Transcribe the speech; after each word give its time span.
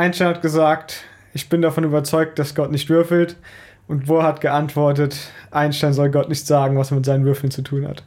Einstein 0.00 0.28
hat 0.28 0.40
gesagt, 0.40 1.04
ich 1.34 1.50
bin 1.50 1.60
davon 1.60 1.84
überzeugt, 1.84 2.38
dass 2.38 2.54
Gott 2.54 2.70
nicht 2.70 2.88
würfelt. 2.88 3.36
Und 3.86 4.06
Bohr 4.06 4.22
hat 4.22 4.40
geantwortet, 4.40 5.16
Einstein 5.50 5.92
soll 5.92 6.10
Gott 6.10 6.30
nicht 6.30 6.46
sagen, 6.46 6.78
was 6.78 6.90
er 6.90 6.96
mit 6.96 7.04
seinen 7.04 7.24
Würfeln 7.26 7.50
zu 7.50 7.60
tun 7.60 7.86
hat. 7.86 8.02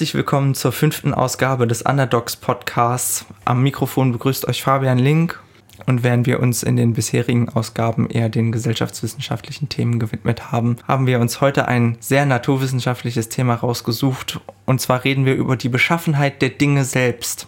Herzlich 0.00 0.14
willkommen 0.14 0.54
zur 0.54 0.72
fünften 0.72 1.12
Ausgabe 1.12 1.66
des 1.66 1.82
Underdogs 1.82 2.34
Podcasts. 2.34 3.26
Am 3.44 3.62
Mikrofon 3.62 4.12
begrüßt 4.12 4.48
euch 4.48 4.62
Fabian 4.62 4.96
Link 4.96 5.38
und 5.84 6.02
während 6.02 6.26
wir 6.26 6.40
uns 6.40 6.62
in 6.62 6.76
den 6.76 6.94
bisherigen 6.94 7.50
Ausgaben 7.50 8.08
eher 8.08 8.30
den 8.30 8.50
gesellschaftswissenschaftlichen 8.50 9.68
Themen 9.68 9.98
gewidmet 9.98 10.52
haben, 10.52 10.76
haben 10.88 11.06
wir 11.06 11.20
uns 11.20 11.42
heute 11.42 11.68
ein 11.68 11.98
sehr 12.00 12.24
naturwissenschaftliches 12.24 13.28
Thema 13.28 13.56
rausgesucht 13.56 14.40
und 14.64 14.80
zwar 14.80 15.04
reden 15.04 15.26
wir 15.26 15.34
über 15.34 15.58
die 15.58 15.68
Beschaffenheit 15.68 16.40
der 16.40 16.48
Dinge 16.48 16.86
selbst. 16.86 17.46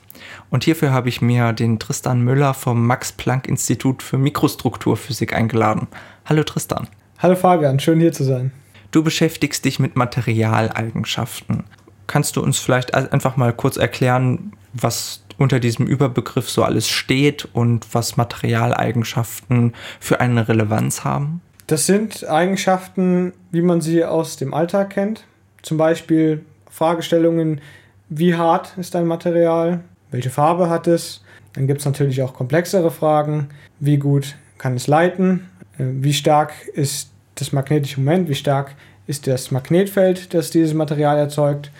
Und 0.50 0.64
hierfür 0.64 0.92
habe 0.92 1.08
ich 1.08 1.22
mir 1.22 1.54
den 1.54 1.78
Tristan 1.78 2.20
Müller 2.20 2.52
vom 2.52 2.86
Max 2.86 3.12
Planck 3.12 3.48
Institut 3.48 4.02
für 4.02 4.18
Mikrostrukturphysik 4.18 5.32
eingeladen. 5.32 5.88
Hallo 6.26 6.42
Tristan. 6.44 6.86
Hallo 7.18 7.34
Fabian, 7.34 7.80
schön 7.80 7.98
hier 7.98 8.12
zu 8.12 8.24
sein. 8.24 8.52
Du 8.90 9.02
beschäftigst 9.02 9.64
dich 9.64 9.78
mit 9.78 9.96
Materialeigenschaften. 9.96 11.64
Kannst 12.06 12.36
du 12.36 12.42
uns 12.42 12.58
vielleicht 12.58 12.94
einfach 12.94 13.36
mal 13.36 13.52
kurz 13.52 13.76
erklären, 13.76 14.52
was 14.72 15.22
unter 15.38 15.60
diesem 15.60 15.86
Überbegriff 15.86 16.48
so 16.48 16.62
alles 16.62 16.88
steht 16.88 17.48
und 17.52 17.94
was 17.94 18.16
Materialeigenschaften 18.16 19.74
für 20.00 20.20
eine 20.20 20.48
Relevanz 20.48 21.04
haben? 21.04 21.40
Das 21.66 21.86
sind 21.86 22.28
Eigenschaften, 22.28 23.32
wie 23.50 23.62
man 23.62 23.80
sie 23.80 24.04
aus 24.04 24.36
dem 24.36 24.54
Alltag 24.54 24.90
kennt. 24.90 25.24
Zum 25.62 25.78
Beispiel 25.78 26.44
Fragestellungen, 26.70 27.60
wie 28.08 28.34
hart 28.34 28.76
ist 28.76 28.96
ein 28.96 29.06
Material, 29.06 29.80
welche 30.10 30.30
Farbe 30.30 30.68
hat 30.68 30.86
es. 30.86 31.22
Dann 31.54 31.66
gibt 31.66 31.80
es 31.80 31.86
natürlich 31.86 32.22
auch 32.22 32.34
komplexere 32.34 32.90
Fragen, 32.90 33.48
wie 33.78 33.98
gut 33.98 34.36
kann 34.58 34.74
es 34.74 34.86
leiten, 34.86 35.48
äh, 35.78 35.84
wie 35.84 36.14
stark 36.14 36.52
ist 36.74 37.10
das 37.34 37.52
magnetische 37.52 38.00
Moment, 38.00 38.28
wie 38.28 38.34
stark 38.34 38.74
ist 39.06 39.26
das 39.26 39.50
Magnetfeld, 39.50 40.32
das 40.34 40.50
dieses 40.50 40.74
Material 40.74 41.18
erzeugt 41.18 41.70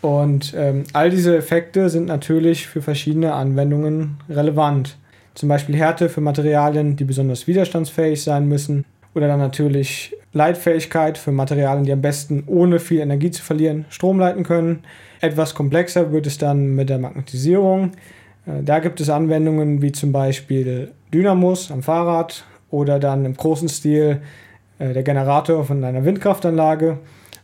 und 0.00 0.54
ähm, 0.56 0.84
all 0.92 1.10
diese 1.10 1.36
Effekte 1.36 1.88
sind 1.88 2.06
natürlich 2.06 2.66
für 2.66 2.82
verschiedene 2.82 3.32
Anwendungen 3.32 4.18
relevant. 4.28 4.96
Zum 5.34 5.48
Beispiel 5.48 5.76
Härte 5.76 6.08
für 6.08 6.20
Materialien, 6.20 6.96
die 6.96 7.04
besonders 7.04 7.46
widerstandsfähig 7.46 8.22
sein 8.22 8.46
müssen. 8.48 8.84
Oder 9.14 9.26
dann 9.26 9.40
natürlich 9.40 10.14
Leitfähigkeit 10.32 11.18
für 11.18 11.32
Materialien, 11.32 11.84
die 11.84 11.92
am 11.92 12.02
besten 12.02 12.44
ohne 12.46 12.78
viel 12.78 13.00
Energie 13.00 13.30
zu 13.30 13.42
verlieren 13.42 13.86
Strom 13.88 14.20
leiten 14.20 14.44
können. 14.44 14.80
Etwas 15.20 15.54
komplexer 15.54 16.12
wird 16.12 16.26
es 16.26 16.38
dann 16.38 16.74
mit 16.76 16.88
der 16.88 16.98
Magnetisierung. 16.98 17.92
Äh, 18.46 18.62
da 18.62 18.78
gibt 18.78 19.00
es 19.00 19.10
Anwendungen 19.10 19.82
wie 19.82 19.92
zum 19.92 20.12
Beispiel 20.12 20.92
Dynamos 21.12 21.72
am 21.72 21.82
Fahrrad 21.82 22.44
oder 22.70 23.00
dann 23.00 23.24
im 23.24 23.34
großen 23.34 23.68
Stil 23.68 24.20
äh, 24.78 24.92
der 24.92 25.02
Generator 25.02 25.64
von 25.64 25.82
einer 25.82 26.04
Windkraftanlage. 26.04 26.98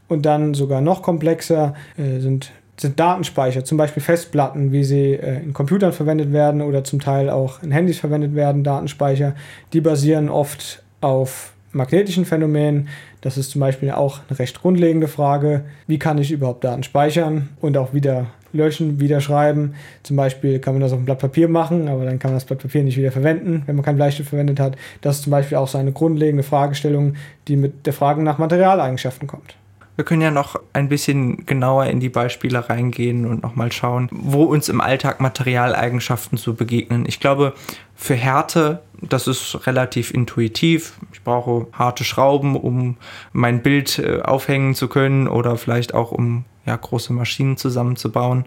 Und 0.08 0.26
dann 0.26 0.54
sogar 0.54 0.80
noch 0.80 1.02
komplexer 1.02 1.74
äh, 1.96 2.20
sind, 2.20 2.52
sind 2.76 3.00
Datenspeicher, 3.00 3.64
zum 3.64 3.78
Beispiel 3.78 4.02
Festplatten, 4.02 4.72
wie 4.72 4.84
sie 4.84 5.14
äh, 5.14 5.42
in 5.42 5.52
Computern 5.52 5.92
verwendet 5.92 6.32
werden 6.32 6.60
oder 6.60 6.84
zum 6.84 7.00
Teil 7.00 7.30
auch 7.30 7.62
in 7.62 7.70
Handys 7.70 7.98
verwendet 7.98 8.34
werden, 8.34 8.64
Datenspeicher. 8.64 9.34
Die 9.72 9.80
basieren 9.80 10.28
oft 10.28 10.82
auf 11.00 11.54
magnetischen 11.74 12.24
Phänomenen. 12.24 12.88
Das 13.20 13.36
ist 13.36 13.50
zum 13.50 13.60
Beispiel 13.60 13.90
auch 13.90 14.20
eine 14.28 14.38
recht 14.38 14.60
grundlegende 14.60 15.08
Frage. 15.08 15.64
Wie 15.86 15.98
kann 15.98 16.18
ich 16.18 16.30
überhaupt 16.30 16.64
Daten 16.64 16.82
speichern 16.82 17.50
und 17.60 17.76
auch 17.76 17.92
wieder 17.92 18.26
löschen, 18.52 19.00
wieder 19.00 19.20
schreiben? 19.20 19.74
Zum 20.02 20.16
Beispiel 20.16 20.58
kann 20.58 20.74
man 20.74 20.80
das 20.80 20.92
auf 20.92 20.98
ein 20.98 21.04
Blatt 21.04 21.18
Papier 21.18 21.48
machen, 21.48 21.88
aber 21.88 22.04
dann 22.04 22.18
kann 22.18 22.30
man 22.30 22.36
das 22.36 22.44
Blatt 22.44 22.60
Papier 22.60 22.82
nicht 22.82 22.96
wieder 22.96 23.12
verwenden, 23.12 23.62
wenn 23.66 23.76
man 23.76 23.84
kein 23.84 23.96
Bleistift 23.96 24.28
verwendet 24.28 24.60
hat. 24.60 24.76
Das 25.00 25.16
ist 25.16 25.22
zum 25.24 25.30
Beispiel 25.32 25.58
auch 25.58 25.68
so 25.68 25.78
eine 25.78 25.92
grundlegende 25.92 26.42
Fragestellung, 26.42 27.14
die 27.48 27.56
mit 27.56 27.86
der 27.86 27.92
Frage 27.92 28.22
nach 28.22 28.38
Materialeigenschaften 28.38 29.26
kommt. 29.26 29.56
Wir 29.96 30.04
können 30.04 30.22
ja 30.22 30.32
noch 30.32 30.60
ein 30.72 30.88
bisschen 30.88 31.46
genauer 31.46 31.86
in 31.86 32.00
die 32.00 32.08
Beispiele 32.08 32.68
reingehen 32.68 33.26
und 33.26 33.42
nochmal 33.42 33.70
schauen, 33.70 34.08
wo 34.10 34.42
uns 34.42 34.68
im 34.68 34.80
Alltag 34.80 35.20
Materialeigenschaften 35.20 36.36
so 36.36 36.54
begegnen. 36.54 37.04
Ich 37.06 37.20
glaube, 37.20 37.52
für 37.94 38.14
Härte, 38.14 38.82
das 39.00 39.28
ist 39.28 39.66
relativ 39.66 40.12
intuitiv. 40.12 40.94
Ich 41.12 41.22
brauche 41.22 41.68
harte 41.72 42.02
Schrauben, 42.02 42.56
um 42.56 42.96
mein 43.32 43.62
Bild 43.62 44.00
äh, 44.00 44.20
aufhängen 44.20 44.74
zu 44.74 44.88
können 44.88 45.28
oder 45.28 45.56
vielleicht 45.56 45.94
auch 45.94 46.10
um 46.10 46.44
ja, 46.66 46.74
große 46.74 47.12
Maschinen 47.12 47.56
zusammenzubauen. 47.56 48.46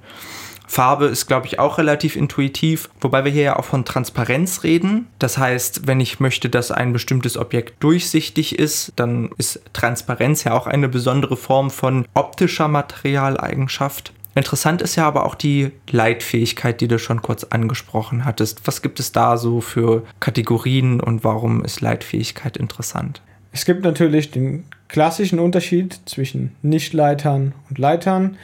Farbe 0.67 1.05
ist, 1.05 1.27
glaube 1.27 1.47
ich, 1.47 1.59
auch 1.59 1.77
relativ 1.77 2.15
intuitiv, 2.15 2.89
wobei 3.01 3.25
wir 3.25 3.31
hier 3.31 3.43
ja 3.43 3.55
auch 3.57 3.65
von 3.65 3.85
Transparenz 3.85 4.63
reden. 4.63 5.07
Das 5.17 5.37
heißt, 5.37 5.87
wenn 5.87 5.99
ich 5.99 6.19
möchte, 6.19 6.49
dass 6.49 6.71
ein 6.71 6.93
bestimmtes 6.93 7.37
Objekt 7.37 7.81
durchsichtig 7.81 8.59
ist, 8.59 8.93
dann 8.97 9.29
ist 9.37 9.61
Transparenz 9.73 10.43
ja 10.43 10.53
auch 10.53 10.67
eine 10.67 10.89
besondere 10.89 11.37
Form 11.37 11.71
von 11.71 12.05
optischer 12.13 12.67
Materialeigenschaft. 12.67 14.13
Interessant 14.35 14.83
ist 14.83 14.95
ja 14.95 15.07
aber 15.07 15.25
auch 15.25 15.33
die 15.33 15.71
Leitfähigkeit, 15.89 16.79
die 16.79 16.87
du 16.87 16.99
schon 16.99 17.23
kurz 17.23 17.43
angesprochen 17.45 18.23
hattest. 18.23 18.67
Was 18.67 18.83
gibt 18.83 18.99
es 18.99 19.11
da 19.11 19.35
so 19.35 19.61
für 19.61 20.03
Kategorien 20.19 20.99
und 20.99 21.23
warum 21.23 21.65
ist 21.65 21.81
Leitfähigkeit 21.81 22.55
interessant? 22.55 23.23
Es 23.51 23.65
gibt 23.65 23.83
natürlich 23.83 24.29
den 24.29 24.65
klassischen 24.89 25.39
Unterschied 25.39 25.99
zwischen 26.05 26.55
Nichtleitern 26.61 27.53
und 27.69 27.79
Leitern. 27.79 28.37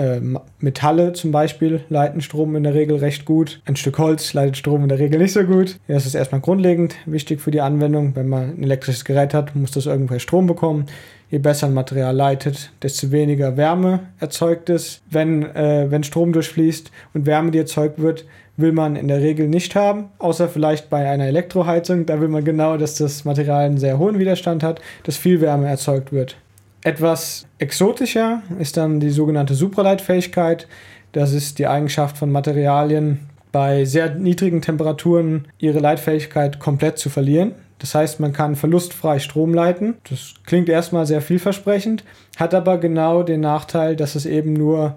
Äh, 0.00 0.20
Metalle 0.60 1.12
zum 1.12 1.30
Beispiel 1.30 1.82
leiten 1.90 2.22
Strom 2.22 2.56
in 2.56 2.62
der 2.62 2.72
Regel 2.72 2.96
recht 2.96 3.26
gut. 3.26 3.60
Ein 3.66 3.76
Stück 3.76 3.98
Holz 3.98 4.32
leitet 4.32 4.56
Strom 4.56 4.82
in 4.82 4.88
der 4.88 4.98
Regel 4.98 5.20
nicht 5.20 5.34
so 5.34 5.44
gut. 5.44 5.78
Das 5.88 6.06
ist 6.06 6.14
erstmal 6.14 6.40
grundlegend 6.40 6.94
wichtig 7.04 7.42
für 7.42 7.50
die 7.50 7.60
Anwendung. 7.60 8.16
Wenn 8.16 8.28
man 8.28 8.56
ein 8.56 8.62
elektrisches 8.62 9.04
Gerät 9.04 9.34
hat, 9.34 9.54
muss 9.54 9.72
das 9.72 9.84
irgendwoher 9.84 10.20
Strom 10.20 10.46
bekommen. 10.46 10.86
Je 11.28 11.38
besser 11.38 11.66
ein 11.66 11.74
Material 11.74 12.16
leitet, 12.16 12.72
desto 12.82 13.10
weniger 13.10 13.58
Wärme 13.58 14.00
erzeugt 14.18 14.70
es. 14.70 15.02
Wenn, 15.10 15.42
äh, 15.54 15.90
wenn 15.90 16.02
Strom 16.02 16.32
durchfließt 16.32 16.90
und 17.12 17.26
Wärme, 17.26 17.50
die 17.50 17.58
erzeugt 17.58 18.00
wird, 18.00 18.24
will 18.56 18.72
man 18.72 18.96
in 18.96 19.06
der 19.06 19.20
Regel 19.20 19.48
nicht 19.48 19.74
haben, 19.74 20.06
außer 20.18 20.48
vielleicht 20.48 20.88
bei 20.88 21.08
einer 21.10 21.26
Elektroheizung. 21.26 22.06
Da 22.06 22.22
will 22.22 22.28
man 22.28 22.44
genau, 22.44 22.78
dass 22.78 22.94
das 22.94 23.26
Material 23.26 23.66
einen 23.66 23.78
sehr 23.78 23.98
hohen 23.98 24.18
Widerstand 24.18 24.62
hat, 24.62 24.80
dass 25.02 25.18
viel 25.18 25.42
Wärme 25.42 25.68
erzeugt 25.68 26.10
wird. 26.10 26.36
Etwas 26.82 27.46
exotischer 27.58 28.42
ist 28.58 28.76
dann 28.76 29.00
die 29.00 29.10
sogenannte 29.10 29.54
Supraleitfähigkeit. 29.54 30.66
Das 31.12 31.32
ist 31.32 31.58
die 31.58 31.66
Eigenschaft 31.66 32.16
von 32.16 32.32
Materialien 32.32 33.28
bei 33.52 33.84
sehr 33.84 34.14
niedrigen 34.14 34.62
Temperaturen 34.62 35.48
ihre 35.58 35.80
Leitfähigkeit 35.80 36.58
komplett 36.58 36.98
zu 36.98 37.10
verlieren. 37.10 37.52
Das 37.80 37.94
heißt, 37.94 38.20
man 38.20 38.32
kann 38.32 38.56
verlustfrei 38.56 39.18
Strom 39.18 39.54
leiten. 39.54 39.96
Das 40.08 40.34
klingt 40.44 40.68
erstmal 40.68 41.06
sehr 41.06 41.22
vielversprechend, 41.22 42.04
hat 42.36 42.54
aber 42.54 42.78
genau 42.78 43.22
den 43.22 43.40
Nachteil, 43.40 43.96
dass 43.96 44.14
es 44.14 44.26
eben 44.26 44.52
nur 44.52 44.96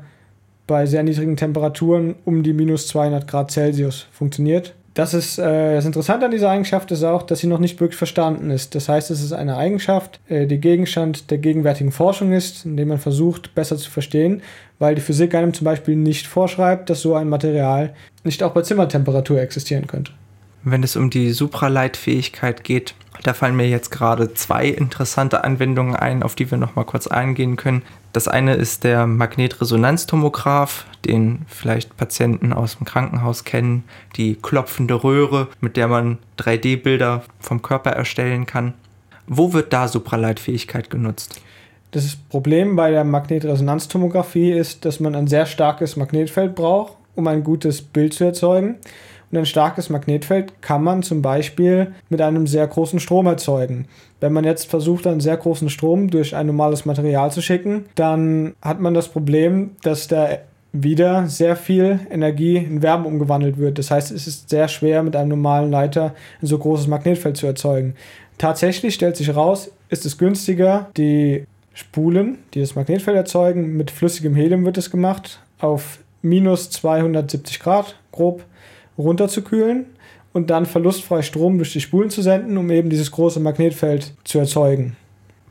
bei 0.68 0.86
sehr 0.86 1.04
niedrigen 1.04 1.36
Temperaturen 1.36 2.16
um 2.26 2.44
die 2.44 2.54
minus 2.54 2.88
200 2.88 3.28
Grad 3.28 3.52
Celsius 3.52 4.08
funktioniert. 4.12 4.74
Das 4.94 5.16
ist 5.16 5.40
äh, 5.40 5.76
das 5.76 5.86
Interessante 5.86 6.26
an 6.26 6.32
dieser 6.32 6.52
Eigenschaft 6.52 6.92
ist 6.92 7.04
auch, 7.04 7.24
dass 7.24 7.40
sie 7.40 7.48
noch 7.48 7.60
nicht 7.60 7.80
wirklich 7.80 7.98
verstanden 7.98 8.52
ist. 8.52 8.76
Das 8.76 8.90
heißt, 8.90 9.10
es 9.10 9.24
ist 9.24 9.34
eine 9.34 9.58
Eigenschaft, 9.58 10.20
äh, 10.30 10.46
die 10.46 10.60
Gegenstand 10.60 11.32
der 11.32 11.40
gegenwärtigen 11.40 11.92
Forschung 11.92 12.32
ist, 12.32 12.66
indem 12.66 12.90
man 12.90 13.00
versucht, 13.00 13.56
besser 13.56 13.78
zu 13.78 13.90
verstehen, 13.90 14.42
weil 14.78 14.94
die 14.94 15.02
Physik 15.02 15.34
einem 15.34 15.54
zum 15.54 15.66
Beispiel 15.66 15.96
nicht 15.96 16.28
vorschreibt, 16.28 16.90
dass 16.90 17.02
so 17.02 17.16
ein 17.16 17.28
Material 17.28 17.96
nicht 18.24 18.44
auch 18.44 18.52
bei 18.52 18.62
Zimmertemperatur 18.62 19.42
existieren 19.42 19.88
könnte. 19.88 20.12
Wenn 20.64 20.84
es 20.84 20.96
um 20.96 21.10
die 21.10 21.32
Supraleitfähigkeit 21.32 22.64
geht, 22.64 22.94
da 23.22 23.34
fallen 23.34 23.56
mir 23.56 23.68
jetzt 23.68 23.92
gerade 23.92 24.34
zwei 24.34 24.68
interessante 24.68 25.44
Anwendungen 25.44 25.96
ein, 25.96 26.24
auf 26.24 26.36
die 26.36 26.50
wir 26.50 26.58
noch 26.58 26.76
mal 26.76 26.84
kurz 26.84 27.08
eingehen 27.08 27.56
können. 27.56 27.84
Das 28.12 28.28
eine 28.28 28.56
ist 28.56 28.84
der 28.84 29.06
Magnetresonanztomograph, 29.08 30.86
den 31.06 31.46
vielleicht 31.48 31.96
Patienten 31.96 32.54
aus 32.54 32.78
dem 32.78 32.86
Krankenhaus 32.86 33.44
kennen, 33.44 33.84
die 34.16 34.36
klopfende 34.36 35.04
Röhre, 35.04 35.48
mit 35.62 35.78
der 35.78 35.88
man 35.88 36.18
3D-Bilder 36.40 37.24
vom 37.40 37.62
Körper 37.62 37.92
erstellen 37.92 38.46
kann. 38.46 38.74
Wo 39.28 39.54
wird 39.54 39.74
da 39.74 39.88
Supraleitfähigkeit 39.88 40.90
genutzt? 40.90 41.42
Das 41.92 42.16
Problem 42.16 42.76
bei 42.76 42.92
der 42.92 43.04
Magnetresonanztomographie 43.04 44.52
ist, 44.52 44.84
dass 44.84 45.00
man 45.00 45.16
ein 45.16 45.28
sehr 45.28 45.46
starkes 45.46 45.96
Magnetfeld 45.96 46.56
braucht, 46.56 46.94
um 47.16 47.28
ein 47.28 47.44
gutes 47.44 47.82
Bild 47.82 48.14
zu 48.14 48.24
erzeugen. 48.24 48.76
Und 49.34 49.40
ein 49.40 49.46
starkes 49.48 49.90
Magnetfeld 49.90 50.62
kann 50.62 50.84
man 50.84 51.02
zum 51.02 51.24
Beispiel 51.24 51.92
mit 52.08 52.22
einem 52.22 52.46
sehr 52.46 52.68
großen 52.68 53.00
Strom 53.00 53.26
erzeugen. 53.26 53.88
Wenn 54.20 54.32
man 54.32 54.44
jetzt 54.44 54.70
versucht, 54.70 55.08
einen 55.08 55.22
sehr 55.22 55.38
großen 55.38 55.72
Strom 55.72 56.12
durch 56.12 56.36
ein 56.36 56.46
normales 56.46 56.86
Material 56.86 57.32
zu 57.32 57.42
schicken, 57.42 57.86
dann 57.96 58.54
hat 58.62 58.80
man 58.80 58.94
das 58.94 59.08
Problem, 59.08 59.72
dass 59.82 60.08
da 60.08 60.38
wieder 60.72 61.26
sehr 61.30 61.56
viel 61.56 62.02
Energie 62.12 62.58
in 62.58 62.84
Wärme 62.84 63.08
umgewandelt 63.08 63.58
wird. 63.58 63.80
Das 63.80 63.90
heißt, 63.90 64.12
es 64.12 64.28
ist 64.28 64.52
sehr 64.52 64.68
schwer, 64.68 65.02
mit 65.02 65.16
einem 65.16 65.30
normalen 65.30 65.72
Leiter 65.72 66.14
ein 66.40 66.46
so 66.46 66.60
großes 66.60 66.86
Magnetfeld 66.86 67.36
zu 67.36 67.48
erzeugen. 67.48 67.96
Tatsächlich 68.38 68.94
stellt 68.94 69.18
sich 69.18 69.30
heraus, 69.30 69.72
ist 69.90 70.06
es 70.06 70.20
günstiger, 70.20 70.92
die 70.96 71.46
Spulen, 71.74 72.38
die 72.54 72.60
das 72.60 72.76
Magnetfeld 72.76 73.18
erzeugen, 73.18 73.78
mit 73.78 73.90
flüssigem 73.90 74.36
Helium 74.36 74.64
wird 74.64 74.78
es 74.78 74.92
gemacht, 74.92 75.40
auf 75.58 75.98
minus 76.22 76.70
270 76.70 77.60
Grad 77.60 77.96
grob 78.12 78.44
runterzukühlen 78.98 79.86
und 80.34 80.50
dann 80.50 80.66
verlustfrei 80.66 81.22
Strom 81.22 81.58
durch 81.58 81.74
die 81.74 81.82
Spulen 81.82 82.10
zu 82.10 82.22
senden, 82.22 82.58
um 82.58 82.70
eben 82.72 82.90
dieses 82.90 83.12
große 83.12 83.40
Magnetfeld 83.40 84.14
zu 84.24 84.40
erzeugen. 84.40 84.96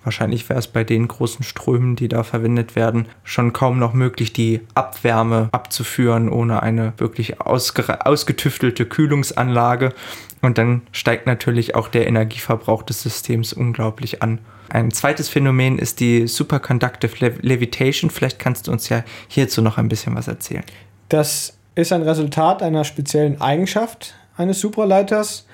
Wahrscheinlich 0.05 0.49
wäre 0.49 0.59
es 0.59 0.67
bei 0.67 0.83
den 0.83 1.07
großen 1.07 1.45
Strömen, 1.45 1.95
die 1.95 2.09
da 2.09 2.25
verwendet 2.25 2.75
werden, 2.75 3.07
schon 3.23 3.53
kaum 3.53 3.79
noch 3.79 3.93
möglich, 3.93 4.33
die 4.33 4.61
Abwärme 4.75 5.49
abzuführen, 5.53 6.29
ohne 6.29 6.63
eine 6.63 6.93
wirklich 6.97 7.41
ausgetüftelte 7.41 8.85
Kühlungsanlage. 8.85 9.93
Und 10.41 10.59
dann 10.59 10.83
steigt 10.91 11.29
natürlich 11.29 11.77
auch 11.77 11.87
der 11.87 12.09
Energieverbrauch 12.09 12.83
des 12.83 13.03
Systems 13.03 13.53
unglaublich 13.53 14.23
an. 14.23 14.41
Ein 14.71 14.91
zweites 14.91 15.29
Phänomen 15.29 15.79
ist 15.79 16.01
die 16.01 16.27
Superconductive 16.27 17.35
Levitation. 17.41 18.11
Vielleicht 18.11 18.41
kannst 18.41 18.67
du 18.67 18.73
uns 18.73 18.89
ja 18.89 19.05
hierzu 19.29 19.63
noch 19.63 19.79
ein 19.79 19.89
bisschen 19.89 20.17
was 20.17 20.27
erzählen. 20.27 20.65
Das 21.11 21.59
ist 21.75 21.93
ein 21.93 22.03
Resultat 22.03 22.63
einer 22.63 22.85
speziellen 22.85 23.41
Eigenschaft 23.41 24.15
eines 24.37 24.61
Supraleiters. 24.61 25.47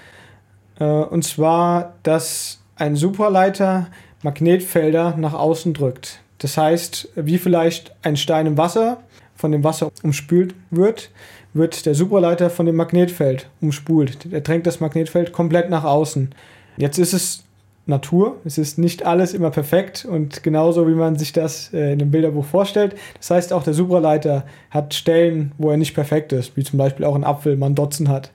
Äh, 0.79 0.85
und 0.85 1.25
zwar, 1.25 1.95
dass 2.03 2.61
ein 2.77 2.97
Supraleiter 2.97 3.89
Magnetfelder 4.23 5.17
nach 5.17 5.35
außen 5.35 5.75
drückt. 5.75 6.21
Das 6.39 6.57
heißt, 6.57 7.09
wie 7.15 7.39
vielleicht 7.39 7.95
ein 8.03 8.17
Stein 8.17 8.47
im 8.47 8.59
Wasser 8.59 8.99
von 9.37 9.53
dem 9.53 9.63
Wasser 9.63 9.91
umspült 10.03 10.55
wird, 10.71 11.11
wird 11.55 11.87
der 11.87 11.95
Supraleiter 11.95 12.51
von 12.51 12.67
dem 12.67 12.77
Magnetfeld 12.77 13.49
umspult. 13.61 14.33
Der 14.33 14.41
drängt 14.41 14.67
das 14.67 14.81
Magnetfeld 14.81 15.33
komplett 15.33 15.71
nach 15.71 15.85
außen. 15.85 16.35
Jetzt 16.77 16.99
ist 16.99 17.13
es 17.13 17.45
Natur. 17.89 18.37
Es 18.45 18.59
ist 18.59 18.79
nicht 18.79 19.07
alles 19.07 19.35
immer 19.35 19.51
perfekt 19.51 20.05
und 20.05 20.43
genauso 20.43 20.87
wie 20.87 20.95
man 20.95 21.17
sich 21.17 21.33
das 21.33 21.73
äh, 21.73 21.93
in 21.93 21.99
dem 21.99 22.11
Bilderbuch 22.11 22.45
vorstellt. 22.45 22.95
Das 23.17 23.31
heißt, 23.31 23.53
auch 23.53 23.63
der 23.63 23.75
Supraleiter 23.75 24.45
hat 24.71 24.95
Stellen, 24.95 25.53
wo 25.59 25.71
er 25.71 25.77
nicht 25.77 25.95
perfekt 25.95 26.33
ist, 26.33 26.57
wie 26.57 26.65
zum 26.65 26.79
Beispiel 26.79 27.07
auch 27.07 27.15
ein 27.15 27.25
Apfel 27.25 27.57
man 27.57 27.75
Dotzen 27.75 28.09
hat. 28.09 28.31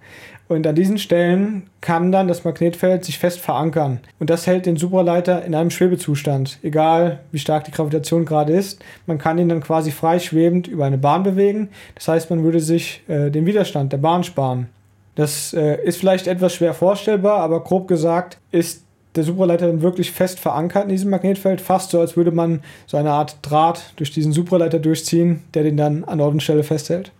Und 0.50 0.68
an 0.68 0.76
diesen 0.76 0.98
Stellen 0.98 1.64
kann 1.82 2.12
dann 2.12 2.28
das 2.28 2.44
Magnetfeld 2.44 3.06
sich 3.06 3.18
fest 3.18 3.40
verankern. 3.40 4.02
Und 4.20 4.30
das 4.30 4.46
hält 4.46 4.66
den 4.66 4.78
Supraleiter 4.78 5.44
in 5.46 5.56
einem 5.56 5.70
Schwebezustand. 5.70 6.60
Egal 6.62 7.20
wie 7.32 7.40
stark 7.40 7.64
die 7.64 7.72
Gravitation 7.72 8.26
gerade 8.26 8.54
ist, 8.54 8.84
man 9.08 9.18
kann 9.18 9.38
ihn 9.38 9.50
dann 9.50 9.62
quasi 9.62 9.92
freischwebend 9.92 10.68
über 10.68 10.86
eine 10.86 10.98
Bahn 10.98 11.24
bewegen. 11.24 11.70
Das 11.96 12.08
heißt, 12.08 12.30
man 12.30 12.44
würde 12.44 12.60
sich 12.60 13.04
äh, 13.08 13.32
den 13.32 13.46
Widerstand 13.46 13.94
der 13.94 13.98
Bahn 13.98 14.24
sparen. 14.24 14.68
Das 15.16 15.54
äh, 15.54 15.82
ist 15.84 16.00
vielleicht 16.00 16.28
etwas 16.28 16.56
schwer 16.56 16.74
vorstellbar, 16.74 17.40
aber 17.40 17.64
grob 17.64 17.88
gesagt 17.88 18.38
ist 18.52 18.83
der 19.16 19.24
Supraleiter 19.24 19.68
dann 19.68 19.82
wirklich 19.82 20.12
fest 20.12 20.40
verankert 20.40 20.84
in 20.84 20.90
diesem 20.90 21.10
Magnetfeld, 21.10 21.62
fast 21.62 21.92
so, 21.92 22.00
als 22.00 22.18
würde 22.18 22.32
man 22.32 22.62
so 22.88 22.98
eine 22.98 23.12
Art 23.12 23.38
Draht 23.42 23.94
durch 23.96 24.12
diesen 24.12 24.34
Supraleiter 24.34 24.80
durchziehen, 24.80 25.44
der 25.54 25.64
den 25.64 25.78
dann 25.78 26.04
an 26.04 26.20
Ort 26.20 26.34
und 26.34 26.44
Stelle 26.44 26.64
festhält. 26.64 27.12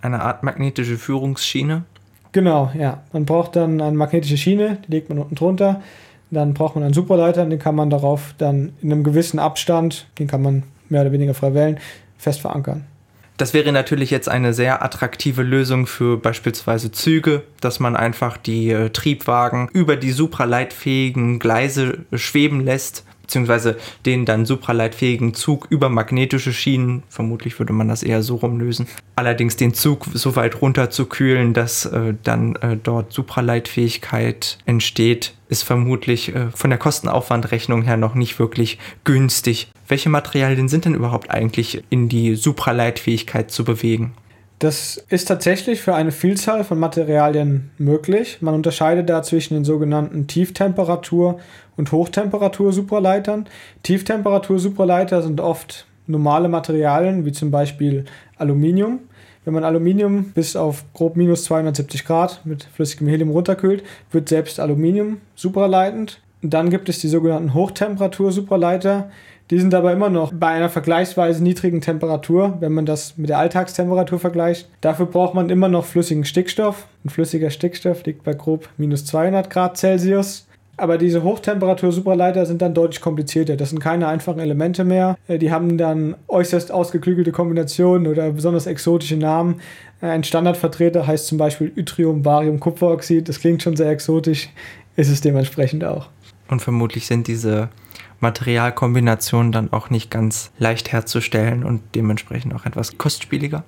Eine 0.00 0.22
Art 0.22 0.42
magnetische 0.42 0.96
Führungsschiene? 0.96 1.84
Genau, 2.32 2.70
ja. 2.78 3.02
Man 3.12 3.24
braucht 3.24 3.56
dann 3.56 3.80
eine 3.80 3.96
magnetische 3.96 4.36
Schiene, 4.36 4.78
die 4.86 4.92
legt 4.92 5.08
man 5.08 5.18
unten 5.18 5.34
drunter. 5.34 5.82
Dann 6.30 6.54
braucht 6.54 6.74
man 6.74 6.84
einen 6.84 6.94
Superleiter, 6.94 7.44
den 7.44 7.58
kann 7.58 7.74
man 7.74 7.90
darauf 7.90 8.34
dann 8.36 8.74
in 8.82 8.92
einem 8.92 9.02
gewissen 9.02 9.38
Abstand, 9.38 10.06
den 10.18 10.26
kann 10.26 10.42
man 10.42 10.62
mehr 10.88 11.00
oder 11.00 11.12
weniger 11.12 11.34
frei 11.34 11.54
wählen, 11.54 11.78
fest 12.18 12.40
verankern. 12.40 12.84
Das 13.38 13.54
wäre 13.54 13.70
natürlich 13.70 14.10
jetzt 14.10 14.28
eine 14.28 14.52
sehr 14.52 14.82
attraktive 14.84 15.44
Lösung 15.44 15.86
für 15.86 16.18
beispielsweise 16.18 16.90
Züge, 16.90 17.44
dass 17.60 17.78
man 17.78 17.94
einfach 17.94 18.36
die 18.36 18.70
äh, 18.70 18.90
Triebwagen 18.90 19.68
über 19.72 19.94
die 19.94 20.10
supraleitfähigen 20.10 21.38
Gleise 21.38 22.00
schweben 22.12 22.64
lässt 22.64 23.04
beziehungsweise 23.28 23.76
den 24.06 24.24
dann 24.24 24.46
supraleitfähigen 24.46 25.34
Zug 25.34 25.66
über 25.68 25.90
magnetische 25.90 26.54
Schienen, 26.54 27.02
vermutlich 27.10 27.58
würde 27.58 27.74
man 27.74 27.86
das 27.86 28.02
eher 28.02 28.22
so 28.22 28.36
rumlösen, 28.36 28.88
allerdings 29.16 29.56
den 29.56 29.74
Zug 29.74 30.06
so 30.14 30.34
weit 30.34 30.62
runter 30.62 30.88
zu 30.88 31.04
kühlen, 31.04 31.52
dass 31.52 31.84
äh, 31.84 32.14
dann 32.24 32.56
äh, 32.56 32.78
dort 32.82 33.12
Supraleitfähigkeit 33.12 34.56
entsteht, 34.64 35.34
ist 35.50 35.62
vermutlich 35.62 36.34
äh, 36.34 36.50
von 36.54 36.70
der 36.70 36.78
Kostenaufwandrechnung 36.78 37.82
her 37.82 37.98
noch 37.98 38.14
nicht 38.14 38.38
wirklich 38.38 38.78
günstig. 39.04 39.70
Welche 39.86 40.08
Materialien 40.08 40.68
sind 40.70 40.86
denn 40.86 40.94
überhaupt 40.94 41.30
eigentlich 41.30 41.84
in 41.90 42.08
die 42.08 42.34
Supraleitfähigkeit 42.34 43.50
zu 43.50 43.62
bewegen? 43.62 44.14
Das 44.58 44.96
ist 45.08 45.28
tatsächlich 45.28 45.80
für 45.82 45.94
eine 45.94 46.10
Vielzahl 46.10 46.64
von 46.64 46.80
Materialien 46.80 47.70
möglich. 47.78 48.38
Man 48.40 48.54
unterscheidet 48.54 49.08
da 49.08 49.22
zwischen 49.22 49.54
den 49.54 49.64
sogenannten 49.64 50.26
Tieftemperatur- 50.26 51.38
und 51.76 51.92
Hochtemperatur-Supraleitern. 51.92 53.46
Tieftemperatur-Supraleiter 53.84 55.22
sind 55.22 55.40
oft 55.40 55.86
normale 56.08 56.48
Materialien, 56.48 57.24
wie 57.24 57.30
zum 57.30 57.52
Beispiel 57.52 58.06
Aluminium. 58.36 58.98
Wenn 59.44 59.54
man 59.54 59.62
Aluminium 59.62 60.32
bis 60.32 60.56
auf 60.56 60.84
grob 60.92 61.16
minus 61.16 61.44
270 61.44 62.04
Grad 62.04 62.44
mit 62.44 62.64
flüssigem 62.64 63.06
Helium 63.06 63.30
runterkühlt, 63.30 63.84
wird 64.10 64.28
selbst 64.28 64.58
Aluminium 64.58 65.20
supraleitend. 65.36 66.20
Dann 66.42 66.70
gibt 66.70 66.88
es 66.88 67.00
die 67.00 67.08
sogenannten 67.08 67.54
Hochtemperatur-Supraleiter. 67.54 69.10
Die 69.50 69.58
sind 69.58 69.74
aber 69.74 69.92
immer 69.92 70.10
noch 70.10 70.32
bei 70.32 70.48
einer 70.48 70.68
vergleichsweise 70.68 71.42
niedrigen 71.42 71.80
Temperatur, 71.80 72.58
wenn 72.60 72.72
man 72.72 72.84
das 72.84 73.16
mit 73.16 73.30
der 73.30 73.38
Alltagstemperatur 73.38 74.18
vergleicht. 74.18 74.68
Dafür 74.82 75.06
braucht 75.06 75.34
man 75.34 75.48
immer 75.48 75.68
noch 75.68 75.86
flüssigen 75.86 76.24
Stickstoff. 76.24 76.86
Ein 77.04 77.08
flüssiger 77.08 77.50
Stickstoff 77.50 78.04
liegt 78.04 78.24
bei 78.24 78.34
grob 78.34 78.68
minus 78.76 79.06
200 79.06 79.48
Grad 79.48 79.78
Celsius. 79.78 80.46
Aber 80.76 80.96
diese 80.96 81.24
Hochtemperatur-Superleiter 81.24 82.46
sind 82.46 82.62
dann 82.62 82.72
deutlich 82.72 83.00
komplizierter. 83.00 83.56
Das 83.56 83.70
sind 83.70 83.80
keine 83.80 84.06
einfachen 84.06 84.38
Elemente 84.38 84.84
mehr. 84.84 85.16
Äh, 85.26 85.38
die 85.38 85.50
haben 85.50 85.76
dann 85.76 86.14
äußerst 86.28 86.70
ausgeklügelte 86.70 87.32
Kombinationen 87.32 88.06
oder 88.06 88.30
besonders 88.30 88.66
exotische 88.66 89.16
Namen. 89.16 89.60
Äh, 90.00 90.06
ein 90.06 90.22
Standardvertreter 90.22 91.06
heißt 91.06 91.26
zum 91.26 91.36
Beispiel 91.36 91.72
Yttrium, 91.74 92.22
Barium, 92.22 92.60
Kupferoxid. 92.60 93.28
Das 93.28 93.40
klingt 93.40 93.62
schon 93.62 93.76
sehr 93.76 93.90
exotisch, 93.90 94.50
ist 94.94 95.10
es 95.10 95.20
dementsprechend 95.20 95.84
auch. 95.84 96.10
Und 96.48 96.60
vermutlich 96.60 97.06
sind 97.06 97.26
diese 97.26 97.68
Materialkombinationen 98.20 99.52
dann 99.52 99.72
auch 99.72 99.90
nicht 99.90 100.10
ganz 100.10 100.50
leicht 100.58 100.92
herzustellen 100.92 101.64
und 101.64 101.82
dementsprechend 101.94 102.54
auch 102.54 102.66
etwas 102.66 102.98
kostspieliger. 102.98 103.64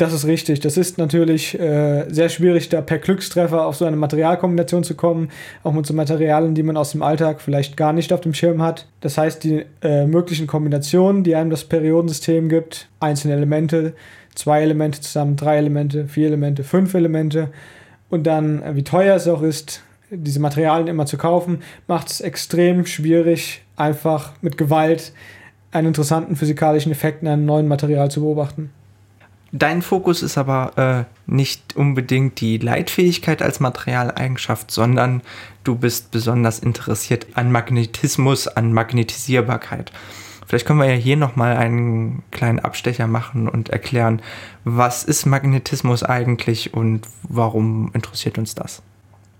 Das 0.00 0.14
ist 0.14 0.26
richtig. 0.26 0.60
Das 0.60 0.78
ist 0.78 0.96
natürlich 0.96 1.58
äh, 1.60 2.06
sehr 2.08 2.30
schwierig, 2.30 2.70
da 2.70 2.80
per 2.80 2.96
Glückstreffer 2.96 3.66
auf 3.66 3.76
so 3.76 3.84
eine 3.84 3.96
Materialkombination 3.96 4.82
zu 4.82 4.94
kommen, 4.94 5.28
auch 5.62 5.74
mit 5.74 5.84
so 5.84 5.92
Materialien, 5.92 6.54
die 6.54 6.62
man 6.62 6.78
aus 6.78 6.92
dem 6.92 7.02
Alltag 7.02 7.42
vielleicht 7.42 7.76
gar 7.76 7.92
nicht 7.92 8.10
auf 8.14 8.22
dem 8.22 8.32
Schirm 8.32 8.62
hat. 8.62 8.86
Das 9.02 9.18
heißt, 9.18 9.44
die 9.44 9.66
äh, 9.82 10.06
möglichen 10.06 10.46
Kombinationen, 10.46 11.22
die 11.22 11.34
einem 11.34 11.50
das 11.50 11.64
Periodensystem 11.64 12.48
gibt, 12.48 12.88
einzelne 12.98 13.34
Elemente, 13.34 13.92
zwei 14.34 14.62
Elemente 14.62 15.02
zusammen, 15.02 15.36
drei 15.36 15.58
Elemente, 15.58 16.08
vier 16.08 16.28
Elemente, 16.28 16.64
fünf 16.64 16.94
Elemente 16.94 17.50
und 18.08 18.26
dann, 18.26 18.62
äh, 18.62 18.74
wie 18.76 18.84
teuer 18.84 19.16
es 19.16 19.28
auch 19.28 19.42
ist, 19.42 19.82
diese 20.10 20.40
Materialien 20.40 20.88
immer 20.88 21.06
zu 21.06 21.16
kaufen, 21.16 21.62
macht 21.86 22.10
es 22.10 22.20
extrem 22.20 22.86
schwierig, 22.86 23.62
einfach 23.76 24.32
mit 24.40 24.58
Gewalt 24.58 25.12
einen 25.72 25.88
interessanten 25.88 26.36
physikalischen 26.36 26.92
Effekt 26.92 27.22
in 27.22 27.28
einem 27.28 27.44
neuen 27.44 27.68
Material 27.68 28.10
zu 28.10 28.20
beobachten. 28.20 28.70
Dein 29.52 29.82
Fokus 29.82 30.22
ist 30.22 30.38
aber 30.38 31.06
äh, 31.08 31.30
nicht 31.30 31.74
unbedingt 31.76 32.40
die 32.40 32.58
Leitfähigkeit 32.58 33.42
als 33.42 33.58
Materialeigenschaft, 33.58 34.70
sondern 34.70 35.22
du 35.64 35.74
bist 35.74 36.12
besonders 36.12 36.60
interessiert 36.60 37.26
an 37.34 37.50
Magnetismus, 37.50 38.46
an 38.46 38.72
Magnetisierbarkeit. 38.72 39.90
Vielleicht 40.46 40.66
können 40.66 40.80
wir 40.80 40.86
ja 40.86 40.96
hier 40.96 41.16
nochmal 41.16 41.56
einen 41.56 42.22
kleinen 42.30 42.60
Abstecher 42.60 43.06
machen 43.06 43.48
und 43.48 43.70
erklären, 43.70 44.22
was 44.64 45.02
ist 45.04 45.26
Magnetismus 45.26 46.02
eigentlich 46.04 46.74
und 46.74 47.02
warum 47.22 47.90
interessiert 47.92 48.38
uns 48.38 48.54
das? 48.54 48.82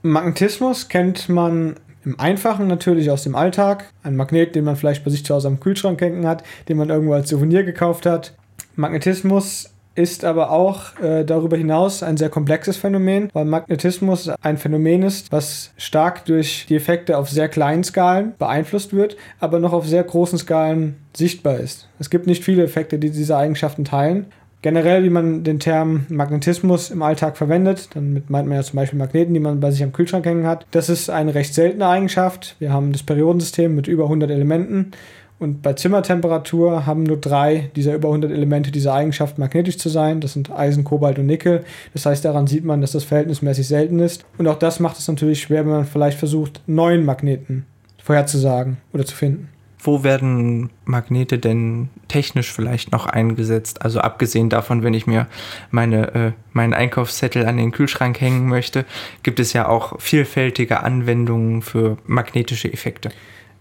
Magnetismus 0.02 0.88
kennt 0.88 1.28
man 1.28 1.76
im 2.04 2.18
Einfachen 2.18 2.66
natürlich 2.66 3.10
aus 3.10 3.22
dem 3.22 3.34
Alltag. 3.34 3.84
Ein 4.02 4.16
Magnet, 4.16 4.54
den 4.54 4.64
man 4.64 4.76
vielleicht 4.76 5.04
bei 5.04 5.10
sich 5.10 5.24
zu 5.24 5.34
Hause 5.34 5.48
am 5.48 5.60
Kühlschrank 5.60 6.00
hängen 6.00 6.26
hat, 6.26 6.42
den 6.68 6.78
man 6.78 6.88
irgendwo 6.88 7.12
als 7.12 7.28
Souvenir 7.28 7.64
gekauft 7.64 8.06
hat. 8.06 8.32
Magnetismus 8.76 9.74
ist 9.94 10.24
aber 10.24 10.50
auch 10.50 10.98
äh, 11.00 11.24
darüber 11.24 11.56
hinaus 11.56 12.02
ein 12.02 12.16
sehr 12.16 12.30
komplexes 12.30 12.76
Phänomen, 12.76 13.28
weil 13.34 13.44
Magnetismus 13.44 14.30
ein 14.40 14.56
Phänomen 14.56 15.02
ist, 15.02 15.30
was 15.32 15.72
stark 15.76 16.24
durch 16.24 16.64
die 16.68 16.76
Effekte 16.76 17.18
auf 17.18 17.28
sehr 17.28 17.48
kleinen 17.48 17.84
Skalen 17.84 18.34
beeinflusst 18.38 18.94
wird, 18.94 19.16
aber 19.40 19.58
noch 19.58 19.72
auf 19.72 19.86
sehr 19.86 20.04
großen 20.04 20.38
Skalen 20.38 20.96
sichtbar 21.14 21.58
ist. 21.58 21.88
Es 21.98 22.08
gibt 22.08 22.26
nicht 22.26 22.44
viele 22.44 22.62
Effekte, 22.62 22.98
die 22.98 23.10
diese 23.10 23.36
Eigenschaften 23.36 23.84
teilen. 23.84 24.26
Generell, 24.62 25.04
wie 25.04 25.10
man 25.10 25.42
den 25.42 25.58
Term 25.58 26.04
Magnetismus 26.10 26.90
im 26.90 27.02
Alltag 27.02 27.38
verwendet, 27.38 27.88
damit 27.94 28.28
meint 28.28 28.46
man 28.46 28.58
ja 28.58 28.62
zum 28.62 28.76
Beispiel 28.76 28.98
Magneten, 28.98 29.32
die 29.32 29.40
man 29.40 29.60
bei 29.60 29.70
sich 29.70 29.82
am 29.82 29.92
Kühlschrank 29.92 30.26
hängen 30.26 30.46
hat. 30.46 30.66
Das 30.70 30.90
ist 30.90 31.08
eine 31.08 31.34
recht 31.34 31.54
seltene 31.54 31.88
Eigenschaft. 31.88 32.56
Wir 32.58 32.72
haben 32.72 32.92
das 32.92 33.02
Periodensystem 33.02 33.74
mit 33.74 33.88
über 33.88 34.04
100 34.04 34.30
Elementen 34.30 34.92
und 35.40 35.62
bei 35.62 35.72
Zimmertemperatur 35.72 36.84
haben 36.84 37.04
nur 37.04 37.16
drei 37.16 37.70
dieser 37.74 37.94
über 37.94 38.08
100 38.08 38.30
Elemente 38.30 38.70
diese 38.70 38.92
Eigenschaft, 38.92 39.38
magnetisch 39.38 39.78
zu 39.78 39.88
sein. 39.88 40.20
Das 40.20 40.34
sind 40.34 40.50
Eisen, 40.50 40.84
Kobalt 40.84 41.18
und 41.18 41.24
Nickel. 41.24 41.64
Das 41.94 42.04
heißt, 42.04 42.26
daran 42.26 42.46
sieht 42.46 42.66
man, 42.66 42.82
dass 42.82 42.92
das 42.92 43.04
verhältnismäßig 43.04 43.66
selten 43.66 43.98
ist. 44.00 44.26
Und 44.36 44.46
auch 44.46 44.58
das 44.58 44.80
macht 44.80 44.98
es 44.98 45.08
natürlich 45.08 45.40
schwer, 45.40 45.64
wenn 45.64 45.72
man 45.72 45.84
vielleicht 45.86 46.18
versucht, 46.18 46.60
neuen 46.66 47.06
Magneten 47.06 47.64
vorherzusagen 48.02 48.76
oder 48.92 49.06
zu 49.06 49.16
finden. 49.16 49.48
Wo 49.82 50.04
werden 50.04 50.70
Magnete 50.84 51.38
denn 51.38 51.88
technisch 52.08 52.52
vielleicht 52.52 52.92
noch 52.92 53.06
eingesetzt? 53.06 53.82
Also 53.82 54.00
abgesehen 54.00 54.50
davon, 54.50 54.82
wenn 54.82 54.94
ich 54.94 55.06
mir 55.06 55.26
meine, 55.70 56.14
äh, 56.14 56.32
meinen 56.52 56.74
Einkaufszettel 56.74 57.46
an 57.46 57.56
den 57.56 57.72
Kühlschrank 57.72 58.20
hängen 58.20 58.48
möchte, 58.48 58.84
gibt 59.22 59.40
es 59.40 59.52
ja 59.52 59.68
auch 59.68 60.00
vielfältige 60.00 60.82
Anwendungen 60.82 61.62
für 61.62 61.96
magnetische 62.06 62.72
Effekte. 62.72 63.10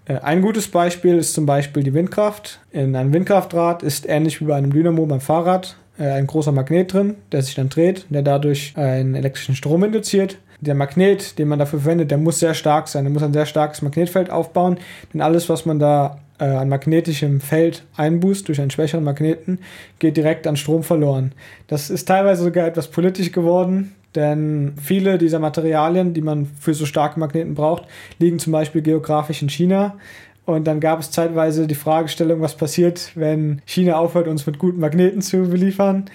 Äh, 0.05 0.17
ein 0.19 0.41
gutes 0.41 0.67
Beispiel 0.67 1.17
ist 1.17 1.33
zum 1.33 1.45
Beispiel 1.45 1.83
die 1.83 1.93
Windkraft. 1.93 2.59
In 2.71 2.95
einem 2.95 3.13
Windkraftrad 3.13 3.83
ist 3.83 4.07
ähnlich 4.09 4.41
wie 4.41 4.45
bei 4.45 4.55
einem 4.55 4.73
Dynamo 4.73 5.05
beim 5.05 5.21
Fahrrad 5.21 5.77
äh, 5.97 6.03
ein 6.03 6.27
großer 6.27 6.51
Magnet 6.51 6.93
drin, 6.93 7.15
der 7.31 7.43
sich 7.43 7.55
dann 7.55 7.69
dreht, 7.69 8.05
der 8.09 8.23
dadurch 8.23 8.73
einen 8.75 9.15
elektrischen 9.15 9.55
Strom 9.55 9.83
induziert. 9.83 10.38
Der 10.61 10.75
Magnet, 10.75 11.39
den 11.39 11.47
man 11.47 11.59
dafür 11.59 11.79
verwendet, 11.79 12.11
der 12.11 12.17
muss 12.17 12.39
sehr 12.39 12.53
stark 12.53 12.87
sein. 12.87 13.05
Der 13.05 13.13
muss 13.13 13.23
ein 13.23 13.33
sehr 13.33 13.45
starkes 13.45 13.81
Magnetfeld 13.81 14.29
aufbauen, 14.29 14.77
denn 15.13 15.21
alles, 15.21 15.47
was 15.49 15.65
man 15.65 15.79
da 15.79 16.19
äh, 16.39 16.45
an 16.45 16.69
magnetischem 16.69 17.41
Feld 17.41 17.83
einbußt 17.95 18.47
durch 18.47 18.59
einen 18.59 18.71
schwächeren 18.71 19.03
Magneten, 19.03 19.59
geht 19.99 20.17
direkt 20.17 20.47
an 20.47 20.57
Strom 20.57 20.83
verloren. 20.83 21.33
Das 21.67 21.89
ist 21.89 22.07
teilweise 22.07 22.43
sogar 22.43 22.67
etwas 22.67 22.89
politisch 22.89 23.31
geworden, 23.31 23.95
denn 24.15 24.73
viele 24.81 25.17
dieser 25.17 25.39
Materialien, 25.39 26.13
die 26.13 26.21
man 26.21 26.45
für 26.45 26.73
so 26.73 26.85
starke 26.85 27.19
Magneten 27.19 27.53
braucht, 27.53 27.83
liegen 28.17 28.39
zum 28.39 28.53
Beispiel 28.53 28.81
geografisch 28.81 29.41
in 29.41 29.49
China. 29.49 29.97
Und 30.45 30.65
dann 30.65 30.79
gab 30.79 30.99
es 30.99 31.11
zeitweise 31.11 31.67
die 31.67 31.75
Fragestellung, 31.75 32.41
was 32.41 32.57
passiert, 32.57 33.11
wenn 33.13 33.61
China 33.65 33.97
aufhört, 33.97 34.27
uns 34.27 34.47
mit 34.47 34.57
guten 34.57 34.79
Magneten 34.79 35.21
zu 35.21 35.43
beliefern. 35.43 36.05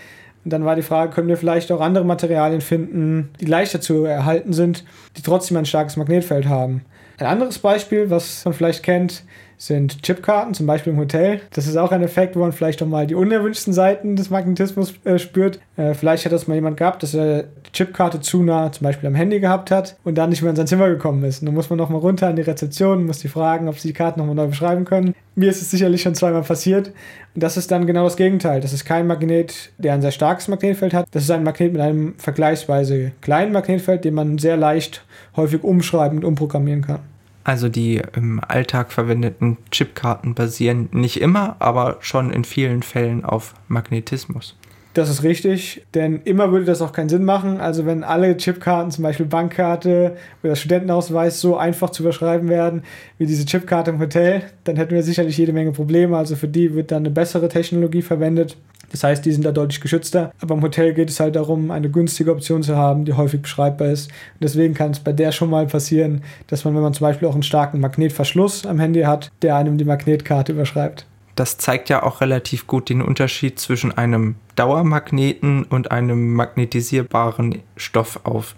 Und 0.44 0.52
dann 0.52 0.64
war 0.64 0.76
die 0.76 0.82
Frage, 0.82 1.12
können 1.12 1.28
wir 1.28 1.36
vielleicht 1.36 1.72
auch 1.72 1.80
andere 1.80 2.04
Materialien 2.04 2.60
finden, 2.60 3.30
die 3.40 3.46
leichter 3.46 3.80
zu 3.80 4.04
erhalten 4.04 4.52
sind, 4.52 4.84
die 5.16 5.22
trotzdem 5.22 5.56
ein 5.56 5.66
starkes 5.66 5.96
Magnetfeld 5.96 6.46
haben. 6.46 6.82
Ein 7.18 7.26
anderes 7.26 7.58
Beispiel, 7.58 8.10
was 8.10 8.44
man 8.44 8.54
vielleicht 8.54 8.82
kennt, 8.82 9.24
sind 9.56 10.02
Chipkarten, 10.02 10.54
zum 10.54 10.66
Beispiel 10.66 10.92
im 10.92 10.98
Hotel. 10.98 11.40
Das 11.52 11.66
ist 11.66 11.76
auch 11.76 11.92
ein 11.92 12.02
Effekt, 12.02 12.36
wo 12.36 12.40
man 12.40 12.52
vielleicht 12.52 12.82
auch 12.82 12.86
mal 12.86 13.06
die 13.06 13.14
unerwünschten 13.14 13.72
Seiten 13.72 14.16
des 14.16 14.30
Magnetismus 14.30 14.94
äh, 15.04 15.18
spürt. 15.18 15.60
Äh, 15.76 15.94
vielleicht 15.94 16.24
hat 16.24 16.32
das 16.32 16.46
mal 16.46 16.54
jemand 16.54 16.76
gehabt, 16.76 17.02
dass 17.02 17.14
er 17.14 17.44
die 17.44 17.72
Chipkarte 17.72 18.20
zu 18.20 18.42
nah 18.42 18.70
zum 18.72 18.84
Beispiel 18.84 19.06
am 19.08 19.14
Handy 19.14 19.40
gehabt 19.40 19.70
hat 19.70 19.96
und 20.04 20.16
dann 20.16 20.30
nicht 20.30 20.42
mehr 20.42 20.50
in 20.50 20.56
sein 20.56 20.66
Zimmer 20.66 20.88
gekommen 20.88 21.24
ist. 21.24 21.40
Und 21.40 21.46
dann 21.46 21.54
muss 21.54 21.70
man 21.70 21.78
nochmal 21.78 22.00
runter 22.00 22.28
an 22.28 22.36
die 22.36 22.42
Rezeption, 22.42 23.06
muss 23.06 23.18
die 23.18 23.28
fragen, 23.28 23.68
ob 23.68 23.78
sie 23.78 23.88
die 23.88 23.94
Karte 23.94 24.18
nochmal 24.18 24.34
neu 24.34 24.46
beschreiben 24.46 24.84
können. 24.84 25.14
Mir 25.36 25.50
ist 25.50 25.62
es 25.62 25.70
sicherlich 25.70 26.02
schon 26.02 26.14
zweimal 26.14 26.42
passiert. 26.42 26.92
Und 27.34 27.42
das 27.42 27.56
ist 27.56 27.70
dann 27.70 27.86
genau 27.86 28.04
das 28.04 28.16
Gegenteil. 28.16 28.60
Das 28.60 28.72
ist 28.72 28.84
kein 28.84 29.06
Magnet, 29.06 29.72
der 29.78 29.94
ein 29.94 30.02
sehr 30.02 30.12
starkes 30.12 30.48
Magnetfeld 30.48 30.94
hat. 30.94 31.06
Das 31.10 31.24
ist 31.24 31.30
ein 31.30 31.42
Magnet 31.42 31.72
mit 31.72 31.82
einem 31.82 32.14
vergleichsweise 32.18 33.12
kleinen 33.20 33.52
Magnetfeld, 33.52 34.04
den 34.04 34.14
man 34.14 34.38
sehr 34.38 34.56
leicht 34.56 35.04
häufig 35.36 35.64
umschreiben 35.64 36.18
und 36.18 36.24
umprogrammieren 36.24 36.82
kann. 36.82 37.13
Also 37.44 37.68
die 37.68 38.02
im 38.14 38.40
Alltag 38.42 38.90
verwendeten 38.90 39.58
Chipkarten 39.70 40.34
basieren 40.34 40.88
nicht 40.92 41.20
immer, 41.20 41.56
aber 41.58 41.98
schon 42.00 42.30
in 42.30 42.44
vielen 42.44 42.82
Fällen 42.82 43.24
auf 43.24 43.54
Magnetismus. 43.68 44.56
Das 44.94 45.10
ist 45.10 45.24
richtig, 45.24 45.84
denn 45.92 46.20
immer 46.22 46.52
würde 46.52 46.66
das 46.66 46.80
auch 46.80 46.92
keinen 46.92 47.08
Sinn 47.08 47.24
machen. 47.24 47.60
Also 47.60 47.84
wenn 47.84 48.04
alle 48.04 48.36
Chipkarten, 48.36 48.92
zum 48.92 49.02
Beispiel 49.02 49.26
Bankkarte 49.26 50.16
oder 50.44 50.54
Studentenausweis, 50.54 51.40
so 51.40 51.56
einfach 51.56 51.90
zu 51.90 52.04
überschreiben 52.04 52.48
werden 52.48 52.84
wie 53.18 53.26
diese 53.26 53.44
Chipkarte 53.44 53.90
im 53.90 53.98
Hotel, 53.98 54.42
dann 54.62 54.76
hätten 54.76 54.94
wir 54.94 55.02
sicherlich 55.02 55.36
jede 55.36 55.52
Menge 55.52 55.72
Probleme. 55.72 56.16
Also 56.16 56.36
für 56.36 56.46
die 56.46 56.76
wird 56.76 56.92
dann 56.92 57.02
eine 57.02 57.10
bessere 57.10 57.48
Technologie 57.48 58.02
verwendet. 58.02 58.56
Das 58.92 59.02
heißt, 59.02 59.24
die 59.24 59.32
sind 59.32 59.44
da 59.44 59.50
deutlich 59.50 59.80
geschützter. 59.80 60.30
Aber 60.40 60.54
im 60.54 60.62
Hotel 60.62 60.94
geht 60.94 61.10
es 61.10 61.18
halt 61.18 61.34
darum, 61.34 61.72
eine 61.72 61.90
günstige 61.90 62.30
Option 62.30 62.62
zu 62.62 62.76
haben, 62.76 63.04
die 63.04 63.14
häufig 63.14 63.42
beschreibbar 63.42 63.88
ist. 63.88 64.12
Und 64.12 64.44
deswegen 64.44 64.74
kann 64.74 64.92
es 64.92 65.00
bei 65.00 65.12
der 65.12 65.32
schon 65.32 65.50
mal 65.50 65.66
passieren, 65.66 66.22
dass 66.46 66.64
man, 66.64 66.76
wenn 66.76 66.82
man 66.82 66.94
zum 66.94 67.08
Beispiel 67.08 67.26
auch 67.26 67.34
einen 67.34 67.42
starken 67.42 67.80
Magnetverschluss 67.80 68.64
am 68.64 68.78
Handy 68.78 69.02
hat, 69.02 69.32
der 69.42 69.56
einem 69.56 69.76
die 69.76 69.84
Magnetkarte 69.84 70.52
überschreibt. 70.52 71.06
Das 71.34 71.58
zeigt 71.58 71.88
ja 71.88 72.02
auch 72.02 72.20
relativ 72.20 72.66
gut 72.66 72.88
den 72.88 73.02
Unterschied 73.02 73.58
zwischen 73.58 73.96
einem 73.96 74.36
Dauermagneten 74.56 75.64
und 75.64 75.90
einem 75.90 76.34
magnetisierbaren 76.34 77.62
Stoff 77.76 78.20
auf. 78.24 78.54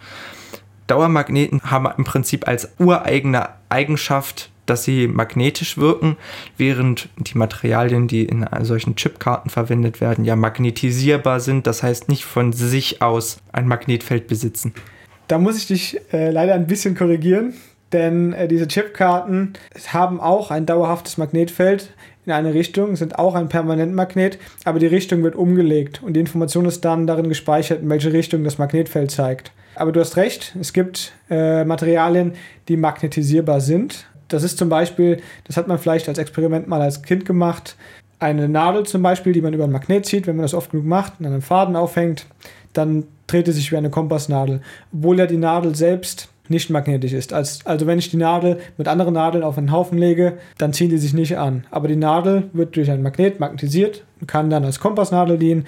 Dauermagneten 0.86 1.62
haben 1.64 1.88
im 1.96 2.04
Prinzip 2.04 2.46
als 2.46 2.72
ureigene 2.78 3.48
Eigenschaft 3.68 4.50
dass 4.66 4.84
sie 4.84 5.08
magnetisch 5.08 5.78
wirken, 5.78 6.16
während 6.56 7.08
die 7.16 7.38
Materialien, 7.38 8.08
die 8.08 8.24
in 8.24 8.46
solchen 8.62 8.96
Chipkarten 8.96 9.50
verwendet 9.50 10.00
werden, 10.00 10.24
ja 10.24 10.36
magnetisierbar 10.36 11.40
sind, 11.40 11.66
das 11.66 11.82
heißt 11.82 12.08
nicht 12.08 12.24
von 12.24 12.52
sich 12.52 13.00
aus 13.00 13.38
ein 13.52 13.68
Magnetfeld 13.68 14.26
besitzen. 14.26 14.74
Da 15.28 15.38
muss 15.38 15.56
ich 15.56 15.66
dich 15.66 16.00
äh, 16.12 16.30
leider 16.30 16.54
ein 16.54 16.66
bisschen 16.66 16.94
korrigieren, 16.94 17.54
denn 17.92 18.32
äh, 18.32 18.48
diese 18.48 18.68
Chipkarten 18.68 19.54
haben 19.88 20.20
auch 20.20 20.50
ein 20.50 20.66
dauerhaftes 20.66 21.18
Magnetfeld 21.18 21.92
in 22.26 22.32
eine 22.32 22.52
Richtung, 22.52 22.96
sind 22.96 23.18
auch 23.18 23.34
ein 23.34 23.48
Permanentmagnet, 23.48 24.38
aber 24.64 24.78
die 24.78 24.86
Richtung 24.86 25.22
wird 25.22 25.36
umgelegt 25.36 26.02
und 26.02 26.14
die 26.14 26.20
Information 26.20 26.66
ist 26.66 26.84
dann 26.84 27.06
darin 27.06 27.28
gespeichert, 27.28 27.82
in 27.82 27.88
welche 27.88 28.12
Richtung 28.12 28.44
das 28.44 28.58
Magnetfeld 28.58 29.10
zeigt. 29.10 29.52
Aber 29.76 29.92
du 29.92 30.00
hast 30.00 30.16
recht, 30.16 30.56
es 30.60 30.72
gibt 30.72 31.12
äh, 31.30 31.64
Materialien, 31.64 32.32
die 32.68 32.76
magnetisierbar 32.76 33.60
sind, 33.60 34.06
das 34.28 34.42
ist 34.42 34.58
zum 34.58 34.68
Beispiel, 34.68 35.22
das 35.44 35.56
hat 35.56 35.68
man 35.68 35.78
vielleicht 35.78 36.08
als 36.08 36.18
Experiment 36.18 36.66
mal 36.66 36.82
als 36.82 37.02
Kind 37.02 37.24
gemacht, 37.24 37.76
eine 38.18 38.48
Nadel 38.48 38.84
zum 38.84 39.02
Beispiel, 39.02 39.32
die 39.32 39.42
man 39.42 39.52
über 39.52 39.64
ein 39.64 39.72
Magnet 39.72 40.06
zieht, 40.06 40.26
wenn 40.26 40.36
man 40.36 40.44
das 40.44 40.54
oft 40.54 40.70
genug 40.70 40.86
macht 40.86 41.14
und 41.18 41.26
an 41.26 41.32
einem 41.32 41.42
Faden 41.42 41.76
aufhängt, 41.76 42.26
dann 42.72 43.04
dreht 43.26 43.48
es 43.48 43.56
sich 43.56 43.72
wie 43.72 43.76
eine 43.76 43.90
Kompassnadel, 43.90 44.62
obwohl 44.92 45.18
ja 45.18 45.26
die 45.26 45.36
Nadel 45.36 45.74
selbst 45.74 46.28
nicht 46.50 46.70
magnetisch 46.70 47.12
ist. 47.12 47.32
also 47.32 47.86
wenn 47.86 47.98
ich 47.98 48.10
die 48.10 48.16
Nadel 48.16 48.58
mit 48.76 48.88
anderen 48.88 49.14
Nadeln 49.14 49.44
auf 49.44 49.58
einen 49.58 49.72
Haufen 49.72 49.98
lege, 49.98 50.38
dann 50.58 50.72
ziehen 50.72 50.90
die 50.90 50.98
sich 50.98 51.14
nicht 51.14 51.38
an. 51.38 51.64
Aber 51.70 51.88
die 51.88 51.96
Nadel 51.96 52.44
wird 52.52 52.76
durch 52.76 52.90
ein 52.90 53.02
Magnet 53.02 53.40
magnetisiert 53.40 54.04
und 54.20 54.26
kann 54.26 54.50
dann 54.50 54.64
als 54.64 54.80
Kompassnadel 54.80 55.38
dienen 55.38 55.66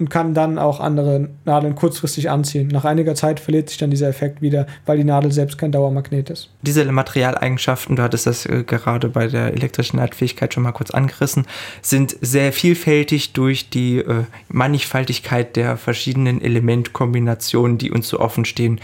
und 0.00 0.08
kann 0.08 0.32
dann 0.32 0.58
auch 0.58 0.80
andere 0.80 1.28
Nadeln 1.44 1.74
kurzfristig 1.74 2.30
anziehen. 2.30 2.68
Nach 2.68 2.86
einiger 2.86 3.14
Zeit 3.14 3.38
verliert 3.38 3.68
sich 3.68 3.76
dann 3.78 3.90
dieser 3.90 4.08
Effekt 4.08 4.40
wieder, 4.40 4.66
weil 4.86 4.96
die 4.96 5.04
Nadel 5.04 5.30
selbst 5.30 5.58
kein 5.58 5.72
Dauermagnet 5.72 6.30
ist. 6.30 6.48
Diese 6.62 6.90
Materialeigenschaften, 6.90 7.96
du 7.96 8.02
hattest 8.02 8.26
das 8.26 8.46
äh, 8.46 8.64
gerade 8.66 9.10
bei 9.10 9.28
der 9.28 9.52
elektrischen 9.52 9.98
Leitfähigkeit 9.98 10.54
schon 10.54 10.62
mal 10.62 10.72
kurz 10.72 10.90
angerissen, 10.90 11.46
sind 11.82 12.16
sehr 12.22 12.52
vielfältig 12.52 13.34
durch 13.34 13.68
die 13.68 13.98
äh, 13.98 14.24
Mannigfaltigkeit 14.48 15.54
der 15.54 15.76
verschiedenen 15.76 16.40
Elementkombinationen, 16.40 17.76
die 17.76 17.90
uns 17.90 18.08
so 18.08 18.20
offen 18.20 18.46
stehen. 18.46 18.80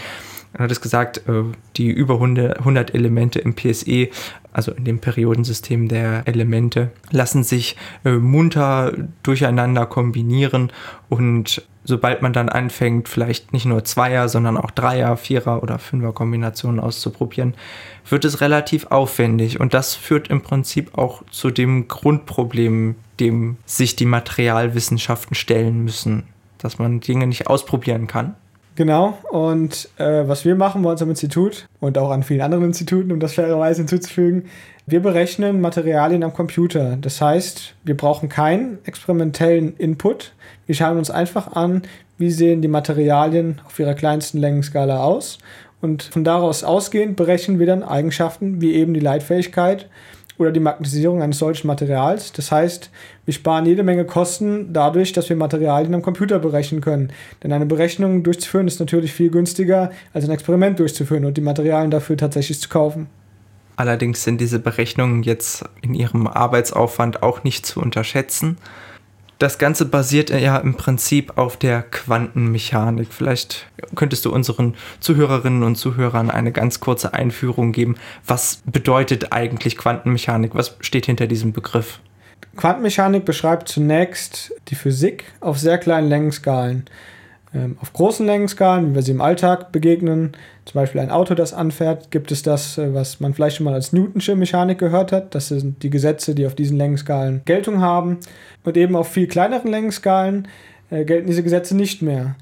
Du 0.56 0.62
hattest 0.62 0.82
gesagt, 0.82 1.18
äh, 1.28 1.42
die 1.76 1.88
über 1.88 2.20
100 2.20 2.94
Elemente 2.94 3.38
im 3.40 3.54
PSE 3.54 4.08
also 4.56 4.72
in 4.72 4.86
dem 4.86 5.00
Periodensystem 5.00 5.86
der 5.86 6.26
Elemente, 6.26 6.90
lassen 7.10 7.44
sich 7.44 7.76
äh, 8.06 8.12
munter 8.12 8.94
durcheinander 9.22 9.84
kombinieren. 9.84 10.72
Und 11.10 11.62
sobald 11.84 12.22
man 12.22 12.32
dann 12.32 12.48
anfängt, 12.48 13.06
vielleicht 13.06 13.52
nicht 13.52 13.66
nur 13.66 13.84
Zweier, 13.84 14.30
sondern 14.30 14.56
auch 14.56 14.70
Dreier, 14.70 15.18
Vierer 15.18 15.62
oder 15.62 15.78
Fünfer 15.78 16.12
Kombinationen 16.12 16.80
auszuprobieren, 16.80 17.52
wird 18.08 18.24
es 18.24 18.40
relativ 18.40 18.86
aufwendig. 18.86 19.60
Und 19.60 19.74
das 19.74 19.94
führt 19.94 20.28
im 20.28 20.40
Prinzip 20.40 20.96
auch 20.96 21.22
zu 21.30 21.50
dem 21.50 21.86
Grundproblem, 21.86 22.94
dem 23.20 23.58
sich 23.66 23.94
die 23.94 24.06
Materialwissenschaften 24.06 25.34
stellen 25.34 25.84
müssen, 25.84 26.22
dass 26.56 26.78
man 26.78 27.00
Dinge 27.00 27.26
nicht 27.26 27.46
ausprobieren 27.46 28.06
kann 28.06 28.36
Genau, 28.76 29.16
und 29.30 29.88
äh, 29.96 30.28
was 30.28 30.44
wir 30.44 30.54
machen 30.54 30.82
bei 30.82 30.90
unserem 30.90 31.08
Institut 31.08 31.66
und 31.80 31.96
auch 31.96 32.10
an 32.10 32.22
vielen 32.22 32.42
anderen 32.42 32.66
Instituten, 32.66 33.10
um 33.10 33.20
das 33.20 33.32
fairerweise 33.32 33.80
hinzuzufügen, 33.80 34.50
wir 34.84 35.00
berechnen 35.00 35.62
Materialien 35.62 36.22
am 36.22 36.34
Computer. 36.34 36.98
Das 37.00 37.22
heißt, 37.22 37.74
wir 37.84 37.96
brauchen 37.96 38.28
keinen 38.28 38.78
experimentellen 38.84 39.74
Input. 39.78 40.34
Wir 40.66 40.74
schauen 40.74 40.98
uns 40.98 41.10
einfach 41.10 41.56
an, 41.56 41.82
wie 42.18 42.30
sehen 42.30 42.60
die 42.60 42.68
Materialien 42.68 43.62
auf 43.66 43.78
ihrer 43.78 43.94
kleinsten 43.94 44.38
Längenskala 44.38 45.02
aus. 45.02 45.38
Und 45.80 46.02
von 46.02 46.22
daraus 46.22 46.62
ausgehend 46.62 47.16
berechnen 47.16 47.58
wir 47.58 47.66
dann 47.66 47.82
Eigenschaften 47.82 48.60
wie 48.60 48.74
eben 48.74 48.92
die 48.92 49.00
Leitfähigkeit 49.00 49.88
oder 50.38 50.52
die 50.52 50.60
Magnetisierung 50.60 51.22
eines 51.22 51.38
solchen 51.38 51.66
Materials. 51.66 52.32
Das 52.32 52.52
heißt, 52.52 52.90
wir 53.24 53.34
sparen 53.34 53.66
jede 53.66 53.82
Menge 53.82 54.04
Kosten 54.04 54.72
dadurch, 54.72 55.12
dass 55.12 55.28
wir 55.28 55.36
Materialien 55.36 55.94
am 55.94 56.02
Computer 56.02 56.38
berechnen 56.38 56.80
können. 56.80 57.12
Denn 57.42 57.52
eine 57.52 57.66
Berechnung 57.66 58.22
durchzuführen 58.22 58.66
ist 58.66 58.80
natürlich 58.80 59.12
viel 59.12 59.30
günstiger, 59.30 59.90
als 60.12 60.24
ein 60.24 60.30
Experiment 60.30 60.78
durchzuführen 60.78 61.24
und 61.24 61.36
die 61.36 61.42
Materialien 61.42 61.90
dafür 61.90 62.16
tatsächlich 62.16 62.60
zu 62.60 62.68
kaufen. 62.68 63.08
Allerdings 63.76 64.24
sind 64.24 64.40
diese 64.40 64.58
Berechnungen 64.58 65.22
jetzt 65.22 65.64
in 65.82 65.94
ihrem 65.94 66.26
Arbeitsaufwand 66.26 67.22
auch 67.22 67.44
nicht 67.44 67.66
zu 67.66 67.80
unterschätzen. 67.80 68.56
Das 69.38 69.58
Ganze 69.58 69.84
basiert 69.84 70.30
ja 70.30 70.56
im 70.56 70.76
Prinzip 70.76 71.36
auf 71.36 71.58
der 71.58 71.82
Quantenmechanik. 71.82 73.08
Vielleicht 73.12 73.66
könntest 73.94 74.24
du 74.24 74.32
unseren 74.32 74.74
Zuhörerinnen 75.00 75.62
und 75.62 75.76
Zuhörern 75.76 76.30
eine 76.30 76.52
ganz 76.52 76.80
kurze 76.80 77.12
Einführung 77.12 77.72
geben. 77.72 77.96
Was 78.26 78.62
bedeutet 78.64 79.32
eigentlich 79.32 79.76
Quantenmechanik? 79.76 80.54
Was 80.54 80.76
steht 80.80 81.04
hinter 81.04 81.26
diesem 81.26 81.52
Begriff? 81.52 82.00
Quantenmechanik 82.56 83.26
beschreibt 83.26 83.68
zunächst 83.68 84.54
die 84.68 84.74
Physik 84.74 85.24
auf 85.40 85.58
sehr 85.58 85.76
kleinen 85.76 86.08
Längenskalen. 86.08 86.86
Ähm, 87.56 87.78
auf 87.80 87.92
großen 87.92 88.26
Längenskalen, 88.26 88.90
wie 88.90 88.94
wir 88.96 89.02
sie 89.02 89.12
im 89.12 89.20
Alltag 89.22 89.72
begegnen, 89.72 90.32
zum 90.66 90.80
Beispiel 90.80 91.00
ein 91.00 91.10
Auto, 91.10 91.34
das 91.34 91.54
anfährt, 91.54 92.10
gibt 92.10 92.30
es 92.30 92.42
das, 92.42 92.76
äh, 92.76 92.92
was 92.92 93.18
man 93.20 93.32
vielleicht 93.32 93.56
schon 93.56 93.64
mal 93.64 93.72
als 93.72 93.92
Newtonsche 93.92 94.36
Mechanik 94.36 94.78
gehört 94.78 95.10
hat. 95.10 95.34
Das 95.34 95.48
sind 95.48 95.82
die 95.82 95.90
Gesetze, 95.90 96.34
die 96.34 96.46
auf 96.46 96.54
diesen 96.54 96.76
Längenskalen 96.76 97.40
Geltung 97.46 97.80
haben. 97.80 98.18
Und 98.64 98.76
eben 98.76 98.94
auf 98.94 99.08
viel 99.08 99.26
kleineren 99.26 99.70
Längenskalen 99.70 100.48
äh, 100.90 101.04
gelten 101.04 101.28
diese 101.28 101.42
Gesetze 101.42 101.74
nicht 101.74 102.02
mehr. 102.02 102.36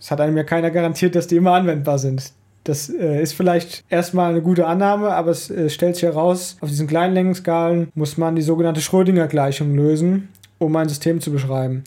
Es 0.00 0.10
hat 0.10 0.20
einem 0.20 0.36
ja 0.36 0.42
keiner 0.42 0.70
garantiert, 0.70 1.14
dass 1.14 1.28
die 1.28 1.36
immer 1.36 1.52
anwendbar 1.52 1.98
sind. 1.98 2.32
Das 2.64 2.88
äh, 2.88 3.22
ist 3.22 3.34
vielleicht 3.34 3.84
erstmal 3.88 4.30
eine 4.30 4.42
gute 4.42 4.66
Annahme, 4.66 5.10
aber 5.10 5.30
es 5.30 5.52
stellt 5.68 5.94
sich 5.94 6.04
heraus, 6.04 6.56
auf 6.60 6.68
diesen 6.68 6.88
kleinen 6.88 7.14
Längenskalen 7.14 7.88
muss 7.94 8.16
man 8.16 8.34
die 8.34 8.42
sogenannte 8.42 8.80
Schrödinger-Gleichung 8.80 9.74
lösen, 9.76 10.28
um 10.58 10.74
ein 10.76 10.88
System 10.88 11.20
zu 11.20 11.30
beschreiben. 11.30 11.84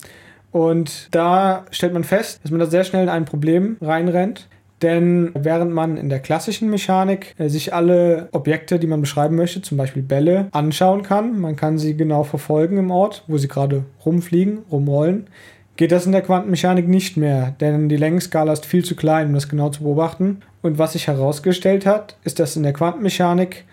Und 0.54 1.08
da 1.10 1.64
stellt 1.72 1.94
man 1.94 2.04
fest, 2.04 2.38
dass 2.44 2.52
man 2.52 2.60
da 2.60 2.66
sehr 2.66 2.84
schnell 2.84 3.02
in 3.02 3.08
ein 3.08 3.24
Problem 3.24 3.76
reinrennt. 3.80 4.48
Denn 4.82 5.32
während 5.34 5.72
man 5.72 5.96
in 5.96 6.08
der 6.08 6.20
klassischen 6.20 6.70
Mechanik 6.70 7.34
äh, 7.38 7.48
sich 7.48 7.74
alle 7.74 8.28
Objekte, 8.30 8.78
die 8.78 8.86
man 8.86 9.00
beschreiben 9.00 9.34
möchte, 9.34 9.62
zum 9.62 9.78
Beispiel 9.78 10.02
Bälle, 10.02 10.46
anschauen 10.52 11.02
kann, 11.02 11.40
man 11.40 11.56
kann 11.56 11.76
sie 11.76 11.96
genau 11.96 12.22
verfolgen 12.22 12.76
im 12.76 12.92
Ort, 12.92 13.24
wo 13.26 13.36
sie 13.36 13.48
gerade 13.48 13.84
rumfliegen, 14.06 14.58
rumrollen, 14.70 15.26
geht 15.76 15.90
das 15.90 16.06
in 16.06 16.12
der 16.12 16.22
Quantenmechanik 16.22 16.86
nicht 16.86 17.16
mehr, 17.16 17.56
denn 17.60 17.88
die 17.88 17.96
Längenskala 17.96 18.52
ist 18.52 18.64
viel 18.64 18.84
zu 18.84 18.94
klein, 18.94 19.28
um 19.28 19.34
das 19.34 19.48
genau 19.48 19.70
zu 19.70 19.82
beobachten. 19.82 20.42
Und 20.62 20.78
was 20.78 20.92
sich 20.92 21.08
herausgestellt 21.08 21.84
hat, 21.84 22.16
ist, 22.22 22.38
dass 22.38 22.54
in 22.54 22.62
der 22.62 22.74
Quantenmechanik 22.74 23.64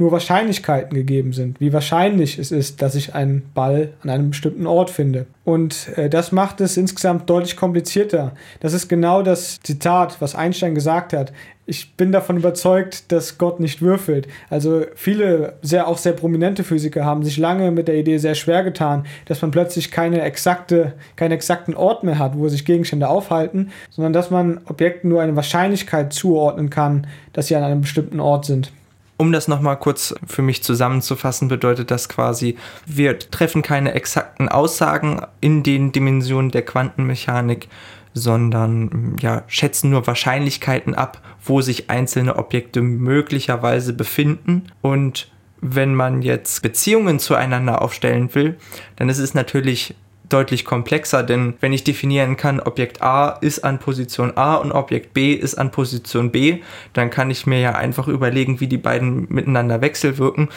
nur 0.00 0.12
Wahrscheinlichkeiten 0.12 0.94
gegeben 0.94 1.32
sind, 1.32 1.60
wie 1.60 1.72
wahrscheinlich 1.72 2.38
es 2.38 2.50
ist, 2.50 2.82
dass 2.82 2.94
ich 2.94 3.14
einen 3.14 3.50
Ball 3.54 3.92
an 4.02 4.10
einem 4.10 4.30
bestimmten 4.30 4.66
Ort 4.66 4.90
finde. 4.90 5.26
Und 5.44 5.88
äh, 5.96 6.08
das 6.08 6.32
macht 6.32 6.60
es 6.60 6.76
insgesamt 6.76 7.28
deutlich 7.28 7.56
komplizierter. 7.56 8.32
Das 8.60 8.72
ist 8.72 8.88
genau 8.88 9.22
das 9.22 9.60
Zitat, 9.60 10.20
was 10.20 10.34
Einstein 10.34 10.74
gesagt 10.74 11.12
hat. 11.12 11.32
Ich 11.66 11.94
bin 11.96 12.10
davon 12.10 12.36
überzeugt, 12.36 13.12
dass 13.12 13.38
Gott 13.38 13.60
nicht 13.60 13.80
würfelt. 13.80 14.26
Also 14.48 14.84
viele, 14.96 15.54
sehr 15.62 15.86
auch 15.86 15.98
sehr 15.98 16.14
prominente 16.14 16.64
Physiker 16.64 17.04
haben 17.04 17.22
sich 17.22 17.36
lange 17.36 17.70
mit 17.70 17.86
der 17.86 17.96
Idee 17.96 18.18
sehr 18.18 18.34
schwer 18.34 18.64
getan, 18.64 19.06
dass 19.26 19.40
man 19.42 19.52
plötzlich 19.52 19.92
keine 19.92 20.22
exakte, 20.22 20.94
keinen 21.14 21.32
exakten 21.32 21.74
Ort 21.74 22.02
mehr 22.02 22.18
hat, 22.18 22.36
wo 22.36 22.48
sich 22.48 22.64
Gegenstände 22.64 23.08
aufhalten, 23.08 23.70
sondern 23.90 24.12
dass 24.12 24.30
man 24.30 24.60
Objekten 24.64 25.10
nur 25.10 25.22
eine 25.22 25.36
Wahrscheinlichkeit 25.36 26.12
zuordnen 26.12 26.70
kann, 26.70 27.06
dass 27.32 27.46
sie 27.46 27.56
an 27.56 27.62
einem 27.62 27.82
bestimmten 27.82 28.18
Ort 28.18 28.46
sind. 28.46 28.72
Um 29.20 29.32
das 29.32 29.48
nochmal 29.48 29.78
kurz 29.78 30.14
für 30.26 30.40
mich 30.40 30.62
zusammenzufassen, 30.62 31.48
bedeutet 31.48 31.90
das 31.90 32.08
quasi, 32.08 32.56
wir 32.86 33.18
treffen 33.18 33.60
keine 33.60 33.92
exakten 33.92 34.48
Aussagen 34.48 35.20
in 35.42 35.62
den 35.62 35.92
Dimensionen 35.92 36.50
der 36.50 36.62
Quantenmechanik, 36.62 37.68
sondern 38.14 39.16
ja, 39.20 39.42
schätzen 39.46 39.90
nur 39.90 40.06
Wahrscheinlichkeiten 40.06 40.94
ab, 40.94 41.20
wo 41.44 41.60
sich 41.60 41.90
einzelne 41.90 42.36
Objekte 42.36 42.80
möglicherweise 42.80 43.92
befinden. 43.92 44.68
Und 44.80 45.30
wenn 45.60 45.94
man 45.94 46.22
jetzt 46.22 46.62
Beziehungen 46.62 47.18
zueinander 47.18 47.82
aufstellen 47.82 48.34
will, 48.34 48.56
dann 48.96 49.10
ist 49.10 49.18
es 49.18 49.34
natürlich 49.34 49.96
deutlich 50.32 50.64
komplexer, 50.64 51.22
denn 51.22 51.54
wenn 51.60 51.72
ich 51.72 51.84
definieren 51.84 52.36
kann, 52.36 52.60
Objekt 52.60 53.02
A 53.02 53.30
ist 53.40 53.64
an 53.64 53.78
Position 53.78 54.36
A 54.36 54.54
und 54.56 54.72
Objekt 54.72 55.12
B 55.12 55.32
ist 55.32 55.56
an 55.56 55.70
Position 55.70 56.30
B, 56.30 56.60
dann 56.92 57.10
kann 57.10 57.30
ich 57.30 57.46
mir 57.46 57.60
ja 57.60 57.72
einfach 57.72 58.08
überlegen, 58.08 58.60
wie 58.60 58.68
die 58.68 58.78
beiden 58.78 59.26
miteinander 59.28 59.80
wechselwirken. 59.80 60.48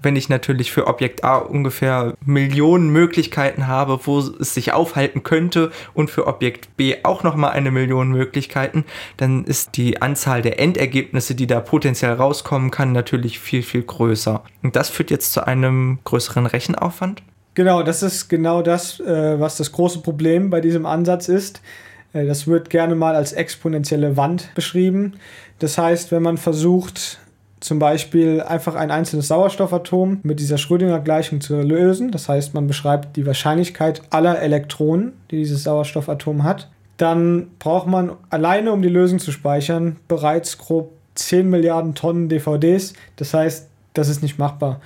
Wenn 0.00 0.14
ich 0.14 0.28
natürlich 0.28 0.70
für 0.70 0.86
Objekt 0.86 1.24
A 1.24 1.38
ungefähr 1.38 2.14
Millionen 2.24 2.90
Möglichkeiten 2.90 3.66
habe, 3.66 3.98
wo 4.04 4.20
es 4.20 4.54
sich 4.54 4.72
aufhalten 4.72 5.24
könnte 5.24 5.72
und 5.92 6.08
für 6.08 6.28
Objekt 6.28 6.76
B 6.76 6.96
auch 7.02 7.24
nochmal 7.24 7.50
eine 7.50 7.72
Million 7.72 8.10
Möglichkeiten, 8.10 8.84
dann 9.16 9.44
ist 9.44 9.76
die 9.76 10.00
Anzahl 10.00 10.40
der 10.40 10.60
Endergebnisse, 10.60 11.34
die 11.34 11.48
da 11.48 11.60
potenziell 11.60 12.12
rauskommen 12.12 12.70
kann, 12.70 12.92
natürlich 12.92 13.40
viel, 13.40 13.62
viel 13.62 13.82
größer. 13.82 14.44
Und 14.62 14.76
das 14.76 14.88
führt 14.88 15.10
jetzt 15.10 15.32
zu 15.32 15.44
einem 15.44 15.98
größeren 16.04 16.46
Rechenaufwand. 16.46 17.22
Genau, 17.58 17.82
das 17.82 18.04
ist 18.04 18.28
genau 18.28 18.62
das, 18.62 19.00
äh, 19.00 19.40
was 19.40 19.56
das 19.56 19.72
große 19.72 19.98
Problem 19.98 20.48
bei 20.48 20.60
diesem 20.60 20.86
Ansatz 20.86 21.28
ist. 21.28 21.60
Äh, 22.12 22.24
das 22.24 22.46
wird 22.46 22.70
gerne 22.70 22.94
mal 22.94 23.16
als 23.16 23.32
exponentielle 23.32 24.16
Wand 24.16 24.54
beschrieben. 24.54 25.14
Das 25.58 25.76
heißt, 25.76 26.12
wenn 26.12 26.22
man 26.22 26.36
versucht, 26.36 27.18
zum 27.58 27.80
Beispiel 27.80 28.42
einfach 28.42 28.76
ein 28.76 28.92
einzelnes 28.92 29.26
Sauerstoffatom 29.26 30.20
mit 30.22 30.38
dieser 30.38 30.56
Schrödinger-Gleichung 30.56 31.40
zu 31.40 31.60
lösen, 31.60 32.12
das 32.12 32.28
heißt, 32.28 32.54
man 32.54 32.68
beschreibt 32.68 33.16
die 33.16 33.26
Wahrscheinlichkeit 33.26 34.02
aller 34.10 34.40
Elektronen, 34.40 35.14
die 35.32 35.38
dieses 35.38 35.64
Sauerstoffatom 35.64 36.44
hat, 36.44 36.70
dann 36.96 37.48
braucht 37.58 37.88
man 37.88 38.12
alleine, 38.30 38.70
um 38.70 38.82
die 38.82 38.88
Lösung 38.88 39.18
zu 39.18 39.32
speichern, 39.32 39.96
bereits 40.06 40.58
grob 40.58 40.92
10 41.16 41.50
Milliarden 41.50 41.96
Tonnen 41.96 42.28
DVDs. 42.28 42.92
Das 43.16 43.34
heißt, 43.34 43.66
das 43.94 44.08
ist 44.08 44.22
nicht 44.22 44.38
machbar. 44.38 44.80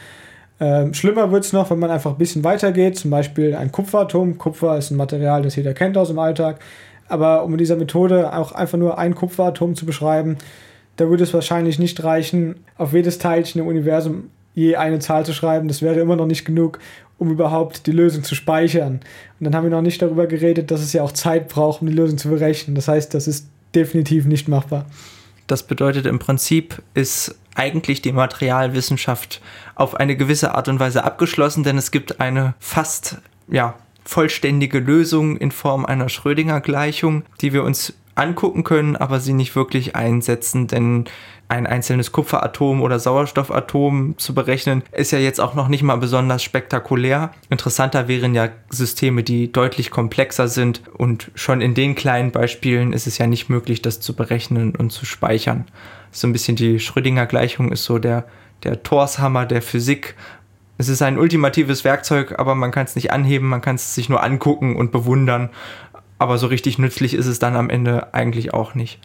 Ähm, 0.62 0.94
schlimmer 0.94 1.32
wird 1.32 1.44
es 1.44 1.52
noch, 1.52 1.70
wenn 1.72 1.80
man 1.80 1.90
einfach 1.90 2.12
ein 2.12 2.18
bisschen 2.18 2.44
weitergeht, 2.44 2.96
zum 2.96 3.10
Beispiel 3.10 3.56
ein 3.56 3.72
Kupferatom. 3.72 4.38
Kupfer 4.38 4.78
ist 4.78 4.92
ein 4.92 4.96
Material, 4.96 5.42
das 5.42 5.56
jeder 5.56 5.74
kennt 5.74 5.98
aus 5.98 6.06
dem 6.06 6.20
Alltag. 6.20 6.60
Aber 7.08 7.42
um 7.42 7.50
mit 7.50 7.58
dieser 7.58 7.74
Methode 7.74 8.32
auch 8.32 8.52
einfach 8.52 8.78
nur 8.78 8.96
ein 8.96 9.16
Kupferatom 9.16 9.74
zu 9.74 9.86
beschreiben, 9.86 10.36
da 10.98 11.08
würde 11.08 11.24
es 11.24 11.34
wahrscheinlich 11.34 11.80
nicht 11.80 12.04
reichen, 12.04 12.60
auf 12.76 12.92
jedes 12.92 13.18
Teilchen 13.18 13.60
im 13.60 13.66
Universum 13.66 14.30
je 14.54 14.76
eine 14.76 15.00
Zahl 15.00 15.26
zu 15.26 15.32
schreiben. 15.32 15.66
Das 15.66 15.82
wäre 15.82 15.98
immer 15.98 16.14
noch 16.14 16.26
nicht 16.26 16.44
genug, 16.44 16.78
um 17.18 17.32
überhaupt 17.32 17.88
die 17.88 17.92
Lösung 17.92 18.22
zu 18.22 18.36
speichern. 18.36 19.00
Und 19.40 19.44
dann 19.44 19.56
haben 19.56 19.64
wir 19.64 19.70
noch 19.70 19.82
nicht 19.82 20.00
darüber 20.00 20.28
geredet, 20.28 20.70
dass 20.70 20.80
es 20.80 20.92
ja 20.92 21.02
auch 21.02 21.12
Zeit 21.12 21.48
braucht, 21.48 21.82
um 21.82 21.88
die 21.88 21.92
Lösung 21.92 22.18
zu 22.18 22.28
berechnen. 22.28 22.76
Das 22.76 22.86
heißt, 22.86 23.12
das 23.14 23.26
ist 23.26 23.48
definitiv 23.74 24.26
nicht 24.26 24.46
machbar. 24.46 24.86
Das 25.48 25.64
bedeutet 25.64 26.06
im 26.06 26.20
Prinzip 26.20 26.80
ist 26.94 27.34
eigentlich 27.54 28.02
die 28.02 28.12
Materialwissenschaft 28.12 29.40
auf 29.74 29.94
eine 29.94 30.16
gewisse 30.16 30.54
Art 30.54 30.68
und 30.68 30.80
Weise 30.80 31.04
abgeschlossen, 31.04 31.64
denn 31.64 31.78
es 31.78 31.90
gibt 31.90 32.20
eine 32.20 32.54
fast 32.58 33.18
ja, 33.48 33.74
vollständige 34.04 34.78
Lösung 34.78 35.36
in 35.36 35.50
Form 35.50 35.84
einer 35.84 36.08
Schrödinger-Gleichung, 36.08 37.24
die 37.40 37.52
wir 37.52 37.64
uns 37.64 37.94
angucken 38.14 38.64
können, 38.64 38.96
aber 38.96 39.20
sie 39.20 39.32
nicht 39.32 39.56
wirklich 39.56 39.96
einsetzen, 39.96 40.66
denn 40.66 41.06
ein 41.52 41.66
einzelnes 41.66 42.12
Kupferatom 42.12 42.80
oder 42.80 42.98
Sauerstoffatom 42.98 44.14
zu 44.16 44.34
berechnen, 44.34 44.82
ist 44.90 45.12
ja 45.12 45.18
jetzt 45.18 45.38
auch 45.38 45.54
noch 45.54 45.68
nicht 45.68 45.82
mal 45.82 45.96
besonders 45.96 46.42
spektakulär. 46.42 47.30
Interessanter 47.50 48.08
wären 48.08 48.34
ja 48.34 48.48
Systeme, 48.70 49.22
die 49.22 49.52
deutlich 49.52 49.90
komplexer 49.90 50.48
sind 50.48 50.82
und 50.94 51.30
schon 51.34 51.60
in 51.60 51.74
den 51.74 51.94
kleinen 51.94 52.32
Beispielen 52.32 52.94
ist 52.94 53.06
es 53.06 53.18
ja 53.18 53.26
nicht 53.26 53.50
möglich, 53.50 53.82
das 53.82 54.00
zu 54.00 54.16
berechnen 54.16 54.74
und 54.74 54.92
zu 54.92 55.04
speichern. 55.04 55.66
So 56.10 56.26
ein 56.26 56.32
bisschen 56.32 56.56
die 56.56 56.80
Schrödinger-Gleichung 56.80 57.70
ist 57.70 57.84
so 57.84 57.98
der, 57.98 58.24
der 58.64 58.82
Torshammer 58.82 59.44
der 59.44 59.60
Physik. 59.60 60.16
Es 60.78 60.88
ist 60.88 61.02
ein 61.02 61.18
ultimatives 61.18 61.84
Werkzeug, 61.84 62.38
aber 62.38 62.54
man 62.54 62.70
kann 62.70 62.86
es 62.86 62.96
nicht 62.96 63.12
anheben, 63.12 63.48
man 63.48 63.60
kann 63.60 63.76
es 63.76 63.94
sich 63.94 64.08
nur 64.08 64.22
angucken 64.22 64.74
und 64.76 64.90
bewundern. 64.90 65.50
Aber 66.18 66.38
so 66.38 66.46
richtig 66.46 66.78
nützlich 66.78 67.12
ist 67.12 67.26
es 67.26 67.38
dann 67.40 67.56
am 67.56 67.68
Ende 67.68 68.14
eigentlich 68.14 68.54
auch 68.54 68.74
nicht. 68.74 69.00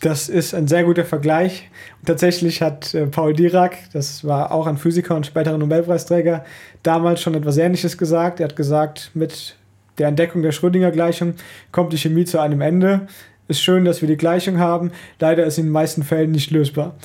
Das 0.00 0.28
ist 0.28 0.54
ein 0.54 0.68
sehr 0.68 0.84
guter 0.84 1.04
Vergleich. 1.04 1.70
Und 2.00 2.06
tatsächlich 2.06 2.60
hat 2.60 2.94
äh, 2.94 3.06
Paul 3.06 3.32
Dirac, 3.32 3.76
das 3.92 4.24
war 4.24 4.52
auch 4.52 4.66
ein 4.66 4.76
Physiker 4.76 5.16
und 5.16 5.26
späterer 5.26 5.58
Nobelpreisträger, 5.58 6.44
damals 6.82 7.22
schon 7.22 7.34
etwas 7.34 7.56
Ähnliches 7.56 7.96
gesagt. 7.96 8.40
Er 8.40 8.48
hat 8.48 8.56
gesagt, 8.56 9.10
mit 9.14 9.56
der 9.98 10.08
Entdeckung 10.08 10.42
der 10.42 10.52
Schrödinger-Gleichung 10.52 11.34
kommt 11.72 11.92
die 11.92 11.98
Chemie 11.98 12.26
zu 12.26 12.38
einem 12.38 12.60
Ende. 12.60 13.06
Ist 13.48 13.62
schön, 13.62 13.84
dass 13.84 14.02
wir 14.02 14.08
die 14.08 14.16
Gleichung 14.16 14.58
haben. 14.58 14.90
Leider 15.18 15.44
ist 15.46 15.54
sie 15.54 15.62
in 15.62 15.68
den 15.68 15.72
meisten 15.72 16.02
Fällen 16.02 16.32
nicht 16.32 16.50
lösbar. 16.50 16.96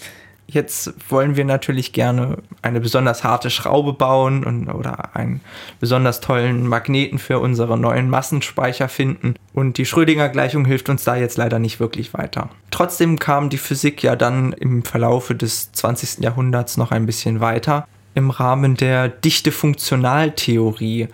Jetzt 0.52 0.94
wollen 1.10 1.38
wir 1.38 1.46
natürlich 1.46 1.94
gerne 1.94 2.40
eine 2.62 2.82
besonders 2.82 3.24
harte 3.24 3.50
Schraube 3.50 3.94
bauen 3.94 4.44
und, 4.44 4.68
oder 4.68 5.16
einen 5.16 5.40
besonders 5.80 6.20
tollen 6.20 6.68
Magneten 6.68 7.20
für 7.20 7.40
unsere 7.40 7.78
neuen 7.78 8.10
Massenspeicher 8.10 8.90
finden. 8.90 9.36
Und 9.54 9.78
die 9.78 9.86
Schrödinger-Gleichung 9.86 10.66
hilft 10.66 10.90
uns 10.90 11.06
da 11.06 11.16
jetzt 11.16 11.38
leider 11.38 11.58
nicht 11.58 11.80
wirklich 11.80 12.14
weiter. 12.14 12.50
Trotzdem 12.70 13.18
kam 13.18 13.50
die 13.50 13.58
Physik 13.58 14.04
ja 14.04 14.18
dann 14.18 14.52
im 14.52 14.84
Verlaufe 14.84 15.36
des 15.36 15.72
20. 15.72 16.22
Jahrhunderts 16.22 16.76
noch 16.76 16.92
ein 16.92 17.06
bisschen 17.06 17.40
weiter 17.40 17.88
im 18.14 18.30
Rahmen 18.30 18.76
der 18.76 19.08
Dichte-Funktionaltheorie. 19.08 21.08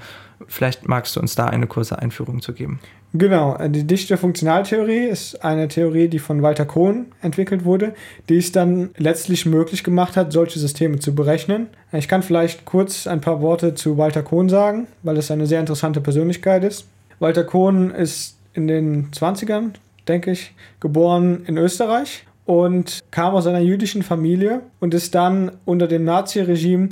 Vielleicht 0.48 0.88
magst 0.88 1.16
du 1.16 1.20
uns 1.20 1.36
da 1.36 1.46
eine 1.46 1.68
kurze 1.68 2.00
Einführung 2.00 2.42
zu 2.42 2.54
geben. 2.54 2.80
Genau, 3.14 3.56
äh, 3.56 3.70
die 3.70 3.86
dichte 3.86 4.18
Funktionaltheorie 4.18 5.06
ist 5.06 5.44
eine 5.44 5.68
Theorie, 5.68 6.08
die 6.08 6.20
von 6.20 6.42
Walter 6.42 6.66
Kohn 6.66 7.08
entwickelt 7.22 7.64
wurde, 7.64 7.94
die 8.30 8.38
es 8.38 8.52
dann 8.52 8.90
letztlich 8.98 9.46
möglich 9.46 9.84
gemacht 9.84 10.18
hat, 10.18 10.34
solche 10.34 10.60
Systeme 10.60 11.00
zu 11.00 11.16
berechnen. 11.16 11.68
Ich 11.94 12.08
kann 12.08 12.22
vielleicht 12.22 12.66
kurz 12.66 13.08
ein 13.08 13.22
paar 13.22 13.42
Worte 13.42 13.76
zu 13.76 13.98
Walter 13.98 14.24
Kohn 14.24 14.50
sagen, 14.50 14.88
weil 15.04 15.18
es 15.18 15.32
eine 15.32 15.48
sehr 15.48 15.60
interessante 15.60 16.02
Persönlichkeit 16.02 16.64
ist. 16.64 16.86
Walter 17.20 17.44
Kohn 17.44 17.92
ist 17.92 18.38
in 18.54 18.68
den 18.68 19.12
20ern, 19.12 19.72
denke 20.08 20.32
ich, 20.32 20.54
geboren 20.80 21.44
in 21.48 21.58
Österreich 21.58 22.26
und 22.46 23.04
kam 23.12 23.34
aus 23.34 23.48
einer 23.48 23.60
jüdischen 23.60 24.04
Familie 24.04 24.62
und 24.80 24.94
ist 24.94 25.16
dann 25.16 25.52
unter 25.66 25.88
dem 25.88 26.04
Naziregime 26.04 26.90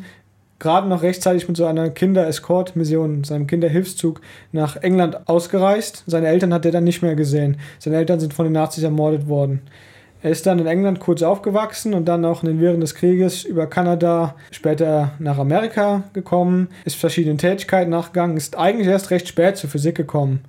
gerade 0.60 0.88
noch 0.88 1.04
rechtzeitig 1.04 1.48
mit 1.48 1.58
so 1.58 1.66
einer 1.66 1.90
Kinder-Escort-Mission, 1.90 3.24
seinem 3.24 3.48
Kinderhilfszug 3.48 4.22
nach 4.52 4.78
England 4.78 5.28
ausgereist. 5.28 6.04
Seine 6.08 6.28
Eltern 6.28 6.54
hat 6.54 6.66
er 6.66 6.72
dann 6.72 6.84
nicht 6.84 7.02
mehr 7.02 7.16
gesehen. 7.16 7.58
Seine 7.80 7.98
Eltern 7.98 8.20
sind 8.20 8.34
von 8.34 8.46
den 8.46 8.54
Nazis 8.54 8.84
ermordet 8.84 9.28
worden. 9.28 9.62
Er 10.22 10.32
ist 10.32 10.48
dann 10.48 10.58
in 10.58 10.66
England 10.66 11.00
kurz 11.00 11.22
aufgewachsen 11.22 11.94
und 11.94 12.06
dann 12.06 12.26
auch 12.26 12.42
in 12.42 12.50
den 12.50 12.60
Während 12.60 12.82
des 12.82 12.96
Krieges 12.96 13.44
über 13.44 13.68
Kanada, 13.68 14.36
später 14.50 15.12
nach 15.20 15.38
Amerika 15.38 16.04
gekommen, 16.14 16.70
ist 16.84 16.96
verschiedenen 16.96 17.38
Tätigkeiten 17.38 17.92
nachgegangen, 17.92 18.36
ist 18.36 18.58
eigentlich 18.58 18.88
erst 18.88 19.12
recht 19.12 19.28
spät 19.28 19.58
zur 19.58 19.70
Physik 19.70 19.96
gekommen 19.96 20.40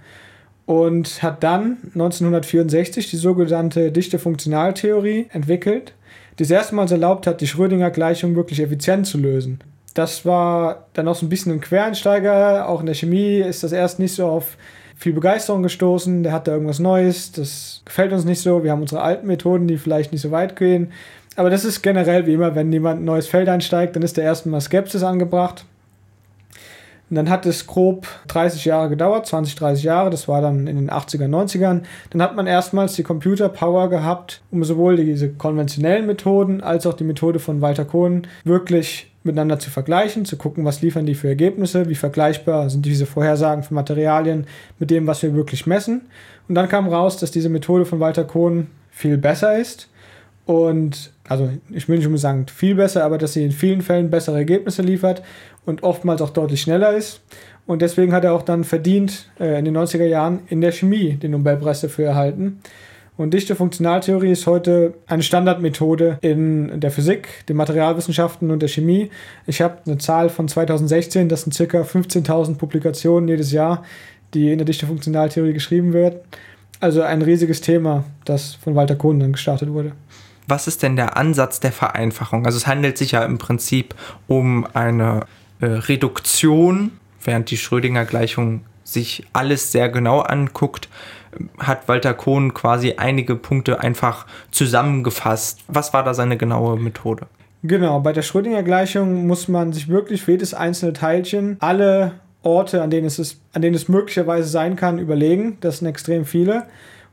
und 0.64 1.22
hat 1.22 1.42
dann 1.42 1.76
1964 1.94 3.10
die 3.10 3.16
sogenannte 3.16 3.92
dichte 3.92 4.18
Funktionaltheorie 4.18 5.26
entwickelt, 5.30 5.92
die 6.38 6.44
es 6.44 6.50
erstmals 6.50 6.90
erlaubt 6.90 7.26
hat, 7.26 7.40
die 7.40 7.46
Schrödinger-Gleichung 7.46 8.34
wirklich 8.34 8.60
effizient 8.60 9.06
zu 9.06 9.18
lösen. 9.18 9.60
Das 9.96 10.26
war 10.26 10.88
dann 10.92 11.08
auch 11.08 11.14
so 11.14 11.24
ein 11.24 11.30
bisschen 11.30 11.52
ein 11.52 11.60
Quereinsteiger. 11.62 12.68
Auch 12.68 12.80
in 12.80 12.86
der 12.86 12.94
Chemie 12.94 13.38
ist 13.38 13.62
das 13.62 13.72
erst 13.72 13.98
nicht 13.98 14.14
so 14.14 14.26
auf 14.26 14.58
viel 14.94 15.14
Begeisterung 15.14 15.62
gestoßen. 15.62 16.22
Der 16.22 16.32
hat 16.32 16.46
da 16.46 16.52
irgendwas 16.52 16.80
Neues. 16.80 17.32
Das 17.32 17.80
gefällt 17.86 18.12
uns 18.12 18.26
nicht 18.26 18.42
so. 18.42 18.62
Wir 18.62 18.72
haben 18.72 18.82
unsere 18.82 19.00
alten 19.00 19.26
Methoden, 19.26 19.66
die 19.66 19.78
vielleicht 19.78 20.12
nicht 20.12 20.20
so 20.20 20.30
weit 20.30 20.54
gehen. 20.54 20.92
Aber 21.34 21.48
das 21.48 21.64
ist 21.64 21.80
generell 21.80 22.26
wie 22.26 22.34
immer, 22.34 22.54
wenn 22.54 22.70
jemand 22.70 23.00
ein 23.00 23.04
neues 23.06 23.26
Feld 23.26 23.48
einsteigt, 23.48 23.96
dann 23.96 24.02
ist 24.02 24.18
der 24.18 24.24
erstmal 24.24 24.60
Skepsis 24.60 25.02
angebracht. 25.02 25.64
Und 27.08 27.16
dann 27.16 27.30
hat 27.30 27.46
es 27.46 27.66
grob 27.66 28.06
30 28.28 28.66
Jahre 28.66 28.90
gedauert, 28.90 29.26
20, 29.26 29.54
30 29.54 29.84
Jahre, 29.84 30.10
das 30.10 30.28
war 30.28 30.42
dann 30.42 30.66
in 30.66 30.76
den 30.76 30.90
80er, 30.90 31.26
90ern. 31.26 31.84
Dann 32.10 32.22
hat 32.22 32.36
man 32.36 32.46
erstmals 32.46 32.94
die 32.94 33.02
Computer-Power 33.02 33.88
gehabt, 33.88 34.42
um 34.50 34.62
sowohl 34.62 34.96
diese 34.96 35.30
konventionellen 35.30 36.04
Methoden 36.04 36.60
als 36.62 36.86
auch 36.86 36.94
die 36.94 37.04
Methode 37.04 37.38
von 37.38 37.62
Walter 37.62 37.86
Kohn 37.86 38.26
wirklich 38.44 39.10
miteinander 39.26 39.58
zu 39.58 39.70
vergleichen, 39.70 40.24
zu 40.24 40.36
gucken, 40.36 40.64
was 40.64 40.80
liefern 40.80 41.06
die 41.06 41.14
für 41.14 41.28
Ergebnisse, 41.28 41.88
wie 41.88 41.94
vergleichbar 41.94 42.70
sind 42.70 42.86
diese 42.86 43.06
Vorhersagen 43.06 43.62
für 43.62 43.74
Materialien 43.74 44.46
mit 44.78 44.90
dem, 44.90 45.06
was 45.06 45.22
wir 45.22 45.34
wirklich 45.34 45.66
messen. 45.66 46.02
Und 46.48 46.54
dann 46.54 46.68
kam 46.68 46.88
raus, 46.88 47.16
dass 47.18 47.30
diese 47.30 47.48
Methode 47.48 47.84
von 47.84 48.00
Walter 48.00 48.24
Kohn 48.24 48.68
viel 48.90 49.18
besser 49.18 49.58
ist. 49.58 49.88
Und 50.46 51.12
also 51.28 51.50
ich 51.70 51.88
will 51.88 51.96
nicht 51.96 52.06
unbedingt 52.06 52.20
sagen 52.20 52.46
viel 52.46 52.76
besser, 52.76 53.04
aber 53.04 53.18
dass 53.18 53.32
sie 53.32 53.44
in 53.44 53.52
vielen 53.52 53.82
Fällen 53.82 54.10
bessere 54.10 54.36
Ergebnisse 54.36 54.82
liefert 54.82 55.22
und 55.64 55.82
oftmals 55.82 56.22
auch 56.22 56.30
deutlich 56.30 56.62
schneller 56.62 56.94
ist. 56.94 57.20
Und 57.66 57.82
deswegen 57.82 58.12
hat 58.12 58.24
er 58.24 58.32
auch 58.32 58.42
dann 58.42 58.62
verdient 58.62 59.28
äh, 59.40 59.58
in 59.58 59.64
den 59.64 59.76
90er 59.76 60.06
Jahren 60.06 60.40
in 60.48 60.60
der 60.60 60.70
Chemie 60.70 61.14
den 61.14 61.32
Nobelpreis 61.32 61.80
dafür 61.80 62.06
erhalten. 62.06 62.60
Und 63.16 63.32
dichte 63.32 63.56
Funktionaltheorie 63.56 64.30
ist 64.30 64.46
heute 64.46 64.94
eine 65.06 65.22
Standardmethode 65.22 66.18
in 66.20 66.80
der 66.80 66.90
Physik, 66.90 67.46
den 67.48 67.56
Materialwissenschaften 67.56 68.50
und 68.50 68.60
der 68.60 68.68
Chemie. 68.68 69.10
Ich 69.46 69.62
habe 69.62 69.78
eine 69.86 69.96
Zahl 69.96 70.28
von 70.28 70.48
2016, 70.48 71.28
das 71.30 71.42
sind 71.42 71.52
circa 71.54 71.80
15.000 71.80 72.56
Publikationen 72.56 73.28
jedes 73.28 73.52
Jahr, 73.52 73.84
die 74.34 74.52
in 74.52 74.58
der 74.58 74.66
dichte 74.66 74.86
Funktionaltheorie 74.86 75.54
geschrieben 75.54 75.94
werden. 75.94 76.20
Also 76.78 77.00
ein 77.00 77.22
riesiges 77.22 77.62
Thema, 77.62 78.04
das 78.26 78.54
von 78.54 78.74
Walter 78.74 78.96
Kohn 78.96 79.18
dann 79.18 79.32
gestartet 79.32 79.72
wurde. 79.72 79.92
Was 80.46 80.68
ist 80.68 80.82
denn 80.82 80.94
der 80.94 81.16
Ansatz 81.16 81.58
der 81.58 81.72
Vereinfachung? 81.72 82.44
Also 82.44 82.58
es 82.58 82.66
handelt 82.66 82.98
sich 82.98 83.12
ja 83.12 83.24
im 83.24 83.38
Prinzip 83.38 83.94
um 84.28 84.66
eine 84.74 85.24
äh, 85.60 85.66
Reduktion, 85.66 86.92
während 87.24 87.50
die 87.50 87.56
Schrödinger-Gleichung 87.56 88.60
sich 88.84 89.24
alles 89.32 89.72
sehr 89.72 89.88
genau 89.88 90.20
anguckt, 90.20 90.88
hat 91.58 91.88
Walter 91.88 92.14
Kohn 92.14 92.54
quasi 92.54 92.94
einige 92.96 93.36
Punkte 93.36 93.80
einfach 93.80 94.26
zusammengefasst. 94.50 95.60
Was 95.68 95.92
war 95.92 96.04
da 96.04 96.14
seine 96.14 96.36
genaue 96.36 96.78
Methode? 96.78 97.26
Genau, 97.62 98.00
bei 98.00 98.12
der 98.12 98.22
Schrödinger-Gleichung 98.22 99.26
muss 99.26 99.48
man 99.48 99.72
sich 99.72 99.88
wirklich 99.88 100.22
für 100.22 100.32
jedes 100.32 100.54
einzelne 100.54 100.92
Teilchen 100.92 101.56
alle 101.60 102.12
Orte, 102.42 102.82
an 102.82 102.90
denen 102.90 103.06
es, 103.06 103.18
ist, 103.18 103.40
an 103.52 103.62
denen 103.62 103.74
es 103.74 103.88
möglicherweise 103.88 104.48
sein 104.48 104.76
kann, 104.76 104.98
überlegen. 104.98 105.58
Das 105.60 105.78
sind 105.78 105.88
extrem 105.88 106.24
viele. 106.24 106.64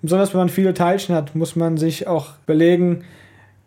Besonders 0.01 0.33
wenn 0.33 0.41
man 0.41 0.49
viele 0.49 0.73
Teilchen 0.73 1.15
hat, 1.15 1.33
muss 1.33 1.55
man 1.55 1.77
sich 1.77 2.07
auch 2.07 2.33
überlegen, 2.43 3.03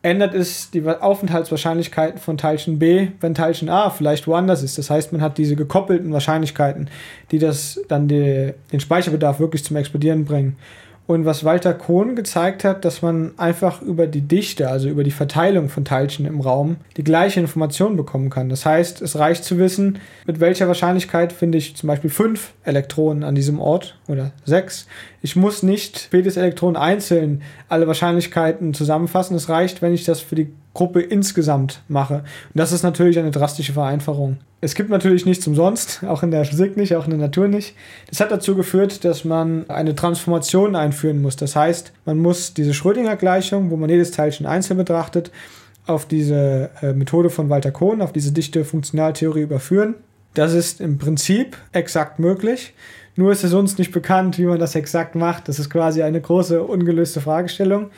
ändert 0.06 0.34
es 0.34 0.70
die 0.70 0.86
Aufenthaltswahrscheinlichkeiten 0.86 2.20
von 2.20 2.38
Teilchen 2.38 2.78
B, 2.78 3.08
wenn 3.20 3.34
Teilchen 3.34 3.68
A 3.68 3.90
vielleicht 3.90 4.28
woanders 4.28 4.62
ist. 4.62 4.78
Das 4.78 4.88
heißt, 4.88 5.12
man 5.12 5.20
hat 5.20 5.36
diese 5.36 5.56
gekoppelten 5.56 6.12
Wahrscheinlichkeiten, 6.12 6.88
die 7.32 7.40
das 7.40 7.80
dann 7.88 8.06
die, 8.06 8.54
den 8.72 8.78
Speicherbedarf 8.78 9.40
wirklich 9.40 9.64
zum 9.64 9.76
Explodieren 9.76 10.24
bringen. 10.24 10.56
Und 11.06 11.24
was 11.24 11.44
Walter 11.44 11.72
Kohn 11.72 12.16
gezeigt 12.16 12.64
hat, 12.64 12.84
dass 12.84 13.00
man 13.00 13.32
einfach 13.36 13.80
über 13.80 14.08
die 14.08 14.22
Dichte, 14.22 14.68
also 14.68 14.88
über 14.88 15.04
die 15.04 15.12
Verteilung 15.12 15.68
von 15.68 15.84
Teilchen 15.84 16.26
im 16.26 16.40
Raum, 16.40 16.76
die 16.96 17.04
gleiche 17.04 17.38
Information 17.38 17.96
bekommen 17.96 18.28
kann. 18.28 18.48
Das 18.48 18.66
heißt, 18.66 19.02
es 19.02 19.16
reicht 19.16 19.44
zu 19.44 19.58
wissen, 19.58 20.00
mit 20.26 20.40
welcher 20.40 20.66
Wahrscheinlichkeit 20.66 21.32
finde 21.32 21.58
ich 21.58 21.76
zum 21.76 21.86
Beispiel 21.86 22.10
fünf 22.10 22.54
Elektronen 22.64 23.22
an 23.22 23.36
diesem 23.36 23.60
Ort 23.60 23.96
oder 24.08 24.32
sechs. 24.44 24.88
Ich 25.22 25.36
muss 25.36 25.62
nicht 25.62 26.08
jedes 26.12 26.36
Elektron 26.36 26.76
einzeln 26.76 27.42
alle 27.68 27.86
Wahrscheinlichkeiten 27.86 28.74
zusammenfassen. 28.74 29.36
Es 29.36 29.48
reicht, 29.48 29.82
wenn 29.82 29.94
ich 29.94 30.04
das 30.04 30.20
für 30.20 30.34
die 30.34 30.52
Gruppe 30.76 31.00
insgesamt 31.00 31.80
mache. 31.88 32.16
Und 32.16 32.24
das 32.54 32.70
ist 32.70 32.82
natürlich 32.82 33.18
eine 33.18 33.30
drastische 33.30 33.72
Vereinfachung. 33.72 34.36
Es 34.60 34.74
gibt 34.74 34.90
natürlich 34.90 35.24
nichts 35.24 35.46
umsonst, 35.46 36.04
auch 36.06 36.22
in 36.22 36.30
der 36.30 36.44
Physik 36.44 36.76
nicht, 36.76 36.94
auch 36.94 37.04
in 37.04 37.10
der 37.10 37.18
Natur 37.18 37.48
nicht. 37.48 37.74
Das 38.10 38.20
hat 38.20 38.30
dazu 38.30 38.54
geführt, 38.54 39.02
dass 39.04 39.24
man 39.24 39.68
eine 39.70 39.94
Transformation 39.94 40.76
einführen 40.76 41.22
muss. 41.22 41.36
Das 41.36 41.56
heißt, 41.56 41.92
man 42.04 42.18
muss 42.18 42.52
diese 42.52 42.74
Schrödinger-Gleichung, 42.74 43.70
wo 43.70 43.76
man 43.76 43.88
jedes 43.88 44.10
Teilchen 44.10 44.44
einzeln 44.44 44.76
betrachtet, 44.76 45.30
auf 45.86 46.04
diese 46.04 46.70
äh, 46.82 46.92
Methode 46.92 47.30
von 47.30 47.48
Walter 47.48 47.70
Kohn, 47.70 48.02
auf 48.02 48.12
diese 48.12 48.32
dichte 48.32 48.64
Funktionaltheorie 48.64 49.42
überführen. 49.42 49.94
Das 50.34 50.52
ist 50.52 50.82
im 50.82 50.98
Prinzip 50.98 51.56
exakt 51.72 52.18
möglich. 52.18 52.74
Nur 53.14 53.32
ist 53.32 53.44
es 53.44 53.54
uns 53.54 53.78
nicht 53.78 53.92
bekannt, 53.92 54.36
wie 54.36 54.44
man 54.44 54.58
das 54.58 54.74
exakt 54.74 55.14
macht. 55.14 55.48
Das 55.48 55.58
ist 55.58 55.70
quasi 55.70 56.02
eine 56.02 56.20
große 56.20 56.62
ungelöste 56.62 57.22
Fragestellung. 57.22 57.90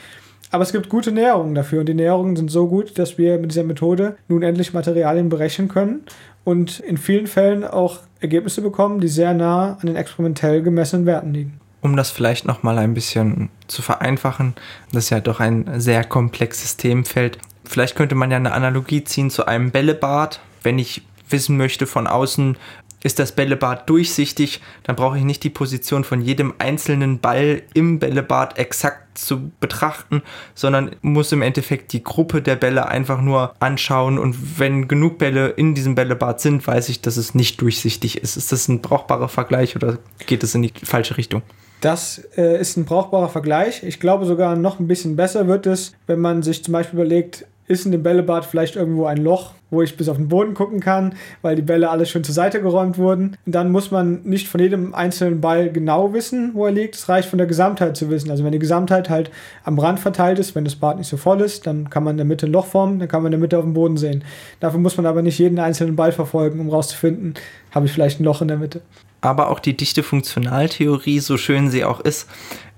Aber 0.51 0.63
es 0.63 0.71
gibt 0.71 0.89
gute 0.89 1.11
Näherungen 1.11 1.53
dafür 1.53 1.81
und 1.81 1.85
die 1.85 1.93
Näherungen 1.93 2.35
sind 2.35 2.49
so 2.49 2.67
gut, 2.67 2.97
dass 2.97 3.17
wir 3.17 3.37
mit 3.37 3.51
dieser 3.51 3.63
Methode 3.63 4.17
nun 4.27 4.41
endlich 4.41 4.73
Materialien 4.73 5.29
berechnen 5.29 5.67
können 5.67 6.01
und 6.43 6.79
in 6.79 6.97
vielen 6.97 7.27
Fällen 7.27 7.63
auch 7.63 7.99
Ergebnisse 8.19 8.61
bekommen, 8.61 8.99
die 8.99 9.07
sehr 9.07 9.33
nah 9.33 9.77
an 9.79 9.85
den 9.85 9.95
experimentell 9.95 10.63
gemessenen 10.63 11.05
Werten 11.05 11.33
liegen. 11.33 11.59
Um 11.81 11.95
das 11.95 12.09
vielleicht 12.09 12.45
noch 12.45 12.63
mal 12.63 12.77
ein 12.77 12.93
bisschen 12.93 13.49
zu 13.67 13.81
vereinfachen, 13.81 14.55
das 14.91 15.05
ist 15.05 15.09
ja 15.11 15.21
doch 15.21 15.39
ein 15.39 15.79
sehr 15.79 16.03
komplexes 16.03 16.75
Themenfeld. 16.77 17.37
Vielleicht 17.63 17.95
könnte 17.95 18.15
man 18.15 18.31
ja 18.31 18.37
eine 18.37 18.51
Analogie 18.51 19.03
ziehen 19.03 19.29
zu 19.29 19.45
einem 19.45 19.71
Bällebad. 19.71 20.41
Wenn 20.63 20.79
ich 20.79 21.03
wissen 21.29 21.55
möchte 21.55 21.85
von 21.85 22.07
außen, 22.07 22.57
ist 23.03 23.19
das 23.19 23.31
Bällebad 23.31 23.89
durchsichtig, 23.89 24.61
dann 24.83 24.95
brauche 24.95 25.17
ich 25.17 25.23
nicht 25.23 25.43
die 25.43 25.49
Position 25.49 26.03
von 26.03 26.21
jedem 26.21 26.53
einzelnen 26.57 27.19
Ball 27.19 27.63
im 27.73 27.99
Bällebad 27.99 28.57
exakt 28.57 29.17
zu 29.17 29.51
betrachten, 29.59 30.21
sondern 30.55 30.95
muss 31.01 31.31
im 31.31 31.41
Endeffekt 31.41 31.93
die 31.93 32.03
Gruppe 32.03 32.41
der 32.41 32.55
Bälle 32.55 32.87
einfach 32.87 33.21
nur 33.21 33.53
anschauen 33.59 34.17
und 34.17 34.59
wenn 34.59 34.87
genug 34.87 35.17
Bälle 35.17 35.49
in 35.49 35.75
diesem 35.75 35.95
Bällebad 35.95 36.41
sind, 36.41 36.65
weiß 36.65 36.89
ich, 36.89 37.01
dass 37.01 37.17
es 37.17 37.35
nicht 37.35 37.61
durchsichtig 37.61 38.21
ist. 38.21 38.37
Ist 38.37 38.51
das 38.51 38.67
ein 38.67 38.81
brauchbarer 38.81 39.29
Vergleich 39.29 39.75
oder 39.75 39.97
geht 40.25 40.43
es 40.43 40.55
in 40.55 40.61
die 40.61 40.73
falsche 40.83 41.17
Richtung? 41.17 41.41
Das 41.81 42.21
äh, 42.35 42.59
ist 42.59 42.75
ein 42.75 42.85
brauchbarer 42.85 43.29
Vergleich. 43.29 43.83
Ich 43.83 43.99
glaube 43.99 44.25
sogar 44.25 44.55
noch 44.55 44.79
ein 44.79 44.87
bisschen 44.87 45.15
besser 45.15 45.47
wird 45.47 45.65
es, 45.65 45.93
wenn 46.07 46.19
man 46.19 46.43
sich 46.43 46.63
zum 46.63 46.73
Beispiel 46.73 46.99
überlegt, 46.99 47.45
ist 47.69 47.85
in 47.85 47.91
dem 47.91 48.01
Bällebad 48.01 48.45
vielleicht 48.45 48.75
irgendwo 48.75 49.05
ein 49.05 49.17
Loch, 49.17 49.53
wo 49.69 49.83
ich 49.83 49.95
bis 49.95 50.09
auf 50.09 50.17
den 50.17 50.27
Boden 50.27 50.55
gucken 50.55 50.79
kann, 50.79 51.13
weil 51.43 51.55
die 51.55 51.61
Bälle 51.61 51.91
alles 51.91 52.09
schon 52.09 52.23
zur 52.23 52.33
Seite 52.33 52.61
geräumt 52.61 52.97
wurden. 52.97 53.37
Und 53.45 53.53
dann 53.53 53.71
muss 53.71 53.91
man 53.91 54.23
nicht 54.23 54.47
von 54.47 54.59
jedem 54.59 54.95
einzelnen 54.95 55.39
Ball 55.39 55.71
genau 55.71 56.11
wissen, 56.11 56.55
wo 56.55 56.65
er 56.65 56.71
liegt. 56.71 56.95
Es 56.95 57.07
reicht 57.07 57.29
von 57.29 57.37
der 57.37 57.45
Gesamtheit 57.45 57.95
zu 57.95 58.09
wissen. 58.09 58.31
Also 58.31 58.43
wenn 58.43 58.51
die 58.51 58.59
Gesamtheit 58.59 59.11
halt 59.11 59.29
am 59.63 59.77
Rand 59.77 59.99
verteilt 59.99 60.39
ist, 60.39 60.55
wenn 60.55 60.65
das 60.65 60.75
Bad 60.75 60.97
nicht 60.97 61.07
so 61.07 61.17
voll 61.17 61.41
ist, 61.41 61.67
dann 61.67 61.91
kann 61.91 62.03
man 62.03 62.13
in 62.13 62.17
der 62.17 62.25
Mitte 62.25 62.47
ein 62.47 62.51
Loch 62.51 62.65
formen, 62.65 62.97
dann 62.97 63.07
kann 63.07 63.21
man 63.21 63.31
in 63.31 63.39
der 63.39 63.41
Mitte 63.41 63.59
auf 63.59 63.63
dem 63.63 63.73
Boden 63.73 63.97
sehen. 63.97 64.23
Dafür 64.59 64.79
muss 64.79 64.97
man 64.97 65.05
aber 65.05 65.21
nicht 65.21 65.37
jeden 65.37 65.59
einzelnen 65.59 65.95
Ball 65.95 66.11
verfolgen, 66.11 66.59
um 66.59 66.69
rauszufinden, 66.69 67.35
habe 67.69 67.85
ich 67.85 67.91
vielleicht 67.91 68.19
ein 68.19 68.23
Loch 68.23 68.41
in 68.41 68.47
der 68.47 68.57
Mitte. 68.57 68.81
Aber 69.21 69.51
auch 69.51 69.59
die 69.59 69.77
dichte 69.77 70.01
Funktionaltheorie, 70.01 71.19
so 71.19 71.37
schön 71.37 71.69
sie 71.69 71.85
auch 71.85 71.99
ist, 71.99 72.27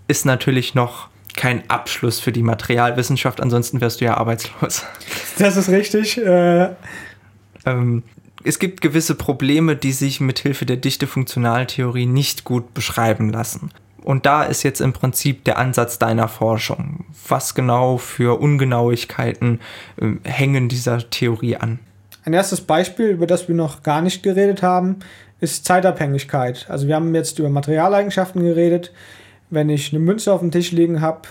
ist 0.09 0.25
natürlich 0.25 0.75
noch 0.75 1.10
kein 1.35 1.69
Abschluss 1.69 2.19
für 2.19 2.31
die 2.31 2.43
Materialwissenschaft, 2.43 3.41
ansonsten 3.41 3.81
wärst 3.81 4.01
du 4.01 4.05
ja 4.05 4.17
arbeitslos. 4.17 4.85
Das 5.37 5.57
ist 5.57 5.69
richtig. 5.69 6.17
Äh 6.17 6.69
ähm, 7.65 8.03
es 8.43 8.59
gibt 8.59 8.81
gewisse 8.81 9.15
Probleme, 9.15 9.75
die 9.75 9.91
sich 9.91 10.19
mit 10.19 10.39
Hilfe 10.39 10.65
der 10.65 10.77
dichte 10.77 11.07
Funktionaltheorie 11.07 12.05
nicht 12.05 12.43
gut 12.43 12.73
beschreiben 12.73 13.31
lassen. 13.31 13.71
Und 14.03 14.25
da 14.25 14.43
ist 14.43 14.63
jetzt 14.63 14.81
im 14.81 14.93
Prinzip 14.93 15.43
der 15.45 15.59
Ansatz 15.59 15.99
deiner 15.99 16.27
Forschung. 16.27 17.05
Was 17.27 17.53
genau 17.53 17.97
für 17.97 18.39
Ungenauigkeiten 18.39 19.59
äh, 19.97 20.13
hängen 20.23 20.69
dieser 20.69 21.09
Theorie 21.09 21.57
an? 21.57 21.79
Ein 22.23 22.33
erstes 22.33 22.61
Beispiel, 22.61 23.09
über 23.09 23.27
das 23.27 23.47
wir 23.47 23.55
noch 23.55 23.83
gar 23.83 24.01
nicht 24.01 24.23
geredet 24.23 24.63
haben, 24.63 24.97
ist 25.39 25.65
Zeitabhängigkeit. 25.65 26.67
Also 26.69 26.87
wir 26.87 26.95
haben 26.95 27.13
jetzt 27.15 27.39
über 27.39 27.49
Materialeigenschaften 27.49 28.43
geredet. 28.43 28.91
Wenn 29.51 29.69
ich 29.69 29.93
eine 29.93 29.99
Münze 29.99 30.33
auf 30.33 30.39
dem 30.39 30.49
Tisch 30.49 30.71
liegen 30.71 31.01
habe, 31.01 31.21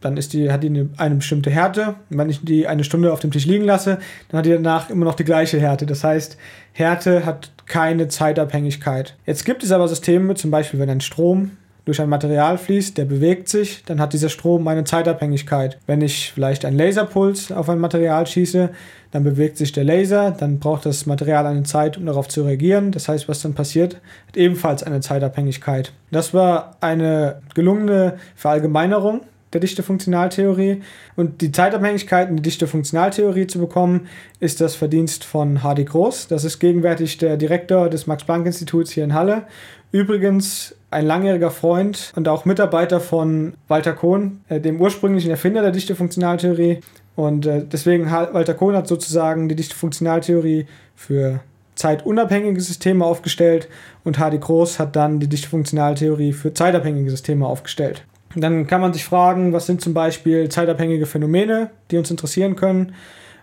dann 0.00 0.16
ist 0.16 0.32
die, 0.32 0.50
hat 0.50 0.62
die 0.62 0.68
eine, 0.68 0.88
eine 0.96 1.16
bestimmte 1.16 1.50
Härte. 1.50 1.94
Und 2.10 2.18
wenn 2.18 2.30
ich 2.30 2.40
die 2.42 2.66
eine 2.66 2.82
Stunde 2.82 3.12
auf 3.12 3.20
dem 3.20 3.30
Tisch 3.30 3.46
liegen 3.46 3.64
lasse, 3.64 3.98
dann 4.28 4.38
hat 4.38 4.46
die 4.46 4.50
danach 4.50 4.90
immer 4.90 5.04
noch 5.04 5.14
die 5.14 5.24
gleiche 5.24 5.60
Härte. 5.60 5.86
Das 5.86 6.02
heißt, 6.02 6.36
Härte 6.72 7.24
hat 7.24 7.52
keine 7.66 8.08
Zeitabhängigkeit. 8.08 9.16
Jetzt 9.26 9.44
gibt 9.44 9.62
es 9.62 9.72
aber 9.72 9.86
Systeme, 9.88 10.34
zum 10.34 10.50
Beispiel 10.50 10.80
wenn 10.80 10.90
ein 10.90 11.00
Strom 11.00 11.52
durch 11.84 12.00
ein 12.02 12.08
Material 12.08 12.58
fließt, 12.58 12.98
der 12.98 13.06
bewegt 13.06 13.48
sich, 13.48 13.82
dann 13.86 13.98
hat 13.98 14.12
dieser 14.12 14.28
Strom 14.28 14.68
eine 14.68 14.84
Zeitabhängigkeit. 14.84 15.78
Wenn 15.86 16.02
ich 16.02 16.32
vielleicht 16.32 16.66
einen 16.66 16.76
Laserpuls 16.76 17.50
auf 17.50 17.70
ein 17.70 17.78
Material 17.78 18.26
schieße, 18.26 18.70
dann 19.10 19.24
bewegt 19.24 19.56
sich 19.56 19.72
der 19.72 19.84
Laser, 19.84 20.30
dann 20.30 20.58
braucht 20.58 20.86
das 20.86 21.06
Material 21.06 21.46
eine 21.46 21.62
Zeit, 21.62 21.96
um 21.96 22.06
darauf 22.06 22.28
zu 22.28 22.42
reagieren. 22.42 22.92
Das 22.92 23.08
heißt, 23.08 23.28
was 23.28 23.42
dann 23.42 23.54
passiert, 23.54 23.96
hat 24.26 24.36
ebenfalls 24.36 24.82
eine 24.82 25.00
Zeitabhängigkeit. 25.00 25.92
Das 26.10 26.34
war 26.34 26.76
eine 26.80 27.40
gelungene 27.54 28.18
Verallgemeinerung 28.36 29.22
der 29.52 29.60
Dichte-Funktionaltheorie. 29.60 30.82
Und 31.16 31.40
die 31.40 31.52
Zeitabhängigkeit 31.52 32.28
in 32.28 32.36
die 32.36 32.42
Dichte-Funktionaltheorie 32.42 33.46
zu 33.46 33.58
bekommen, 33.58 34.08
ist 34.40 34.60
das 34.60 34.74
Verdienst 34.74 35.24
von 35.24 35.62
Hardy 35.62 35.84
Groß. 35.84 36.28
Das 36.28 36.44
ist 36.44 36.58
gegenwärtig 36.58 37.18
der 37.18 37.36
Direktor 37.36 37.88
des 37.88 38.06
Max-Planck-Instituts 38.06 38.90
hier 38.90 39.04
in 39.04 39.14
Halle. 39.14 39.44
Übrigens 39.90 40.74
ein 40.90 41.06
langjähriger 41.06 41.50
Freund 41.50 42.12
und 42.16 42.28
auch 42.28 42.44
Mitarbeiter 42.44 43.00
von 43.00 43.54
Walter 43.68 43.92
Kohn, 43.92 44.40
äh, 44.48 44.60
dem 44.60 44.80
ursprünglichen 44.80 45.30
Erfinder 45.30 45.62
der 45.62 45.70
Dichte-Funktionaltheorie. 45.70 46.80
Und 47.18 47.46
äh, 47.46 47.64
deswegen 47.64 48.12
hat 48.12 48.32
Walter 48.32 48.54
Kohn 48.54 48.76
hat 48.76 48.86
sozusagen 48.86 49.48
die 49.48 49.56
Dichte-Funktionaltheorie 49.56 50.66
für 50.94 51.40
zeitunabhängige 51.74 52.60
Systeme 52.60 53.04
aufgestellt 53.04 53.68
und 54.04 54.20
Hardy 54.20 54.38
Groß 54.38 54.78
hat 54.78 54.94
dann 54.94 55.18
die 55.18 55.26
Dichte-Funktionaltheorie 55.26 56.32
für 56.32 56.54
zeitabhängige 56.54 57.10
Systeme 57.10 57.44
aufgestellt. 57.44 58.04
Dann 58.36 58.68
kann 58.68 58.80
man 58.80 58.92
sich 58.92 59.04
fragen, 59.04 59.52
was 59.52 59.66
sind 59.66 59.80
zum 59.80 59.94
Beispiel 59.94 60.48
zeitabhängige 60.48 61.06
Phänomene, 61.06 61.70
die 61.90 61.98
uns 61.98 62.08
interessieren 62.08 62.54
können. 62.54 62.94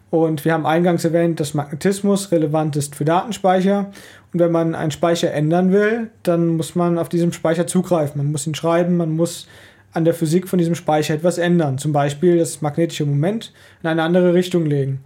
Und 0.09 0.45
wir 0.45 0.53
haben 0.53 0.65
eingangs 0.65 1.03
erwähnt, 1.03 1.41
dass 1.41 1.53
Magnetismus 1.53 2.31
relevant 2.31 2.77
ist 2.77 2.95
für 2.95 3.03
Datenspeicher. 3.03 3.91
Und 4.31 4.39
wenn 4.39 4.53
man 4.53 4.73
einen 4.73 4.91
Speicher 4.91 5.33
ändern 5.33 5.73
will, 5.73 6.11
dann 6.23 6.55
muss 6.55 6.75
man 6.75 6.97
auf 6.97 7.09
diesem 7.09 7.33
Speicher 7.33 7.67
zugreifen. 7.67 8.19
Man 8.19 8.31
muss 8.31 8.47
ihn 8.47 8.55
schreiben, 8.55 8.95
man 8.95 9.11
muss 9.11 9.47
an 9.95 10.05
der 10.05 10.13
Physik 10.13 10.47
von 10.47 10.60
diesem 10.60 10.75
Speicher 10.75 11.13
etwas 11.13 11.38
ändern. 11.38 11.77
Zum 11.77 11.93
Beispiel 11.93 12.38
das 12.38 12.62
magnetische 12.62 13.05
Moment 13.05 13.53
in 13.81 13.89
eine 13.89 14.03
andere 14.03 14.34
Richtung 14.34 14.65
legen. 14.65 14.99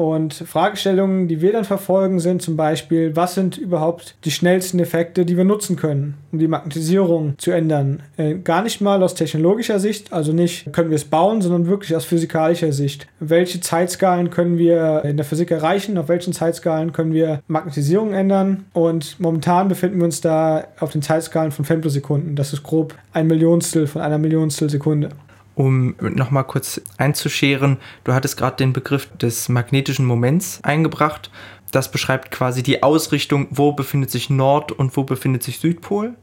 Und 0.00 0.32
Fragestellungen, 0.32 1.28
die 1.28 1.42
wir 1.42 1.52
dann 1.52 1.66
verfolgen, 1.66 2.20
sind 2.20 2.40
zum 2.40 2.56
Beispiel, 2.56 3.16
was 3.16 3.34
sind 3.34 3.58
überhaupt 3.58 4.14
die 4.24 4.30
schnellsten 4.30 4.78
Effekte, 4.78 5.26
die 5.26 5.36
wir 5.36 5.44
nutzen 5.44 5.76
können, 5.76 6.14
um 6.32 6.38
die 6.38 6.48
Magnetisierung 6.48 7.34
zu 7.36 7.50
ändern. 7.50 8.02
Äh, 8.16 8.36
gar 8.36 8.62
nicht 8.62 8.80
mal 8.80 9.02
aus 9.02 9.14
technologischer 9.14 9.78
Sicht, 9.78 10.10
also 10.10 10.32
nicht 10.32 10.72
können 10.72 10.88
wir 10.88 10.96
es 10.96 11.04
bauen, 11.04 11.42
sondern 11.42 11.66
wirklich 11.66 11.94
aus 11.94 12.06
physikalischer 12.06 12.72
Sicht. 12.72 13.08
Welche 13.18 13.60
Zeitskalen 13.60 14.30
können 14.30 14.56
wir 14.56 15.04
in 15.04 15.18
der 15.18 15.26
Physik 15.26 15.50
erreichen? 15.50 15.98
Auf 15.98 16.08
welchen 16.08 16.32
Zeitskalen 16.32 16.94
können 16.94 17.12
wir 17.12 17.42
Magnetisierung 17.46 18.14
ändern? 18.14 18.64
Und 18.72 19.20
momentan 19.20 19.68
befinden 19.68 19.98
wir 19.98 20.06
uns 20.06 20.22
da 20.22 20.64
auf 20.78 20.92
den 20.92 21.02
Zeitskalen 21.02 21.52
von 21.52 21.66
Femtosekunden. 21.66 22.36
Das 22.36 22.54
ist 22.54 22.62
grob 22.62 22.94
ein 23.12 23.26
Millionstel 23.26 23.86
von 23.86 24.00
einer 24.00 24.16
Millionstel 24.16 24.70
Sekunde 24.70 25.10
um 25.54 25.94
nochmal 26.00 26.44
kurz 26.44 26.80
einzuscheren, 26.96 27.78
du 28.04 28.12
hattest 28.12 28.36
gerade 28.36 28.56
den 28.56 28.72
Begriff 28.72 29.08
des 29.18 29.48
magnetischen 29.48 30.06
Moments 30.06 30.60
eingebracht. 30.62 31.30
Das 31.70 31.90
beschreibt 31.90 32.30
quasi 32.30 32.62
die 32.62 32.82
Ausrichtung, 32.82 33.46
wo 33.50 33.72
befindet 33.72 34.10
sich 34.10 34.30
Nord- 34.30 34.72
und 34.72 34.96
wo 34.96 35.04
befindet 35.04 35.42
sich 35.42 35.58
Südpol. 35.58 36.14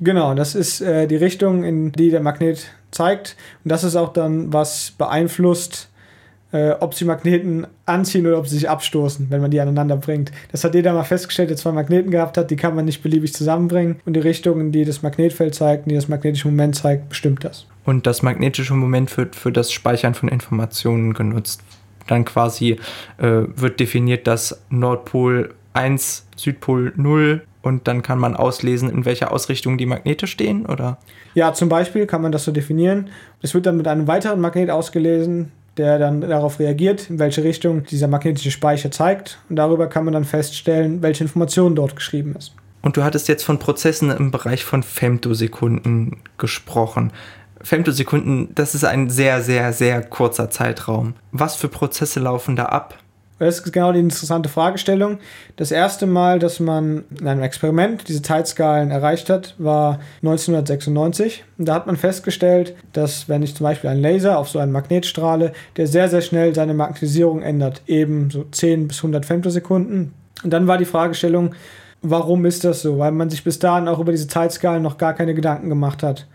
Genau, 0.00 0.34
das 0.34 0.54
ist 0.54 0.80
äh, 0.80 1.06
die 1.06 1.16
Richtung, 1.16 1.64
in 1.64 1.92
die 1.92 2.10
der 2.10 2.20
Magnet 2.20 2.70
zeigt. 2.90 3.36
Und 3.64 3.72
das 3.72 3.84
ist 3.84 3.96
auch 3.96 4.12
dann, 4.12 4.52
was 4.52 4.92
beeinflusst, 4.92 5.88
äh, 6.52 6.70
ob 6.70 6.94
sie 6.94 7.04
Magneten 7.04 7.66
anziehen 7.84 8.26
oder 8.26 8.38
ob 8.38 8.46
sie 8.46 8.54
sich 8.54 8.70
abstoßen, 8.70 9.26
wenn 9.30 9.40
man 9.40 9.50
die 9.50 9.60
aneinander 9.60 9.96
bringt. 9.96 10.32
Das 10.52 10.64
hat 10.64 10.74
jeder 10.74 10.92
mal 10.92 11.04
festgestellt, 11.04 11.50
der 11.50 11.56
zwei 11.56 11.72
Magneten 11.72 12.10
gehabt 12.10 12.38
hat, 12.38 12.50
die 12.50 12.56
kann 12.56 12.74
man 12.74 12.84
nicht 12.84 13.02
beliebig 13.02 13.34
zusammenbringen. 13.34 14.00
Und 14.06 14.14
die 14.14 14.20
Richtung, 14.20 14.60
in 14.60 14.72
die 14.72 14.84
das 14.84 15.02
Magnetfeld 15.02 15.54
zeigt, 15.54 15.86
in 15.86 15.90
die 15.90 15.96
das 15.96 16.08
magnetische 16.08 16.48
Moment 16.48 16.76
zeigt, 16.76 17.08
bestimmt 17.08 17.44
das. 17.44 17.66
Und 17.88 18.06
das 18.06 18.20
magnetische 18.20 18.74
Moment 18.74 19.16
wird 19.16 19.34
für 19.34 19.50
das 19.50 19.72
Speichern 19.72 20.12
von 20.12 20.28
Informationen 20.28 21.14
genutzt. 21.14 21.62
Dann 22.06 22.26
quasi 22.26 22.72
äh, 23.16 23.44
wird 23.56 23.80
definiert, 23.80 24.26
dass 24.26 24.60
Nordpol 24.68 25.54
1, 25.72 26.26
Südpol 26.36 26.92
0 26.96 27.42
und 27.62 27.88
dann 27.88 28.02
kann 28.02 28.18
man 28.18 28.36
auslesen, 28.36 28.90
in 28.90 29.06
welcher 29.06 29.32
Ausrichtung 29.32 29.78
die 29.78 29.86
Magnete 29.86 30.26
stehen, 30.26 30.66
oder? 30.66 30.98
Ja, 31.32 31.54
zum 31.54 31.70
Beispiel 31.70 32.04
kann 32.04 32.20
man 32.20 32.30
das 32.30 32.44
so 32.44 32.52
definieren. 32.52 33.08
Es 33.40 33.54
wird 33.54 33.64
dann 33.64 33.78
mit 33.78 33.88
einem 33.88 34.06
weiteren 34.06 34.42
Magnet 34.42 34.68
ausgelesen, 34.68 35.50
der 35.78 35.98
dann 35.98 36.20
darauf 36.20 36.58
reagiert, 36.58 37.08
in 37.08 37.18
welche 37.18 37.42
Richtung 37.42 37.84
dieser 37.84 38.06
magnetische 38.06 38.50
Speicher 38.50 38.90
zeigt. 38.90 39.38
Und 39.48 39.56
darüber 39.56 39.86
kann 39.86 40.04
man 40.04 40.12
dann 40.12 40.24
feststellen, 40.26 41.00
welche 41.00 41.24
Information 41.24 41.74
dort 41.74 41.96
geschrieben 41.96 42.36
ist. 42.36 42.52
Und 42.82 42.96
du 42.96 43.02
hattest 43.02 43.28
jetzt 43.28 43.44
von 43.44 43.58
Prozessen 43.58 44.10
im 44.10 44.30
Bereich 44.30 44.64
von 44.64 44.82
Femtosekunden 44.82 46.18
gesprochen. 46.38 47.12
Femtosekunden, 47.68 48.48
das 48.54 48.74
ist 48.74 48.84
ein 48.84 49.10
sehr, 49.10 49.42
sehr, 49.42 49.74
sehr 49.74 50.02
kurzer 50.02 50.48
Zeitraum. 50.48 51.12
Was 51.32 51.54
für 51.54 51.68
Prozesse 51.68 52.18
laufen 52.18 52.56
da 52.56 52.64
ab? 52.64 52.94
Das 53.38 53.58
ist 53.58 53.72
genau 53.72 53.92
die 53.92 54.00
interessante 54.00 54.48
Fragestellung. 54.48 55.18
Das 55.56 55.70
erste 55.70 56.06
Mal, 56.06 56.38
dass 56.38 56.60
man 56.60 57.04
in 57.20 57.28
einem 57.28 57.42
Experiment 57.42 58.08
diese 58.08 58.22
Zeitskalen 58.22 58.90
erreicht 58.90 59.28
hat, 59.28 59.54
war 59.58 60.00
1996. 60.22 61.44
Und 61.58 61.68
da 61.68 61.74
hat 61.74 61.86
man 61.86 61.98
festgestellt, 61.98 62.74
dass 62.94 63.28
wenn 63.28 63.42
ich 63.42 63.54
zum 63.54 63.64
Beispiel 63.64 63.90
einen 63.90 64.00
Laser 64.00 64.38
auf 64.38 64.48
so 64.48 64.58
einen 64.58 64.72
Magnet 64.72 65.04
strahle, 65.04 65.52
der 65.76 65.86
sehr, 65.86 66.08
sehr 66.08 66.22
schnell 66.22 66.54
seine 66.54 66.72
Magnetisierung 66.72 67.42
ändert, 67.42 67.82
eben 67.86 68.30
so 68.30 68.44
10 68.50 68.88
bis 68.88 68.96
100 69.00 69.26
Femtosekunden. 69.26 70.14
Und 70.42 70.50
dann 70.50 70.68
war 70.68 70.78
die 70.78 70.86
Fragestellung, 70.86 71.54
warum 72.00 72.46
ist 72.46 72.64
das 72.64 72.80
so? 72.80 72.98
Weil 72.98 73.12
man 73.12 73.28
sich 73.28 73.44
bis 73.44 73.58
dahin 73.58 73.88
auch 73.88 73.98
über 73.98 74.12
diese 74.12 74.26
Zeitskalen 74.26 74.82
noch 74.82 74.96
gar 74.96 75.12
keine 75.12 75.34
Gedanken 75.34 75.68
gemacht 75.68 76.02
hat. 76.02 76.26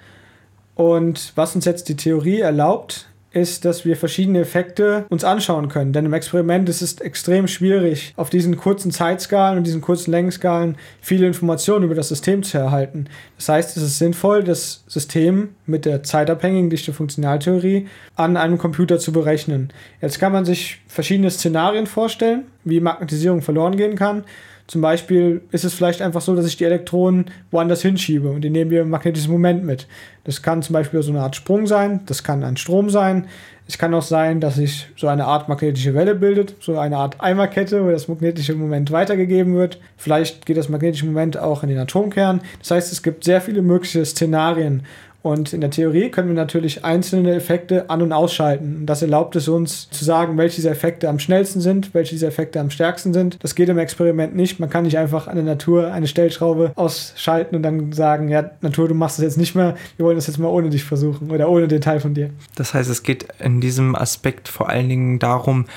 Und 0.76 1.34
was 1.36 1.56
uns 1.56 1.66
jetzt 1.66 1.90
die 1.90 1.96
Theorie 1.96 2.40
erlaubt, 2.40 3.08
ist, 3.34 3.66
dass 3.66 3.84
wir 3.84 3.98
verschiedene 3.98 4.40
Effekte 4.40 5.06
uns 5.10 5.24
anschauen 5.24 5.68
können. 5.68 5.92
Denn 5.92 6.06
im 6.06 6.14
Experiment 6.14 6.70
ist 6.70 6.82
es 6.82 7.00
extrem 7.00 7.48
schwierig, 7.48 8.14
auf 8.16 8.30
diesen 8.30 8.58
kurzen 8.58 8.92
Zeitskalen 8.92 9.58
und 9.58 9.66
diesen 9.66 9.82
kurzen 9.82 10.12
Längenskalen 10.12 10.78
viele 11.02 11.26
Informationen 11.26 11.86
über 11.86 11.96
das 11.96 12.10
System 12.10 12.44
zu 12.44 12.60
erhalten. 12.60 13.08
Das 13.38 13.50
heißt, 13.50 13.76
es 13.76 13.84
ist 13.84 13.98
sinnvoll, 13.98 14.44
das 14.44 14.84
System 14.88 15.50
mit 15.66 15.86
der 15.86 16.04
zeitabhängigen 16.04 16.70
dichte 16.70 16.94
Funktionaltheorie 16.94 17.88
an 18.16 18.38
einem 18.38 18.58
Computer 18.60 19.00
zu 19.00 19.12
berechnen. 19.12 19.74
Jetzt 20.00 20.20
kann 20.20 20.32
man 20.32 20.46
sich 20.46 20.82
verschiedene 20.88 21.32
Szenarien 21.32 21.88
vorstellen, 21.88 22.44
wie 22.64 22.80
Magnetisierung 22.80 23.42
verloren 23.42 23.78
gehen 23.78 23.96
kann. 23.96 24.24
Zum 24.68 24.82
Beispiel 24.82 25.42
ist 25.52 25.66
es 25.66 25.74
vielleicht 25.74 26.02
einfach 26.02 26.22
so, 26.22 26.36
dass 26.36 26.46
ich 26.46 26.56
die 26.56 26.64
Elektronen 26.64 27.26
woanders 27.52 27.82
hinschiebe 27.82 28.30
und 28.30 28.42
die 28.42 28.50
nehmen 28.50 28.72
wir 28.72 28.82
im 28.82 28.90
magnetischen 28.90 29.32
Moment 29.32 29.66
mit. 29.66 29.88
Das 30.24 30.42
kann 30.42 30.62
zum 30.62 30.74
Beispiel 30.74 31.02
so 31.04 31.12
eine 31.12 31.22
Art 31.22 31.36
Sprung 31.36 31.68
sein, 31.68 32.02
das 32.06 32.24
kann 32.24 32.44
ein 32.44 32.58
Strom 32.58 32.90
sein. 32.90 33.28
Es 33.66 33.78
kann 33.78 33.94
auch 33.94 34.02
sein, 34.02 34.42
dass 34.42 34.56
sich 34.56 34.88
so 34.98 35.08
eine 35.08 35.24
Art 35.24 35.48
magnetische 35.48 35.94
Welle 35.94 36.16
bildet, 36.16 36.56
so 36.60 36.78
eine 36.78 36.98
Art 36.98 37.22
Eimerkette, 37.22 37.86
wo 37.86 37.92
das 37.92 38.10
magnetische 38.10 38.56
Moment 38.56 38.92
weitergegeben 38.92 39.56
wird. 39.56 39.80
Vielleicht 39.96 40.46
geht 40.46 40.58
das 40.58 40.68
magnetische 40.68 41.06
Moment 41.06 41.38
auch 41.38 41.64
in 41.64 41.70
den 41.70 41.80
Atomkern. 41.80 42.42
Das 42.60 42.72
heißt, 42.72 42.92
es 42.92 43.04
gibt 43.04 43.24
sehr 43.24 43.40
viele 43.40 43.62
mögliche 43.62 44.04
Szenarien 44.04 44.84
und 45.24 45.54
in 45.54 45.62
der 45.62 45.70
Theorie 45.70 46.10
können 46.10 46.28
wir 46.28 46.36
natürlich 46.36 46.84
einzelne 46.84 47.34
Effekte 47.34 47.90
an- 47.90 48.02
und 48.02 48.12
ausschalten. 48.12 48.86
Das 48.86 49.02
erlaubt 49.02 49.38
es 49.38 49.48
uns 49.48 49.90
zu 49.90 50.04
sagen, 50.04 50.38
welche 50.38 50.58
dieser 50.58 50.72
Effekte 50.72 51.08
am 51.08 51.18
schnellsten 51.18 51.62
sind, 51.62 51.94
welche 51.94 52.12
dieser 52.12 52.28
Effekte 52.28 52.60
am 52.60 52.70
stärksten 52.70 53.14
sind. 53.14 53.42
Das 53.42 53.56
geht 53.56 53.70
im 53.70 53.78
Experiment 53.78 54.36
nicht. 54.36 54.60
Man 54.60 54.70
kann 54.70 54.84
nicht 54.84 54.98
einfach 54.98 55.28
an 55.28 55.36
der 55.36 55.46
Natur 55.46 55.94
eine 55.94 56.08
Stellschraube 56.08 56.74
ausschalten 56.76 57.56
und 57.56 57.64
dann 57.64 57.94
sagen, 57.94 58.28
ja, 58.28 58.52
Natur, 58.60 58.90
du 58.90 58.96
machst 58.96 59.18
das 59.18 59.24
jetzt 59.24 59.38
nicht 59.38 59.56
mehr, 59.56 59.76
wir 59.96 60.06
wollen 60.06 60.18
das 60.18 60.28
jetzt 60.28 60.40
mal 60.40 60.50
ohne 60.50 60.70
dich 60.70 60.84
versuchen 60.84 61.32
oder 61.32 61.48
ohne 61.48 61.70
den 61.70 61.80
Teil 61.80 62.02
von 62.02 62.14
dir. 62.14 62.30
Das 62.56 62.74
heißt, 62.74 62.90
es 62.90 63.02
geht 63.02 63.28
in 63.40 63.62
diesem 63.62 63.96
Aspekt 63.96 64.50
vor 64.50 64.68
allen 64.68 64.90
Dingen 64.90 65.20
darum, 65.20 65.68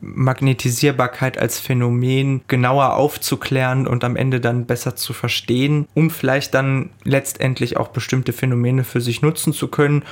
Magnetisierbarkeit 0.00 1.38
als 1.38 1.60
Phänomen 1.60 2.42
genauer 2.48 2.96
aufzuklären 2.96 3.86
und 3.86 4.04
am 4.04 4.16
Ende 4.16 4.40
dann 4.40 4.66
besser 4.66 4.96
zu 4.96 5.12
verstehen, 5.12 5.86
um 5.94 6.10
vielleicht 6.10 6.54
dann 6.54 6.90
letztendlich 7.04 7.76
auch 7.76 7.88
bestimmte 7.88 8.32
Phänomene 8.32 8.84
für 8.94 9.00
sich 9.00 9.22
nutzen 9.22 9.52
zu 9.52 9.66
können 9.66 10.04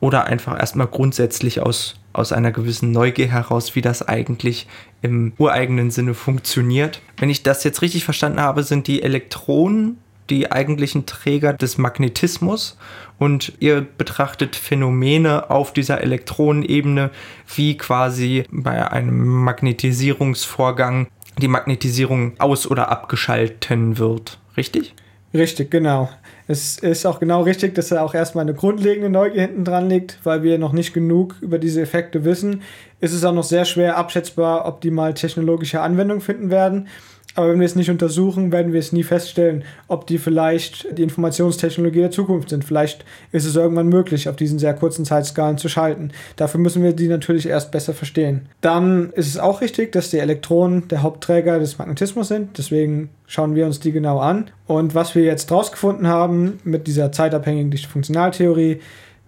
oder 0.00 0.24
einfach 0.24 0.58
erstmal 0.58 0.86
grundsätzlich 0.86 1.60
aus, 1.60 2.00
aus 2.14 2.32
einer 2.32 2.52
gewissen 2.52 2.90
Neugier 2.90 3.28
heraus, 3.28 3.74
wie 3.76 3.82
das 3.82 4.00
eigentlich 4.08 4.66
im 5.02 5.34
ureigenen 5.36 5.90
Sinne 5.90 6.14
funktioniert. 6.14 7.02
Wenn 7.18 7.28
ich 7.28 7.42
das 7.42 7.64
jetzt 7.64 7.82
richtig 7.82 8.06
verstanden 8.06 8.40
habe, 8.40 8.62
sind 8.62 8.86
die 8.86 9.02
Elektronen, 9.02 9.98
die 10.30 10.50
eigentlichen 10.50 11.04
Träger 11.04 11.52
des 11.52 11.76
Magnetismus 11.76 12.78
und 13.18 13.52
ihr 13.60 13.82
betrachtet 13.82 14.56
Phänomene 14.56 15.50
auf 15.50 15.74
dieser 15.74 16.00
Elektronenebene, 16.00 17.10
wie 17.54 17.76
quasi 17.76 18.44
bei 18.50 18.90
einem 18.90 19.26
Magnetisierungsvorgang 19.26 21.08
die 21.36 21.48
Magnetisierung 21.48 22.32
aus- 22.38 22.66
oder 22.66 22.88
abgeschalten 22.88 23.98
wird. 23.98 24.38
Richtig? 24.56 24.94
Richtig, 25.32 25.70
genau. 25.70 26.08
Es 26.48 26.78
ist 26.78 27.06
auch 27.06 27.20
genau 27.20 27.42
richtig, 27.42 27.76
dass 27.76 27.88
da 27.88 28.02
auch 28.02 28.14
erstmal 28.14 28.42
eine 28.42 28.54
grundlegende 28.54 29.08
Neugier 29.08 29.42
hinten 29.42 29.64
dran 29.64 29.88
liegt, 29.88 30.18
weil 30.24 30.42
wir 30.42 30.58
noch 30.58 30.72
nicht 30.72 30.92
genug 30.92 31.36
über 31.40 31.58
diese 31.58 31.80
Effekte 31.80 32.24
wissen. 32.24 32.62
Ist 33.00 33.14
es 33.14 33.24
auch 33.24 33.32
noch 33.32 33.44
sehr 33.44 33.64
schwer 33.64 33.96
abschätzbar, 33.96 34.66
ob 34.66 34.80
die 34.80 34.90
mal 34.90 35.14
technologische 35.14 35.80
Anwendung 35.82 36.20
finden 36.20 36.50
werden. 36.50 36.88
Aber 37.36 37.50
wenn 37.50 37.60
wir 37.60 37.66
es 37.66 37.76
nicht 37.76 37.90
untersuchen, 37.90 38.50
werden 38.50 38.72
wir 38.72 38.80
es 38.80 38.92
nie 38.92 39.04
feststellen, 39.04 39.64
ob 39.86 40.06
die 40.06 40.18
vielleicht 40.18 40.86
die 40.98 41.02
Informationstechnologie 41.02 42.00
der 42.00 42.10
Zukunft 42.10 42.50
sind. 42.50 42.64
Vielleicht 42.64 43.04
ist 43.30 43.44
es 43.44 43.54
irgendwann 43.54 43.88
möglich, 43.88 44.28
auf 44.28 44.36
diesen 44.36 44.58
sehr 44.58 44.74
kurzen 44.74 45.04
Zeitskalen 45.04 45.56
zu 45.56 45.68
schalten. 45.68 46.10
Dafür 46.36 46.58
müssen 46.58 46.82
wir 46.82 46.92
die 46.92 47.06
natürlich 47.06 47.46
erst 47.46 47.70
besser 47.70 47.94
verstehen. 47.94 48.46
Dann 48.60 49.10
ist 49.12 49.28
es 49.28 49.38
auch 49.38 49.60
richtig, 49.60 49.92
dass 49.92 50.10
die 50.10 50.18
Elektronen 50.18 50.88
der 50.88 51.02
Hauptträger 51.02 51.60
des 51.60 51.78
Magnetismus 51.78 52.28
sind. 52.28 52.58
Deswegen 52.58 53.10
schauen 53.26 53.54
wir 53.54 53.66
uns 53.66 53.78
die 53.78 53.92
genau 53.92 54.18
an. 54.18 54.50
Und 54.66 54.94
was 54.96 55.14
wir 55.14 55.22
jetzt 55.22 55.50
rausgefunden 55.52 56.08
haben 56.08 56.58
mit 56.64 56.88
dieser 56.88 57.12
zeitabhängigen 57.12 57.76
Funktionaltheorie, 57.78 58.80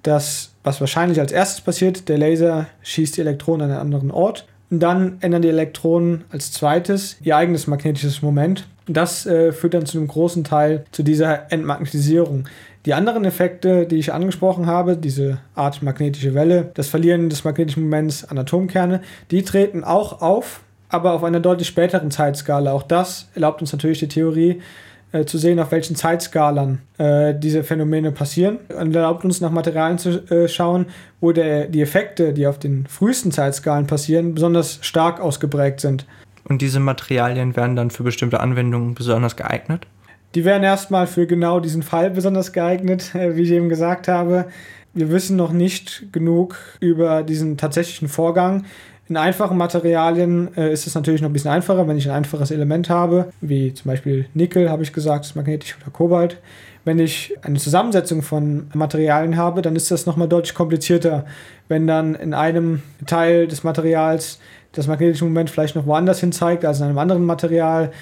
dass 0.02 0.52
was 0.64 0.80
wahrscheinlich 0.80 1.20
als 1.20 1.30
erstes 1.30 1.60
passiert, 1.60 2.08
der 2.08 2.18
Laser 2.18 2.66
schießt 2.82 3.16
die 3.16 3.20
Elektronen 3.20 3.66
an 3.66 3.70
einen 3.70 3.80
anderen 3.80 4.10
Ort 4.10 4.46
und 4.72 4.80
dann 4.80 5.18
ändern 5.20 5.42
die 5.42 5.50
Elektronen 5.50 6.24
als 6.30 6.50
zweites 6.50 7.18
ihr 7.22 7.36
eigenes 7.36 7.66
magnetisches 7.66 8.22
Moment. 8.22 8.66
Das 8.86 9.26
äh, 9.26 9.52
führt 9.52 9.74
dann 9.74 9.84
zu 9.84 9.98
einem 9.98 10.08
großen 10.08 10.44
Teil 10.44 10.84
zu 10.92 11.02
dieser 11.02 11.52
Entmagnetisierung. 11.52 12.48
Die 12.86 12.94
anderen 12.94 13.26
Effekte, 13.26 13.86
die 13.86 13.96
ich 13.96 14.14
angesprochen 14.14 14.66
habe, 14.66 14.96
diese 14.96 15.38
Art 15.54 15.82
magnetische 15.82 16.34
Welle, 16.34 16.70
das 16.72 16.88
Verlieren 16.88 17.28
des 17.28 17.44
magnetischen 17.44 17.82
Moments 17.82 18.24
an 18.24 18.38
Atomkerne, 18.38 19.02
die 19.30 19.42
treten 19.42 19.84
auch 19.84 20.22
auf, 20.22 20.62
aber 20.88 21.12
auf 21.12 21.22
einer 21.22 21.40
deutlich 21.40 21.68
späteren 21.68 22.10
Zeitskala. 22.10 22.72
Auch 22.72 22.82
das 22.82 23.28
erlaubt 23.34 23.60
uns 23.60 23.72
natürlich 23.72 23.98
die 23.98 24.08
Theorie, 24.08 24.62
äh, 25.12 25.24
zu 25.24 25.38
sehen, 25.38 25.60
auf 25.60 25.72
welchen 25.72 25.94
Zeitskalen 25.94 26.80
äh, 26.98 27.34
diese 27.34 27.62
Phänomene 27.62 28.12
passieren 28.12 28.58
und 28.68 28.94
erlaubt 28.94 29.24
uns 29.24 29.40
nach 29.40 29.50
Materialien 29.50 29.98
zu 29.98 30.28
äh, 30.30 30.48
schauen, 30.48 30.86
wo 31.20 31.32
der, 31.32 31.66
die 31.66 31.82
Effekte, 31.82 32.32
die 32.32 32.46
auf 32.46 32.58
den 32.58 32.86
frühesten 32.86 33.30
Zeitskalen 33.30 33.86
passieren, 33.86 34.34
besonders 34.34 34.78
stark 34.82 35.20
ausgeprägt 35.20 35.80
sind. 35.80 36.06
Und 36.44 36.62
diese 36.62 36.80
Materialien 36.80 37.56
werden 37.56 37.76
dann 37.76 37.90
für 37.90 38.02
bestimmte 38.02 38.40
Anwendungen 38.40 38.94
besonders 38.94 39.36
geeignet? 39.36 39.86
Die 40.34 40.44
werden 40.44 40.62
erstmal 40.62 41.06
für 41.06 41.26
genau 41.26 41.60
diesen 41.60 41.82
Fall 41.82 42.10
besonders 42.10 42.52
geeignet, 42.52 43.14
äh, 43.14 43.36
wie 43.36 43.42
ich 43.42 43.50
eben 43.50 43.68
gesagt 43.68 44.08
habe. 44.08 44.46
Wir 44.94 45.10
wissen 45.10 45.36
noch 45.36 45.52
nicht 45.52 46.12
genug 46.12 46.56
über 46.80 47.22
diesen 47.22 47.56
tatsächlichen 47.56 48.08
Vorgang. 48.08 48.64
In 49.08 49.16
einfachen 49.16 49.58
Materialien 49.58 50.56
äh, 50.56 50.72
ist 50.72 50.86
es 50.86 50.94
natürlich 50.94 51.20
noch 51.20 51.28
ein 51.28 51.32
bisschen 51.32 51.50
einfacher, 51.50 51.88
wenn 51.88 51.98
ich 51.98 52.08
ein 52.08 52.14
einfaches 52.14 52.50
Element 52.50 52.88
habe, 52.88 53.32
wie 53.40 53.74
zum 53.74 53.90
Beispiel 53.90 54.26
Nickel, 54.32 54.70
habe 54.70 54.82
ich 54.84 54.92
gesagt, 54.92 55.24
ist 55.24 55.36
magnetisch 55.36 55.76
oder 55.80 55.90
Kobalt. 55.90 56.38
Wenn 56.84 56.98
ich 56.98 57.34
eine 57.42 57.58
Zusammensetzung 57.58 58.22
von 58.22 58.68
Materialien 58.74 59.36
habe, 59.36 59.62
dann 59.62 59.76
ist 59.76 59.90
das 59.90 60.06
nochmal 60.06 60.28
deutlich 60.28 60.54
komplizierter. 60.54 61.26
Wenn 61.68 61.86
dann 61.86 62.14
in 62.14 62.34
einem 62.34 62.82
Teil 63.06 63.46
des 63.46 63.64
Materials 63.64 64.38
das 64.72 64.86
magnetische 64.86 65.24
Moment 65.24 65.50
vielleicht 65.50 65.76
noch 65.76 65.86
woanders 65.86 66.20
hin 66.20 66.32
zeigt, 66.32 66.64
als 66.64 66.78
in 66.78 66.86
einem 66.86 66.98
anderen 66.98 67.24
Material, 67.24 67.92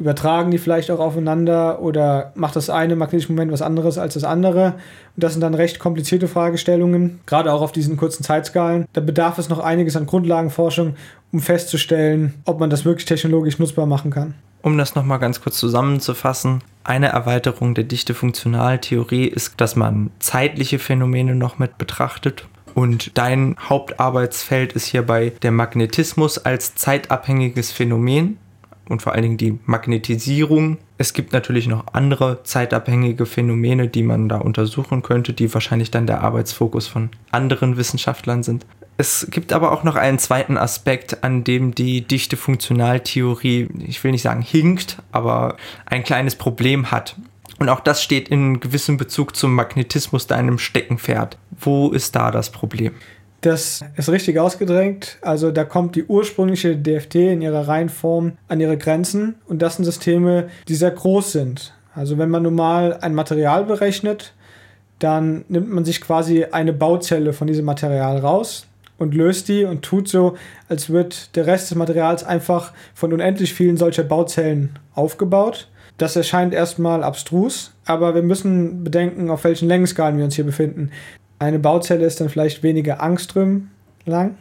übertragen 0.00 0.50
die 0.50 0.58
vielleicht 0.58 0.90
auch 0.90 0.98
aufeinander 0.98 1.80
oder 1.80 2.32
macht 2.34 2.56
das 2.56 2.70
eine 2.70 2.96
magnetische 2.96 3.30
Moment 3.30 3.52
was 3.52 3.62
anderes 3.62 3.98
als 3.98 4.14
das 4.14 4.24
andere? 4.24 4.74
Und 5.14 5.22
das 5.22 5.32
sind 5.32 5.42
dann 5.42 5.54
recht 5.54 5.78
komplizierte 5.78 6.26
Fragestellungen, 6.26 7.20
gerade 7.26 7.52
auch 7.52 7.60
auf 7.60 7.70
diesen 7.70 7.98
kurzen 7.98 8.24
Zeitskalen. 8.24 8.86
Da 8.94 9.02
bedarf 9.02 9.38
es 9.38 9.50
noch 9.50 9.58
einiges 9.58 9.96
an 9.96 10.06
Grundlagenforschung, 10.06 10.96
um 11.32 11.40
festzustellen, 11.40 12.34
ob 12.46 12.58
man 12.58 12.70
das 12.70 12.84
wirklich 12.84 13.04
technologisch 13.04 13.58
nutzbar 13.58 13.86
machen 13.86 14.10
kann. 14.10 14.34
Um 14.62 14.76
das 14.78 14.94
nochmal 14.94 15.18
ganz 15.18 15.42
kurz 15.42 15.58
zusammenzufassen, 15.58 16.62
eine 16.82 17.08
Erweiterung 17.08 17.74
der 17.74 17.84
Dichte-Funktionaltheorie 17.84 19.26
ist, 19.26 19.60
dass 19.60 19.76
man 19.76 20.10
zeitliche 20.18 20.78
Phänomene 20.78 21.34
noch 21.34 21.58
mit 21.58 21.76
betrachtet. 21.78 22.46
Und 22.74 23.18
dein 23.18 23.56
Hauptarbeitsfeld 23.68 24.72
ist 24.72 24.86
hierbei 24.86 25.32
der 25.42 25.50
Magnetismus 25.50 26.38
als 26.38 26.74
zeitabhängiges 26.74 27.70
Phänomen 27.72 28.38
und 28.90 29.02
vor 29.02 29.12
allen 29.12 29.22
Dingen 29.22 29.36
die 29.36 29.58
Magnetisierung. 29.64 30.78
Es 30.98 31.12
gibt 31.12 31.32
natürlich 31.32 31.66
noch 31.68 31.84
andere 31.92 32.42
zeitabhängige 32.42 33.24
Phänomene, 33.24 33.88
die 33.88 34.02
man 34.02 34.28
da 34.28 34.38
untersuchen 34.38 35.02
könnte, 35.02 35.32
die 35.32 35.52
wahrscheinlich 35.52 35.90
dann 35.90 36.06
der 36.06 36.22
Arbeitsfokus 36.22 36.88
von 36.88 37.10
anderen 37.30 37.76
Wissenschaftlern 37.76 38.42
sind. 38.42 38.66
Es 38.96 39.28
gibt 39.30 39.54
aber 39.54 39.72
auch 39.72 39.82
noch 39.82 39.96
einen 39.96 40.18
zweiten 40.18 40.58
Aspekt, 40.58 41.24
an 41.24 41.42
dem 41.42 41.74
die 41.74 42.02
dichte 42.02 42.36
Funktionaltheorie, 42.36 43.68
ich 43.86 44.04
will 44.04 44.10
nicht 44.10 44.22
sagen 44.22 44.42
hinkt, 44.42 44.98
aber 45.10 45.56
ein 45.86 46.04
kleines 46.04 46.36
Problem 46.36 46.90
hat. 46.90 47.16
Und 47.58 47.68
auch 47.68 47.80
das 47.80 48.02
steht 48.02 48.28
in 48.28 48.60
gewissem 48.60 48.96
Bezug 48.96 49.36
zum 49.36 49.54
Magnetismus 49.54 50.26
deinem 50.26 50.58
Steckenpferd. 50.58 51.38
Wo 51.58 51.90
ist 51.90 52.16
da 52.16 52.30
das 52.30 52.50
Problem? 52.50 52.92
Das 53.40 53.80
ist 53.96 54.10
richtig 54.10 54.38
ausgedrängt. 54.38 55.16
Also 55.22 55.50
da 55.50 55.64
kommt 55.64 55.96
die 55.96 56.04
ursprüngliche 56.04 56.76
DFT 56.76 57.14
in 57.16 57.42
ihrer 57.42 57.66
Reihenform 57.66 58.32
an 58.48 58.60
ihre 58.60 58.76
Grenzen 58.76 59.36
und 59.48 59.62
das 59.62 59.76
sind 59.76 59.86
Systeme, 59.86 60.48
die 60.68 60.74
sehr 60.74 60.90
groß 60.90 61.32
sind. 61.32 61.72
Also 61.94 62.18
wenn 62.18 62.28
man 62.28 62.42
normal 62.42 62.98
ein 63.00 63.14
Material 63.14 63.64
berechnet, 63.64 64.34
dann 64.98 65.44
nimmt 65.48 65.70
man 65.70 65.84
sich 65.84 66.00
quasi 66.00 66.44
eine 66.44 66.74
Bauzelle 66.74 67.32
von 67.32 67.46
diesem 67.46 67.64
Material 67.64 68.18
raus 68.18 68.66
und 68.98 69.14
löst 69.14 69.48
die 69.48 69.64
und 69.64 69.82
tut 69.82 70.08
so, 70.08 70.36
als 70.68 70.90
wird 70.90 71.34
der 71.34 71.46
Rest 71.46 71.70
des 71.70 71.78
Materials 71.78 72.22
einfach 72.22 72.72
von 72.94 73.12
unendlich 73.14 73.54
vielen 73.54 73.78
solcher 73.78 74.04
Bauzellen 74.04 74.78
aufgebaut. 74.94 75.68
Das 75.96 76.16
erscheint 76.16 76.52
erstmal 76.52 77.02
abstrus, 77.02 77.72
aber 77.86 78.14
wir 78.14 78.22
müssen 78.22 78.84
bedenken, 78.84 79.30
auf 79.30 79.44
welchen 79.44 79.68
Längenskalen 79.68 80.18
wir 80.18 80.24
uns 80.24 80.34
hier 80.34 80.44
befinden. 80.44 80.90
Eine 81.40 81.58
Bauzelle 81.58 82.04
ist 82.04 82.20
dann 82.20 82.28
vielleicht 82.28 82.62
weniger 82.62 83.02
Angström 83.02 83.70
lang. 84.04 84.36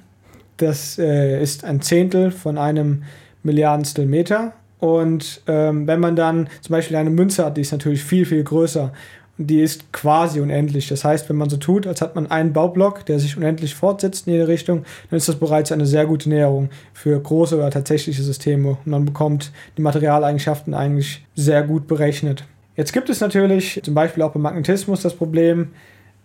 Das 0.58 1.00
äh, 1.00 1.42
ist 1.42 1.64
ein 1.64 1.82
Zehntel 1.82 2.30
von 2.30 2.58
einem 2.58 3.04
Milliardenstel 3.42 4.06
Meter. 4.06 4.52
Und 4.80 5.42
ähm, 5.48 5.88
wenn 5.88 6.02
man 6.02 6.18
dann 6.18 6.50
zum 6.60 6.74
Beispiel 6.74 6.98
eine 6.98 7.10
Münze 7.10 7.46
hat, 7.46 7.56
die 7.56 7.62
ist 7.62 7.72
natürlich 7.72 8.04
viel, 8.04 8.26
viel 8.26 8.44
größer. 8.44 8.92
Und 9.38 9.48
die 9.48 9.62
ist 9.62 9.94
quasi 9.94 10.42
unendlich. 10.42 10.90
Das 10.90 11.06
heißt, 11.06 11.30
wenn 11.30 11.38
man 11.38 11.50
so 11.50 11.56
tut, 11.56 11.88
als 11.88 12.02
hat 12.02 12.16
man 12.16 12.30
einen 12.30 12.52
Baublock, 12.52 13.06
der 13.06 13.18
sich 13.20 13.38
unendlich 13.38 13.76
fortsetzt 13.76 14.28
in 14.28 14.34
jede 14.34 14.50
Richtung, 14.50 14.84
dann 15.10 15.16
ist 15.16 15.30
das 15.30 15.38
bereits 15.38 15.72
eine 15.72 15.86
sehr 15.86 16.06
gute 16.06 16.28
Näherung 16.28 16.70
für 16.92 17.18
große 17.18 17.56
oder 17.56 17.72
tatsächliche 17.72 18.24
Systeme. 18.24 18.72
Und 18.72 18.88
man 18.88 19.06
bekommt 19.06 19.54
die 19.78 19.82
Materialeigenschaften 19.82 20.74
eigentlich 20.74 21.26
sehr 21.34 21.64
gut 21.64 21.88
berechnet. 21.88 22.44
Jetzt 22.76 22.92
gibt 22.92 23.10
es 23.10 23.22
natürlich 23.22 23.80
zum 23.84 23.94
Beispiel 23.94 24.22
auch 24.22 24.34
beim 24.34 24.42
Magnetismus 24.42 25.02
das 25.02 25.14
Problem, 25.14 25.70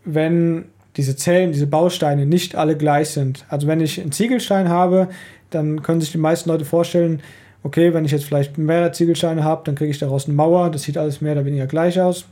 wenn 0.04 0.66
diese 0.96 1.16
Zellen, 1.16 1.52
diese 1.52 1.66
Bausteine 1.66 2.26
nicht 2.26 2.54
alle 2.54 2.76
gleich 2.76 3.10
sind. 3.10 3.44
Also 3.48 3.66
wenn 3.66 3.80
ich 3.80 4.00
einen 4.00 4.12
Ziegelstein 4.12 4.68
habe, 4.68 5.08
dann 5.50 5.82
können 5.82 6.00
sich 6.00 6.12
die 6.12 6.18
meisten 6.18 6.50
Leute 6.50 6.64
vorstellen, 6.64 7.20
okay, 7.62 7.94
wenn 7.94 8.04
ich 8.04 8.12
jetzt 8.12 8.24
vielleicht 8.24 8.58
mehrere 8.58 8.92
Ziegelsteine 8.92 9.42
habe, 9.42 9.62
dann 9.64 9.74
kriege 9.74 9.90
ich 9.90 9.98
daraus 9.98 10.26
eine 10.26 10.34
Mauer, 10.34 10.70
das 10.70 10.82
sieht 10.82 10.98
alles 10.98 11.20
mehr 11.20 11.32
oder 11.32 11.44
weniger 11.44 11.66
gleich 11.66 12.00
aus. 12.00 12.26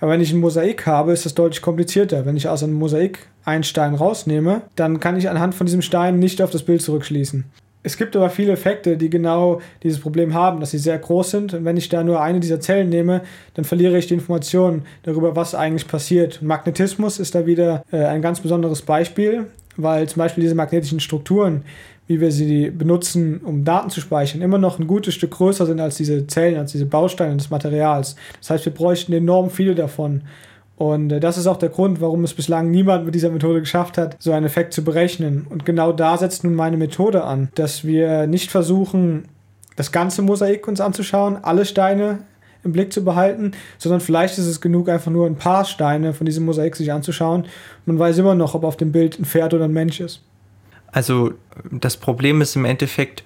Aber 0.00 0.12
wenn 0.12 0.20
ich 0.20 0.32
ein 0.32 0.40
Mosaik 0.40 0.86
habe, 0.86 1.12
ist 1.12 1.26
das 1.26 1.34
deutlich 1.34 1.62
komplizierter. 1.62 2.24
Wenn 2.24 2.36
ich 2.36 2.48
aus 2.48 2.62
einem 2.62 2.74
Mosaik 2.74 3.26
einen 3.44 3.64
Stein 3.64 3.94
rausnehme, 3.94 4.62
dann 4.76 5.00
kann 5.00 5.16
ich 5.16 5.28
anhand 5.28 5.54
von 5.54 5.66
diesem 5.66 5.82
Stein 5.82 6.18
nicht 6.18 6.40
auf 6.40 6.50
das 6.50 6.62
Bild 6.62 6.82
zurückschließen. 6.82 7.44
Es 7.86 7.96
gibt 7.96 8.16
aber 8.16 8.30
viele 8.30 8.50
Effekte, 8.50 8.96
die 8.96 9.08
genau 9.08 9.60
dieses 9.84 10.00
Problem 10.00 10.34
haben, 10.34 10.58
dass 10.58 10.72
sie 10.72 10.78
sehr 10.78 10.98
groß 10.98 11.30
sind. 11.30 11.54
Und 11.54 11.64
wenn 11.64 11.76
ich 11.76 11.88
da 11.88 12.02
nur 12.02 12.20
eine 12.20 12.40
dieser 12.40 12.58
Zellen 12.58 12.88
nehme, 12.88 13.20
dann 13.54 13.64
verliere 13.64 13.96
ich 13.96 14.08
die 14.08 14.14
Informationen 14.14 14.82
darüber, 15.04 15.36
was 15.36 15.54
eigentlich 15.54 15.86
passiert. 15.86 16.42
Magnetismus 16.42 17.20
ist 17.20 17.36
da 17.36 17.46
wieder 17.46 17.84
äh, 17.92 18.04
ein 18.06 18.22
ganz 18.22 18.40
besonderes 18.40 18.82
Beispiel, 18.82 19.46
weil 19.76 20.08
zum 20.08 20.18
Beispiel 20.18 20.42
diese 20.42 20.56
magnetischen 20.56 20.98
Strukturen, 20.98 21.62
wie 22.08 22.20
wir 22.20 22.32
sie 22.32 22.70
benutzen, 22.70 23.40
um 23.44 23.62
Daten 23.62 23.90
zu 23.90 24.00
speichern, 24.00 24.42
immer 24.42 24.58
noch 24.58 24.80
ein 24.80 24.88
gutes 24.88 25.14
Stück 25.14 25.30
größer 25.30 25.64
sind 25.64 25.78
als 25.78 25.96
diese 25.96 26.26
Zellen, 26.26 26.58
als 26.58 26.72
diese 26.72 26.86
Bausteine 26.86 27.36
des 27.36 27.50
Materials. 27.50 28.16
Das 28.40 28.50
heißt, 28.50 28.64
wir 28.64 28.74
bräuchten 28.74 29.12
enorm 29.12 29.48
viele 29.48 29.76
davon. 29.76 30.22
Und 30.76 31.10
äh, 31.10 31.20
das 31.20 31.38
ist 31.38 31.46
auch 31.46 31.56
der 31.56 31.70
Grund, 31.70 32.00
warum 32.00 32.24
es 32.24 32.34
bislang 32.34 32.70
niemand 32.70 33.06
mit 33.06 33.14
dieser 33.14 33.30
Methode 33.30 33.60
geschafft 33.60 33.98
hat, 33.98 34.16
so 34.18 34.32
einen 34.32 34.46
Effekt 34.46 34.74
zu 34.74 34.84
berechnen. 34.84 35.46
Und 35.48 35.64
genau 35.64 35.92
da 35.92 36.16
setzt 36.18 36.44
nun 36.44 36.54
meine 36.54 36.76
Methode 36.76 37.24
an, 37.24 37.48
dass 37.54 37.84
wir 37.84 38.26
nicht 38.26 38.50
versuchen, 38.50 39.24
das 39.76 39.92
ganze 39.92 40.22
Mosaik 40.22 40.68
uns 40.68 40.80
anzuschauen, 40.80 41.38
alle 41.42 41.64
Steine 41.64 42.20
im 42.64 42.72
Blick 42.72 42.92
zu 42.92 43.04
behalten, 43.04 43.52
sondern 43.78 44.00
vielleicht 44.00 44.38
ist 44.38 44.46
es 44.46 44.60
genug, 44.60 44.88
einfach 44.88 45.10
nur 45.10 45.26
ein 45.26 45.36
paar 45.36 45.64
Steine 45.64 46.12
von 46.12 46.26
diesem 46.26 46.44
Mosaik 46.44 46.76
sich 46.76 46.92
anzuschauen. 46.92 47.46
Man 47.86 47.98
weiß 47.98 48.18
immer 48.18 48.34
noch, 48.34 48.54
ob 48.54 48.64
auf 48.64 48.76
dem 48.76 48.92
Bild 48.92 49.18
ein 49.18 49.24
Pferd 49.24 49.54
oder 49.54 49.64
ein 49.64 49.72
Mensch 49.72 50.00
ist. 50.00 50.22
Also 50.92 51.32
das 51.70 51.96
Problem 51.96 52.40
ist 52.40 52.56
im 52.56 52.64
Endeffekt, 52.64 53.22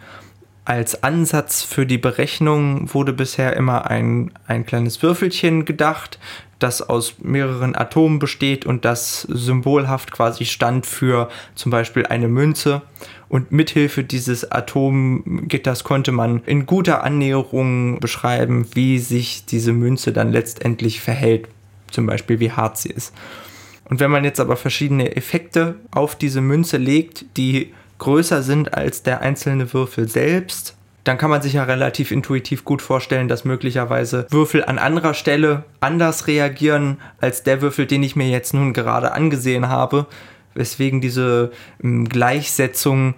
als 0.64 1.02
Ansatz 1.02 1.62
für 1.62 1.86
die 1.86 1.98
Berechnung 1.98 2.92
wurde 2.92 3.12
bisher 3.12 3.56
immer 3.56 3.90
ein, 3.90 4.30
ein 4.46 4.66
kleines 4.66 5.02
Würfelchen 5.02 5.64
gedacht, 5.64 6.18
das 6.60 6.82
aus 6.82 7.14
mehreren 7.22 7.74
Atomen 7.74 8.18
besteht 8.18 8.66
und 8.66 8.84
das 8.84 9.22
symbolhaft 9.22 10.12
quasi 10.12 10.44
stand 10.44 10.86
für 10.86 11.28
zum 11.54 11.70
Beispiel 11.70 12.06
eine 12.06 12.28
Münze. 12.28 12.82
Und 13.28 13.52
mithilfe 13.52 14.04
dieses 14.04 14.50
Atomgitters 14.50 15.84
konnte 15.84 16.12
man 16.12 16.42
in 16.46 16.66
guter 16.66 17.04
Annäherung 17.04 18.00
beschreiben, 18.00 18.66
wie 18.74 18.98
sich 18.98 19.46
diese 19.46 19.72
Münze 19.72 20.12
dann 20.12 20.32
letztendlich 20.32 21.00
verhält. 21.00 21.48
Zum 21.90 22.06
Beispiel 22.06 22.40
wie 22.40 22.52
hart 22.52 22.78
sie 22.78 22.90
ist. 22.90 23.14
Und 23.88 23.98
wenn 23.98 24.10
man 24.10 24.24
jetzt 24.24 24.40
aber 24.40 24.56
verschiedene 24.56 25.16
Effekte 25.16 25.76
auf 25.90 26.14
diese 26.14 26.40
Münze 26.40 26.76
legt, 26.76 27.24
die 27.36 27.72
größer 27.98 28.42
sind 28.42 28.74
als 28.74 29.02
der 29.02 29.20
einzelne 29.20 29.72
Würfel 29.72 30.08
selbst, 30.08 30.76
dann 31.04 31.18
kann 31.18 31.30
man 31.30 31.42
sich 31.42 31.54
ja 31.54 31.64
relativ 31.64 32.10
intuitiv 32.10 32.64
gut 32.64 32.82
vorstellen, 32.82 33.28
dass 33.28 33.44
möglicherweise 33.44 34.26
Würfel 34.30 34.64
an 34.64 34.78
anderer 34.78 35.14
Stelle 35.14 35.64
anders 35.80 36.26
reagieren 36.26 36.98
als 37.20 37.42
der 37.42 37.62
Würfel, 37.62 37.86
den 37.86 38.02
ich 38.02 38.16
mir 38.16 38.28
jetzt 38.28 38.54
nun 38.54 38.72
gerade 38.72 39.12
angesehen 39.12 39.68
habe, 39.68 40.06
weswegen 40.54 41.00
diese 41.00 41.52
ähm, 41.82 42.08
Gleichsetzung 42.08 43.14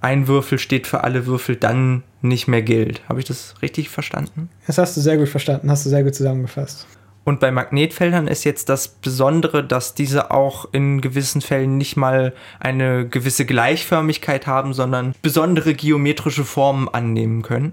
ein 0.00 0.28
Würfel 0.28 0.58
steht 0.58 0.86
für 0.86 1.04
alle 1.04 1.26
Würfel 1.26 1.56
dann 1.56 2.02
nicht 2.22 2.48
mehr 2.48 2.62
gilt. 2.62 3.02
Habe 3.08 3.18
ich 3.18 3.24
das 3.24 3.54
richtig 3.62 3.88
verstanden? 3.88 4.48
Das 4.66 4.78
hast 4.78 4.96
du 4.96 5.00
sehr 5.00 5.16
gut 5.16 5.28
verstanden, 5.28 5.70
hast 5.70 5.84
du 5.84 5.90
sehr 5.90 6.04
gut 6.04 6.14
zusammengefasst. 6.14 6.86
Und 7.26 7.40
bei 7.40 7.50
Magnetfeldern 7.50 8.28
ist 8.28 8.44
jetzt 8.44 8.68
das 8.68 8.86
Besondere, 8.86 9.64
dass 9.64 9.94
diese 9.94 10.30
auch 10.30 10.68
in 10.70 11.00
gewissen 11.00 11.40
Fällen 11.40 11.76
nicht 11.76 11.96
mal 11.96 12.32
eine 12.60 13.08
gewisse 13.08 13.44
Gleichförmigkeit 13.44 14.46
haben, 14.46 14.72
sondern 14.72 15.12
besondere 15.22 15.74
geometrische 15.74 16.44
Formen 16.44 16.88
annehmen 16.88 17.42
können. 17.42 17.72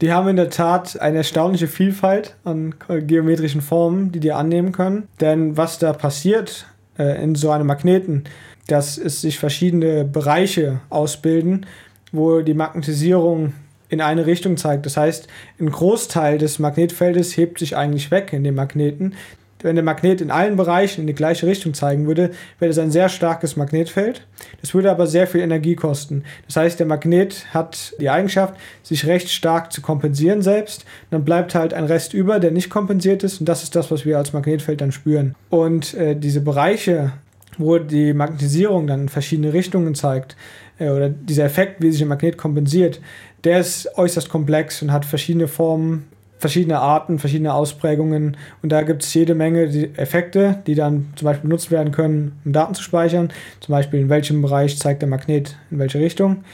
Die 0.00 0.12
haben 0.12 0.26
in 0.26 0.34
der 0.34 0.50
Tat 0.50 1.00
eine 1.00 1.18
erstaunliche 1.18 1.68
Vielfalt 1.68 2.34
an 2.42 2.74
geometrischen 2.88 3.60
Formen, 3.60 4.10
die 4.10 4.18
die 4.18 4.32
annehmen 4.32 4.72
können. 4.72 5.06
Denn 5.20 5.56
was 5.56 5.78
da 5.78 5.92
passiert 5.92 6.66
äh, 6.98 7.22
in 7.22 7.36
so 7.36 7.52
einem 7.52 7.68
Magneten, 7.68 8.24
dass 8.66 8.98
es 8.98 9.20
sich 9.20 9.38
verschiedene 9.38 10.04
Bereiche 10.04 10.80
ausbilden, 10.90 11.64
wo 12.10 12.40
die 12.40 12.54
Magnetisierung 12.54 13.52
in 13.90 14.00
eine 14.00 14.24
Richtung 14.24 14.56
zeigt. 14.56 14.86
Das 14.86 14.96
heißt, 14.96 15.26
ein 15.60 15.70
Großteil 15.70 16.38
des 16.38 16.58
Magnetfeldes 16.58 17.36
hebt 17.36 17.58
sich 17.58 17.76
eigentlich 17.76 18.10
weg 18.10 18.32
in 18.32 18.44
dem 18.44 18.54
Magneten. 18.54 19.14
Wenn 19.62 19.76
der 19.76 19.84
Magnet 19.84 20.20
in 20.22 20.30
allen 20.30 20.56
Bereichen 20.56 21.02
in 21.02 21.06
die 21.06 21.14
gleiche 21.14 21.46
Richtung 21.46 21.74
zeigen 21.74 22.06
würde, 22.06 22.30
wäre 22.58 22.70
das 22.70 22.78
ein 22.78 22.90
sehr 22.90 23.08
starkes 23.08 23.56
Magnetfeld. 23.56 24.26
Das 24.62 24.72
würde 24.72 24.90
aber 24.90 25.06
sehr 25.06 25.26
viel 25.26 25.42
Energie 25.42 25.74
kosten. 25.74 26.24
Das 26.46 26.56
heißt, 26.56 26.78
der 26.78 26.86
Magnet 26.86 27.46
hat 27.52 27.94
die 28.00 28.08
Eigenschaft, 28.08 28.54
sich 28.82 29.06
recht 29.06 29.28
stark 29.28 29.70
zu 29.70 29.82
kompensieren 29.82 30.40
selbst. 30.40 30.86
Dann 31.10 31.24
bleibt 31.24 31.54
halt 31.54 31.74
ein 31.74 31.84
Rest 31.84 32.14
über, 32.14 32.40
der 32.40 32.52
nicht 32.52 32.70
kompensiert 32.70 33.22
ist. 33.22 33.40
Und 33.40 33.48
das 33.48 33.62
ist 33.62 33.76
das, 33.76 33.90
was 33.90 34.06
wir 34.06 34.16
als 34.16 34.32
Magnetfeld 34.32 34.80
dann 34.80 34.92
spüren. 34.92 35.34
Und 35.50 35.92
äh, 35.94 36.16
diese 36.16 36.40
Bereiche, 36.40 37.12
wo 37.58 37.78
die 37.78 38.14
Magnetisierung 38.14 38.86
dann 38.86 39.02
in 39.02 39.08
verschiedene 39.10 39.52
Richtungen 39.52 39.94
zeigt, 39.94 40.36
äh, 40.80 40.88
oder 40.88 41.08
dieser 41.08 41.44
Effekt, 41.44 41.82
wie 41.82 41.92
sich 41.92 42.02
ein 42.02 42.08
Magnet 42.08 42.36
kompensiert, 42.38 43.00
der 43.44 43.60
ist 43.60 43.96
äußerst 43.96 44.28
komplex 44.28 44.82
und 44.82 44.92
hat 44.92 45.04
verschiedene 45.04 45.48
Formen, 45.48 46.08
verschiedene 46.38 46.78
Arten, 46.78 47.18
verschiedene 47.18 47.54
Ausprägungen. 47.54 48.36
Und 48.62 48.70
da 48.70 48.82
gibt 48.82 49.02
es 49.02 49.12
jede 49.14 49.34
Menge 49.34 49.64
Effekte, 49.96 50.62
die 50.66 50.74
dann 50.74 51.12
zum 51.16 51.26
Beispiel 51.26 51.48
benutzt 51.48 51.70
werden 51.70 51.92
können, 51.92 52.38
um 52.44 52.52
Daten 52.52 52.74
zu 52.74 52.82
speichern. 52.82 53.30
Zum 53.60 53.72
Beispiel 53.72 54.00
in 54.00 54.08
welchem 54.08 54.42
Bereich 54.42 54.78
zeigt 54.78 55.02
der 55.02 55.08
Magnet 55.08 55.56
in 55.70 55.78
welche 55.78 55.98
Richtung. 55.98 56.44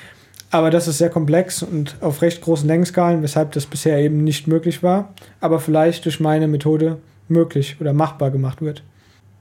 Aber 0.51 0.70
das 0.70 0.89
ist 0.89 0.99
sehr 0.99 1.11
komplex 1.11 1.62
und 1.62 1.97
auf 2.01 2.22
recht 2.22 2.41
großen 2.41 2.68
Längenskalen, 2.68 3.22
weshalb 3.22 3.53
das 3.53 3.66
bisher 3.66 3.99
eben 3.99 4.22
nicht 4.22 4.47
möglich 4.47 4.82
war, 4.82 5.12
aber 5.41 5.59
vielleicht 5.59 6.05
durch 6.05 6.20
meine 6.20 6.47
Methode 6.47 6.99
möglich 7.28 7.76
oder 7.80 7.93
machbar 7.93 8.30
gemacht 8.30 8.62
wird. 8.62 8.82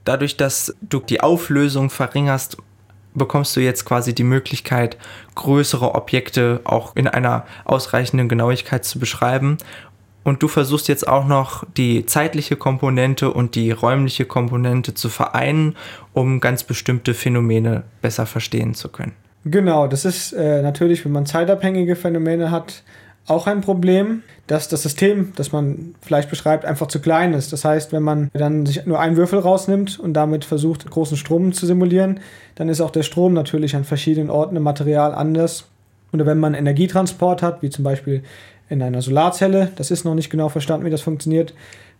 Dadurch, 0.04 0.36
dass 0.36 0.74
du 0.82 1.00
die 1.00 1.20
Auflösung 1.20 1.90
verringerst, 1.90 2.58
bekommst 3.16 3.56
du 3.56 3.60
jetzt 3.60 3.84
quasi 3.84 4.14
die 4.14 4.24
Möglichkeit, 4.24 4.96
größere 5.34 5.94
Objekte 5.94 6.60
auch 6.64 6.94
in 6.94 7.08
einer 7.08 7.46
ausreichenden 7.64 8.28
Genauigkeit 8.28 8.84
zu 8.84 8.98
beschreiben. 8.98 9.58
Und 10.22 10.42
du 10.42 10.48
versuchst 10.48 10.88
jetzt 10.88 11.06
auch 11.06 11.26
noch 11.26 11.64
die 11.76 12.04
zeitliche 12.04 12.56
Komponente 12.56 13.32
und 13.32 13.54
die 13.54 13.70
räumliche 13.70 14.24
Komponente 14.24 14.92
zu 14.92 15.08
vereinen, 15.08 15.76
um 16.14 16.40
ganz 16.40 16.64
bestimmte 16.64 17.14
Phänomene 17.14 17.84
besser 18.02 18.26
verstehen 18.26 18.74
zu 18.74 18.88
können. 18.88 19.12
Genau, 19.44 19.86
das 19.86 20.04
ist 20.04 20.32
äh, 20.32 20.62
natürlich, 20.62 21.04
wenn 21.04 21.12
man 21.12 21.24
zeitabhängige 21.24 21.94
Phänomene 21.94 22.50
hat, 22.50 22.82
auch 23.26 23.46
ein 23.46 23.60
Problem, 23.60 24.22
dass 24.46 24.68
das 24.68 24.82
System, 24.82 25.32
das 25.36 25.52
man 25.52 25.94
vielleicht 26.00 26.30
beschreibt, 26.30 26.64
einfach 26.64 26.86
zu 26.86 27.00
klein 27.00 27.34
ist. 27.34 27.52
Das 27.52 27.64
heißt, 27.64 27.92
wenn 27.92 28.02
man 28.02 28.30
dann 28.32 28.66
sich 28.66 28.86
nur 28.86 29.00
einen 29.00 29.16
Würfel 29.16 29.40
rausnimmt 29.40 29.98
und 29.98 30.14
damit 30.14 30.44
versucht, 30.44 30.88
großen 30.88 31.16
Strom 31.16 31.52
zu 31.52 31.66
simulieren, 31.66 32.20
dann 32.54 32.68
ist 32.68 32.80
auch 32.80 32.90
der 32.90 33.02
Strom 33.02 33.32
natürlich 33.32 33.74
an 33.74 33.84
verschiedenen 33.84 34.30
Orten 34.30 34.56
im 34.56 34.62
Material 34.62 35.14
anders. 35.14 35.64
Oder 36.12 36.26
wenn 36.26 36.38
man 36.38 36.54
Energietransport 36.54 37.42
hat, 37.42 37.62
wie 37.62 37.70
zum 37.70 37.84
Beispiel 37.84 38.22
in 38.68 38.82
einer 38.82 39.02
Solarzelle, 39.02 39.72
das 39.76 39.90
ist 39.90 40.04
noch 40.04 40.14
nicht 40.14 40.30
genau 40.30 40.48
verstanden, 40.48 40.86
wie 40.86 40.90
das 40.90 41.02
funktioniert, 41.02 41.54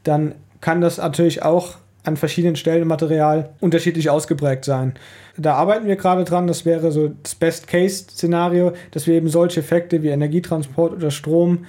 dann 0.05 0.35
kann 0.61 0.81
das 0.81 0.99
natürlich 0.99 1.43
auch 1.43 1.77
an 2.07 2.16
verschiedenen 2.16 2.57
Stellen 2.57 2.82
im 2.82 2.88
Material 2.88 3.50
unterschiedlich 3.61 4.09
ausgeprägt 4.11 4.64
sein. 4.64 4.94
Da 5.36 5.54
arbeiten 5.54 5.86
wir 5.86 5.96
gerade 5.96 6.24
dran, 6.24 6.46
das 6.46 6.64
wäre 6.64 6.92
so 6.92 7.12
das 7.22 7.34
Best-Case-Szenario, 7.34 8.72
dass 8.92 9.07
wir 9.07 9.14
eben 9.14 9.28
solche 9.28 9.61
Effekte 9.61 10.02
wie 10.02 10.09
Energietransport 10.09 10.94
oder 10.94 11.11
Strom 11.11 11.66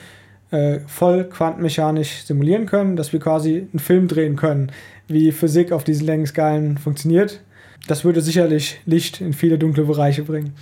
äh, 0.52 0.80
voll 0.88 1.26
quantenmechanisch 1.26 2.24
simulieren 2.24 2.66
können, 2.68 2.96
dass 2.96 3.12
wir 3.12 3.20
quasi 3.20 3.68
einen 3.72 3.80
Film 3.80 4.08
drehen 4.08 4.36
können, 4.36 4.72
wie 5.08 5.32
Physik 5.32 5.72
auf 5.72 5.84
diesen 5.84 6.06
Längenskalen 6.06 6.78
funktioniert. 6.78 7.42
Das 7.88 8.06
würde 8.06 8.22
sicherlich 8.22 8.80
Licht 8.86 9.22
in 9.22 9.34
viele 9.34 9.58
dunkle 9.58 9.86
Bereiche 9.86 10.24
bringen. 10.24 10.54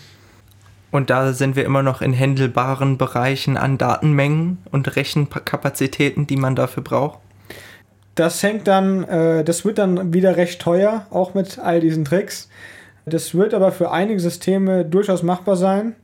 Und 0.91 1.09
da 1.09 1.34
sind 1.34 1.57
wir 1.57 1.65
immer 1.65 1.84
noch 1.84 2.01
in 2.01 2.13
händelbaren 2.13 2.97
Bereichen 2.97 3.57
an 3.57 3.78
Datenmengen 3.78 4.59
und 4.71 4.95
Rechenkapazitäten, 4.95 6.26
die 6.26 6.38
man 6.38 6.55
dafür 6.55 6.84
braucht. 6.84 7.19
Das 8.16 8.41
hängt 8.41 8.68
dann, 8.68 9.03
äh, 9.03 9.43
das 9.43 9.66
wird 9.66 9.78
dann 9.78 10.13
wieder 10.13 10.38
recht 10.38 10.61
teuer, 10.61 11.05
auch 11.11 11.34
mit 11.34 11.59
all 11.59 11.82
diesen 11.82 12.05
Tricks. 12.05 12.49
Das 13.05 13.36
wird 13.36 13.53
aber 13.53 13.72
für 13.72 13.91
einige 13.91 14.20
Systeme 14.20 14.86
durchaus 14.86 15.22
machbar 15.22 15.57
sein. 15.57 15.95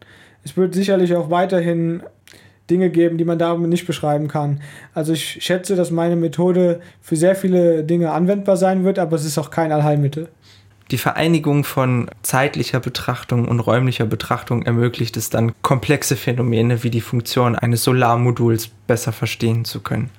Es 0.43 0.57
wird 0.57 0.73
sicherlich 0.75 1.15
auch 1.15 1.29
weiterhin 1.29 2.03
Dinge 2.69 2.89
geben, 2.89 3.17
die 3.17 3.25
man 3.25 3.39
da 3.39 3.55
nicht 3.57 3.87
beschreiben 3.87 4.27
kann. 4.27 4.61
Also 4.93 5.13
ich 5.13 5.39
schätze, 5.41 5.75
dass 5.75 5.91
meine 5.91 6.15
Methode 6.15 6.79
für 7.01 7.15
sehr 7.15 7.35
viele 7.35 7.83
Dinge 7.83 8.11
anwendbar 8.11 8.57
sein 8.57 8.83
wird, 8.83 8.99
aber 8.99 9.15
es 9.15 9.25
ist 9.25 9.37
auch 9.37 9.49
kein 9.49 9.71
Allheilmittel. 9.71 10.29
Die 10.91 10.97
Vereinigung 10.97 11.63
von 11.63 12.09
zeitlicher 12.21 12.81
Betrachtung 12.81 13.47
und 13.47 13.61
räumlicher 13.61 14.05
Betrachtung 14.05 14.63
ermöglicht 14.63 15.15
es 15.15 15.29
dann, 15.29 15.53
komplexe 15.61 16.17
Phänomene 16.17 16.83
wie 16.83 16.89
die 16.89 17.01
Funktion 17.01 17.55
eines 17.55 17.83
Solarmoduls 17.83 18.67
besser 18.87 19.13
verstehen 19.13 19.63
zu 19.63 19.79
können. 19.79 20.09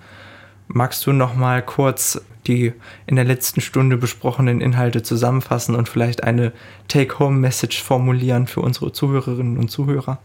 Magst 0.75 1.07
du 1.07 1.12
noch 1.12 1.35
mal 1.35 1.62
kurz 1.62 2.20
die 2.47 2.73
in 3.07 3.16
der 3.16 3.25
letzten 3.25 3.61
Stunde 3.61 3.97
besprochenen 3.97 4.61
Inhalte 4.61 5.03
zusammenfassen 5.03 5.77
und 5.77 5.89
vielleicht 5.89 6.25
eine 6.25 6.53
Take-Home-Message 6.89 7.83
formulieren 7.83 8.47
für 8.47 8.61
unsere 8.61 8.91
Zuhörerinnen 8.91 9.59
und 9.59 9.70
Zuhörer? 9.70 10.18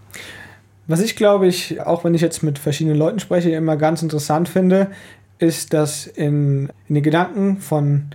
Was 0.87 1.01
ich 1.01 1.15
glaube 1.15 1.47
ich, 1.47 1.81
auch 1.81 2.03
wenn 2.03 2.15
ich 2.15 2.21
jetzt 2.21 2.43
mit 2.43 2.59
verschiedenen 2.59 2.97
Leuten 2.97 3.19
spreche, 3.19 3.51
immer 3.51 3.75
ganz 3.75 4.01
interessant 4.01 4.47
finde, 4.47 4.89
ist, 5.37 5.73
dass 5.73 6.07
in, 6.07 6.69
in 6.87 6.95
den 6.95 7.03
Gedanken 7.03 7.57
von 7.57 8.05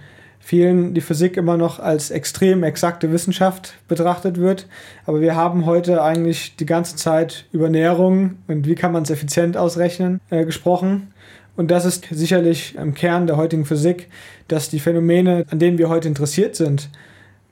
vielen 0.41 0.95
die 0.95 1.01
Physik 1.01 1.37
immer 1.37 1.57
noch 1.57 1.79
als 1.79 2.11
extrem 2.11 2.65
exakte 2.65 3.13
Wissenschaft 3.13 3.75
betrachtet 3.87 4.39
wird. 4.39 4.67
Aber 5.07 5.21
wir 5.21 5.37
haben 5.37 5.67
heute 5.67 6.03
eigentlich 6.03 6.57
die 6.57 6.67
ganze 6.67 6.97
Zeit 6.97 7.45
über 7.53 7.69
Näherung 7.69 8.39
und 8.49 8.67
wie 8.67 8.75
kann 8.75 8.91
man 8.91 9.05
es 9.05 9.11
effizient 9.11 9.57
ausrechnen 9.57 10.21
äh, 10.31 10.45
gesprochen. 10.45 11.13
Und 11.57 11.71
das 11.71 11.85
ist 11.85 12.07
sicherlich 12.11 12.77
im 12.77 12.95
Kern 12.95 13.27
der 13.27 13.37
heutigen 13.37 13.65
Physik, 13.65 14.09
dass 14.49 14.71
die 14.71 14.81
Phänomene, 14.81 15.45
an 15.51 15.59
denen 15.59 15.79
wir 15.79 15.89
heute 15.89 16.09
interessiert 16.09 16.57
sind, 16.57 16.89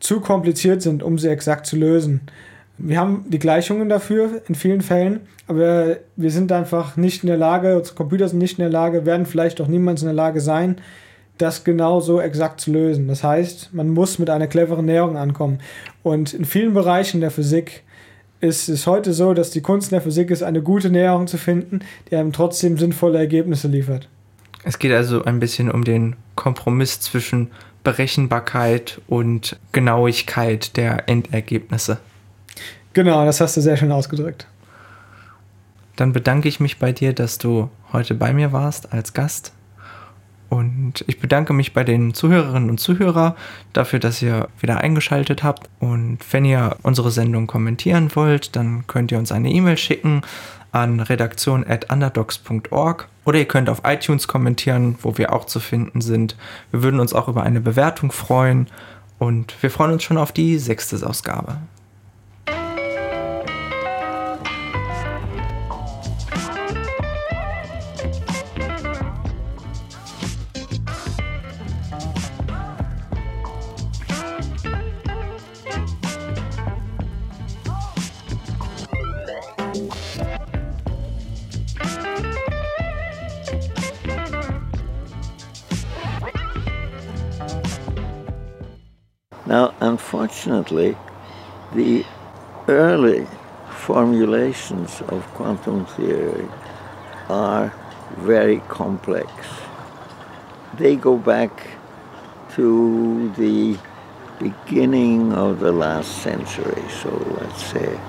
zu 0.00 0.20
kompliziert 0.20 0.80
sind, 0.80 1.02
um 1.02 1.18
sie 1.18 1.28
exakt 1.28 1.66
zu 1.66 1.76
lösen. 1.76 2.22
Wir 2.78 2.98
haben 2.98 3.26
die 3.28 3.38
Gleichungen 3.38 3.90
dafür 3.90 4.40
in 4.48 4.54
vielen 4.54 4.80
Fällen, 4.80 5.20
aber 5.46 5.98
wir 6.16 6.30
sind 6.30 6.50
einfach 6.50 6.96
nicht 6.96 7.22
in 7.22 7.26
der 7.26 7.36
Lage, 7.36 7.76
unsere 7.76 7.94
Computer 7.94 8.26
sind 8.26 8.38
nicht 8.38 8.58
in 8.58 8.62
der 8.62 8.72
Lage, 8.72 9.04
werden 9.04 9.26
vielleicht 9.26 9.60
auch 9.60 9.66
niemals 9.66 10.00
in 10.00 10.06
der 10.06 10.14
Lage 10.14 10.40
sein, 10.40 10.76
das 11.36 11.64
genau 11.64 12.00
so 12.00 12.20
exakt 12.20 12.60
zu 12.60 12.72
lösen. 12.72 13.06
Das 13.06 13.22
heißt, 13.22 13.74
man 13.74 13.90
muss 13.90 14.18
mit 14.18 14.30
einer 14.30 14.46
cleveren 14.46 14.86
Näherung 14.86 15.18
ankommen. 15.18 15.58
Und 16.02 16.32
in 16.32 16.46
vielen 16.46 16.72
Bereichen 16.72 17.20
der 17.20 17.30
Physik 17.30 17.82
ist 18.40 18.68
es 18.68 18.86
heute 18.86 19.12
so, 19.12 19.34
dass 19.34 19.50
die 19.50 19.60
Kunst 19.60 19.88
in 19.88 19.96
der 19.96 20.02
Physik 20.02 20.30
ist, 20.30 20.42
eine 20.42 20.62
gute 20.62 20.90
Näherung 20.90 21.26
zu 21.26 21.38
finden, 21.38 21.80
die 22.10 22.16
einem 22.16 22.32
trotzdem 22.32 22.78
sinnvolle 22.78 23.18
Ergebnisse 23.18 23.68
liefert. 23.68 24.08
Es 24.64 24.78
geht 24.78 24.92
also 24.92 25.24
ein 25.24 25.40
bisschen 25.40 25.70
um 25.70 25.84
den 25.84 26.16
Kompromiss 26.36 27.00
zwischen 27.00 27.50
Berechenbarkeit 27.84 29.00
und 29.08 29.58
Genauigkeit 29.72 30.76
der 30.76 31.08
Endergebnisse. 31.08 31.98
Genau, 32.92 33.24
das 33.24 33.40
hast 33.40 33.56
du 33.56 33.60
sehr 33.60 33.76
schön 33.76 33.92
ausgedrückt. 33.92 34.46
dann 35.96 36.12
bedanke 36.12 36.48
ich 36.48 36.60
mich 36.60 36.78
bei 36.78 36.92
dir, 36.92 37.12
dass 37.12 37.36
du 37.36 37.68
heute 37.92 38.14
bei 38.14 38.32
mir 38.32 38.52
warst 38.52 38.92
als 38.92 39.12
Gast. 39.12 39.52
Und 40.50 41.04
ich 41.06 41.20
bedanke 41.20 41.52
mich 41.52 41.72
bei 41.72 41.84
den 41.84 42.12
Zuhörerinnen 42.12 42.70
und 42.70 42.78
Zuhörern 42.78 43.34
dafür, 43.72 44.00
dass 44.00 44.20
ihr 44.20 44.48
wieder 44.58 44.78
eingeschaltet 44.78 45.44
habt. 45.44 45.70
Und 45.78 46.18
wenn 46.32 46.44
ihr 46.44 46.76
unsere 46.82 47.12
Sendung 47.12 47.46
kommentieren 47.46 48.10
wollt, 48.14 48.56
dann 48.56 48.84
könnt 48.88 49.12
ihr 49.12 49.18
uns 49.18 49.30
eine 49.30 49.50
E-Mail 49.50 49.78
schicken 49.78 50.22
an 50.72 51.00
redaktion.underdogs.org 51.00 53.08
oder 53.24 53.38
ihr 53.38 53.44
könnt 53.44 53.68
auf 53.68 53.82
iTunes 53.84 54.26
kommentieren, 54.28 54.96
wo 55.02 55.18
wir 55.18 55.32
auch 55.32 55.44
zu 55.44 55.60
finden 55.60 56.00
sind. 56.00 56.36
Wir 56.72 56.82
würden 56.82 57.00
uns 57.00 57.12
auch 57.12 57.28
über 57.28 57.44
eine 57.44 57.60
Bewertung 57.60 58.12
freuen 58.12 58.66
und 59.18 59.54
wir 59.62 59.70
freuen 59.70 59.92
uns 59.92 60.02
schon 60.02 60.18
auf 60.18 60.32
die 60.32 60.58
sechste 60.58 61.06
Ausgabe. 61.06 61.58
Unfortunately, 90.46 90.96
the 91.74 92.04
early 92.68 93.26
formulations 93.68 95.02
of 95.08 95.22
quantum 95.34 95.84
theory 95.84 96.48
are 97.28 97.72
very 98.18 98.60
complex. 98.60 99.30
They 100.74 100.96
go 100.96 101.16
back 101.16 101.52
to 102.52 103.30
the 103.36 103.76
beginning 104.38 105.32
of 105.34 105.60
the 105.60 105.72
last 105.72 106.22
century. 106.22 106.82
So 107.02 107.10
let's 107.40 107.62
say 107.62 108.00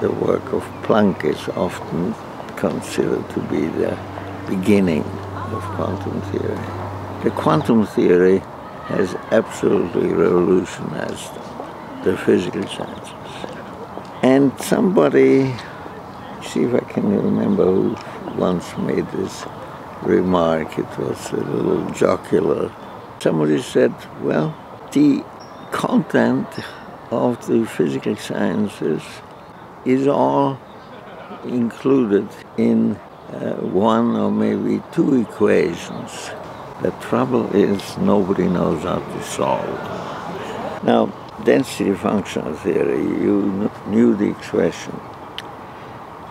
the 0.00 0.10
work 0.10 0.52
of 0.52 0.62
Planck 0.82 1.24
is 1.24 1.48
often 1.56 2.14
considered 2.56 3.28
to 3.30 3.40
be 3.48 3.66
the 3.66 3.96
beginning 4.46 5.04
of 5.54 5.62
quantum 5.76 6.20
theory. 6.32 7.24
The 7.24 7.30
quantum 7.30 7.86
theory 7.86 8.42
has 8.90 9.14
absolutely 9.30 10.12
revolutionized 10.12 11.32
the 12.04 12.16
physical 12.16 12.66
sciences. 12.66 13.14
And 14.22 14.52
somebody, 14.60 15.54
see 16.42 16.64
if 16.64 16.74
I 16.74 16.80
can 16.80 17.08
remember 17.16 17.64
who 17.64 17.96
once 18.36 18.76
made 18.78 19.06
this 19.12 19.44
remark, 20.02 20.78
it 20.78 20.98
was 20.98 21.30
a 21.32 21.36
little 21.36 21.88
jocular. 21.90 22.72
Somebody 23.20 23.62
said, 23.62 23.94
well, 24.22 24.56
the 24.92 25.24
content 25.70 26.48
of 27.10 27.46
the 27.46 27.64
physical 27.66 28.16
sciences 28.16 29.02
is 29.84 30.06
all 30.06 30.58
included 31.44 32.28
in 32.56 32.96
uh, 32.96 33.54
one 33.56 34.16
or 34.16 34.30
maybe 34.30 34.82
two 34.92 35.20
equations 35.20 36.30
the 36.82 36.90
trouble 36.92 37.54
is 37.54 37.98
nobody 37.98 38.48
knows 38.48 38.82
how 38.82 38.98
to 38.98 39.22
solve. 39.22 39.68
Now, 40.82 41.06
density 41.44 41.92
functional 41.94 42.54
theory, 42.54 43.02
you 43.02 43.70
knew 43.86 44.14
the 44.14 44.30
expression. 44.30 44.98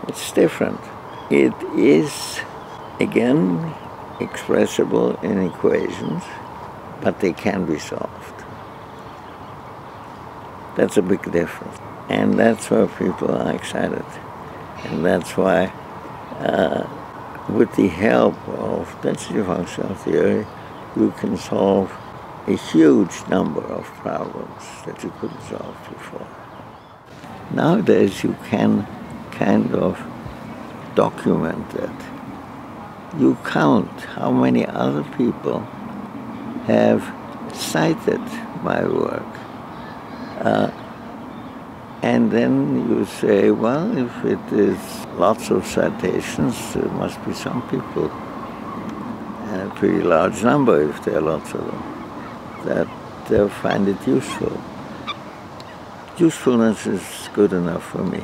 It's 0.08 0.32
different. 0.32 0.80
It 1.30 1.54
is, 1.76 2.40
again, 3.00 3.74
expressible 4.20 5.22
in 5.22 5.38
equations, 5.40 6.24
but 7.02 7.20
they 7.20 7.34
can 7.34 7.66
be 7.66 7.78
solved. 7.78 8.44
That's 10.76 10.98
a 10.98 11.02
big 11.04 11.32
difference. 11.32 11.78
And 12.10 12.40
that's 12.40 12.72
why 12.72 12.88
people 12.88 13.32
are 13.36 13.54
excited. 13.54 14.06
And 14.86 15.06
that's 15.06 15.38
why 15.38 15.66
uh, 16.40 16.88
with 17.56 17.76
the 17.76 17.88
help 17.88 18.36
of 18.48 18.96
density 19.02 19.42
functional 19.42 19.96
theory, 19.96 20.46
you 20.96 21.12
can 21.18 21.38
solve 21.38 21.92
a 22.48 22.56
huge 22.56 23.28
number 23.28 23.62
of 23.62 23.86
problems 24.04 24.64
that 24.86 25.04
you 25.04 25.12
couldn't 25.20 25.42
solve 25.44 25.78
before. 25.90 26.28
Nowadays, 27.52 28.24
you 28.24 28.36
can 28.46 28.88
kind 29.32 29.74
of 29.74 30.00
document 30.96 31.74
it. 31.76 32.00
You 33.18 33.38
count 33.44 34.02
how 34.02 34.32
many 34.32 34.66
other 34.66 35.04
people 35.18 35.60
have 36.66 37.02
cited 37.56 38.22
my 38.64 38.86
work. 38.86 39.32
Uh, 40.40 40.72
and 42.02 42.32
then 42.32 42.90
you 42.90 43.06
say, 43.06 43.52
well, 43.52 43.98
if 43.98 44.26
it 44.26 44.54
is 44.54 45.06
lots 45.16 45.50
of 45.50 45.66
citations, 45.66 46.74
there 46.74 46.84
must 46.94 47.24
be 47.26 47.34
some 47.34 47.62
people, 47.70 48.10
and 49.50 49.72
a 49.72 49.76
pretty 49.76 50.02
large 50.02 50.44
number 50.44 50.90
if 50.90 51.04
there 51.04 51.18
are 51.18 51.22
lots 51.22 51.54
of 51.54 51.66
them, 51.66 51.84
that 52.66 52.88
find 53.62 53.88
it 53.88 54.08
useful. 54.08 54.60
Usefulness 56.18 56.88
is 56.88 57.30
good 57.34 57.54
enough 57.54 57.84
for 57.84 58.04
me. 58.04 58.24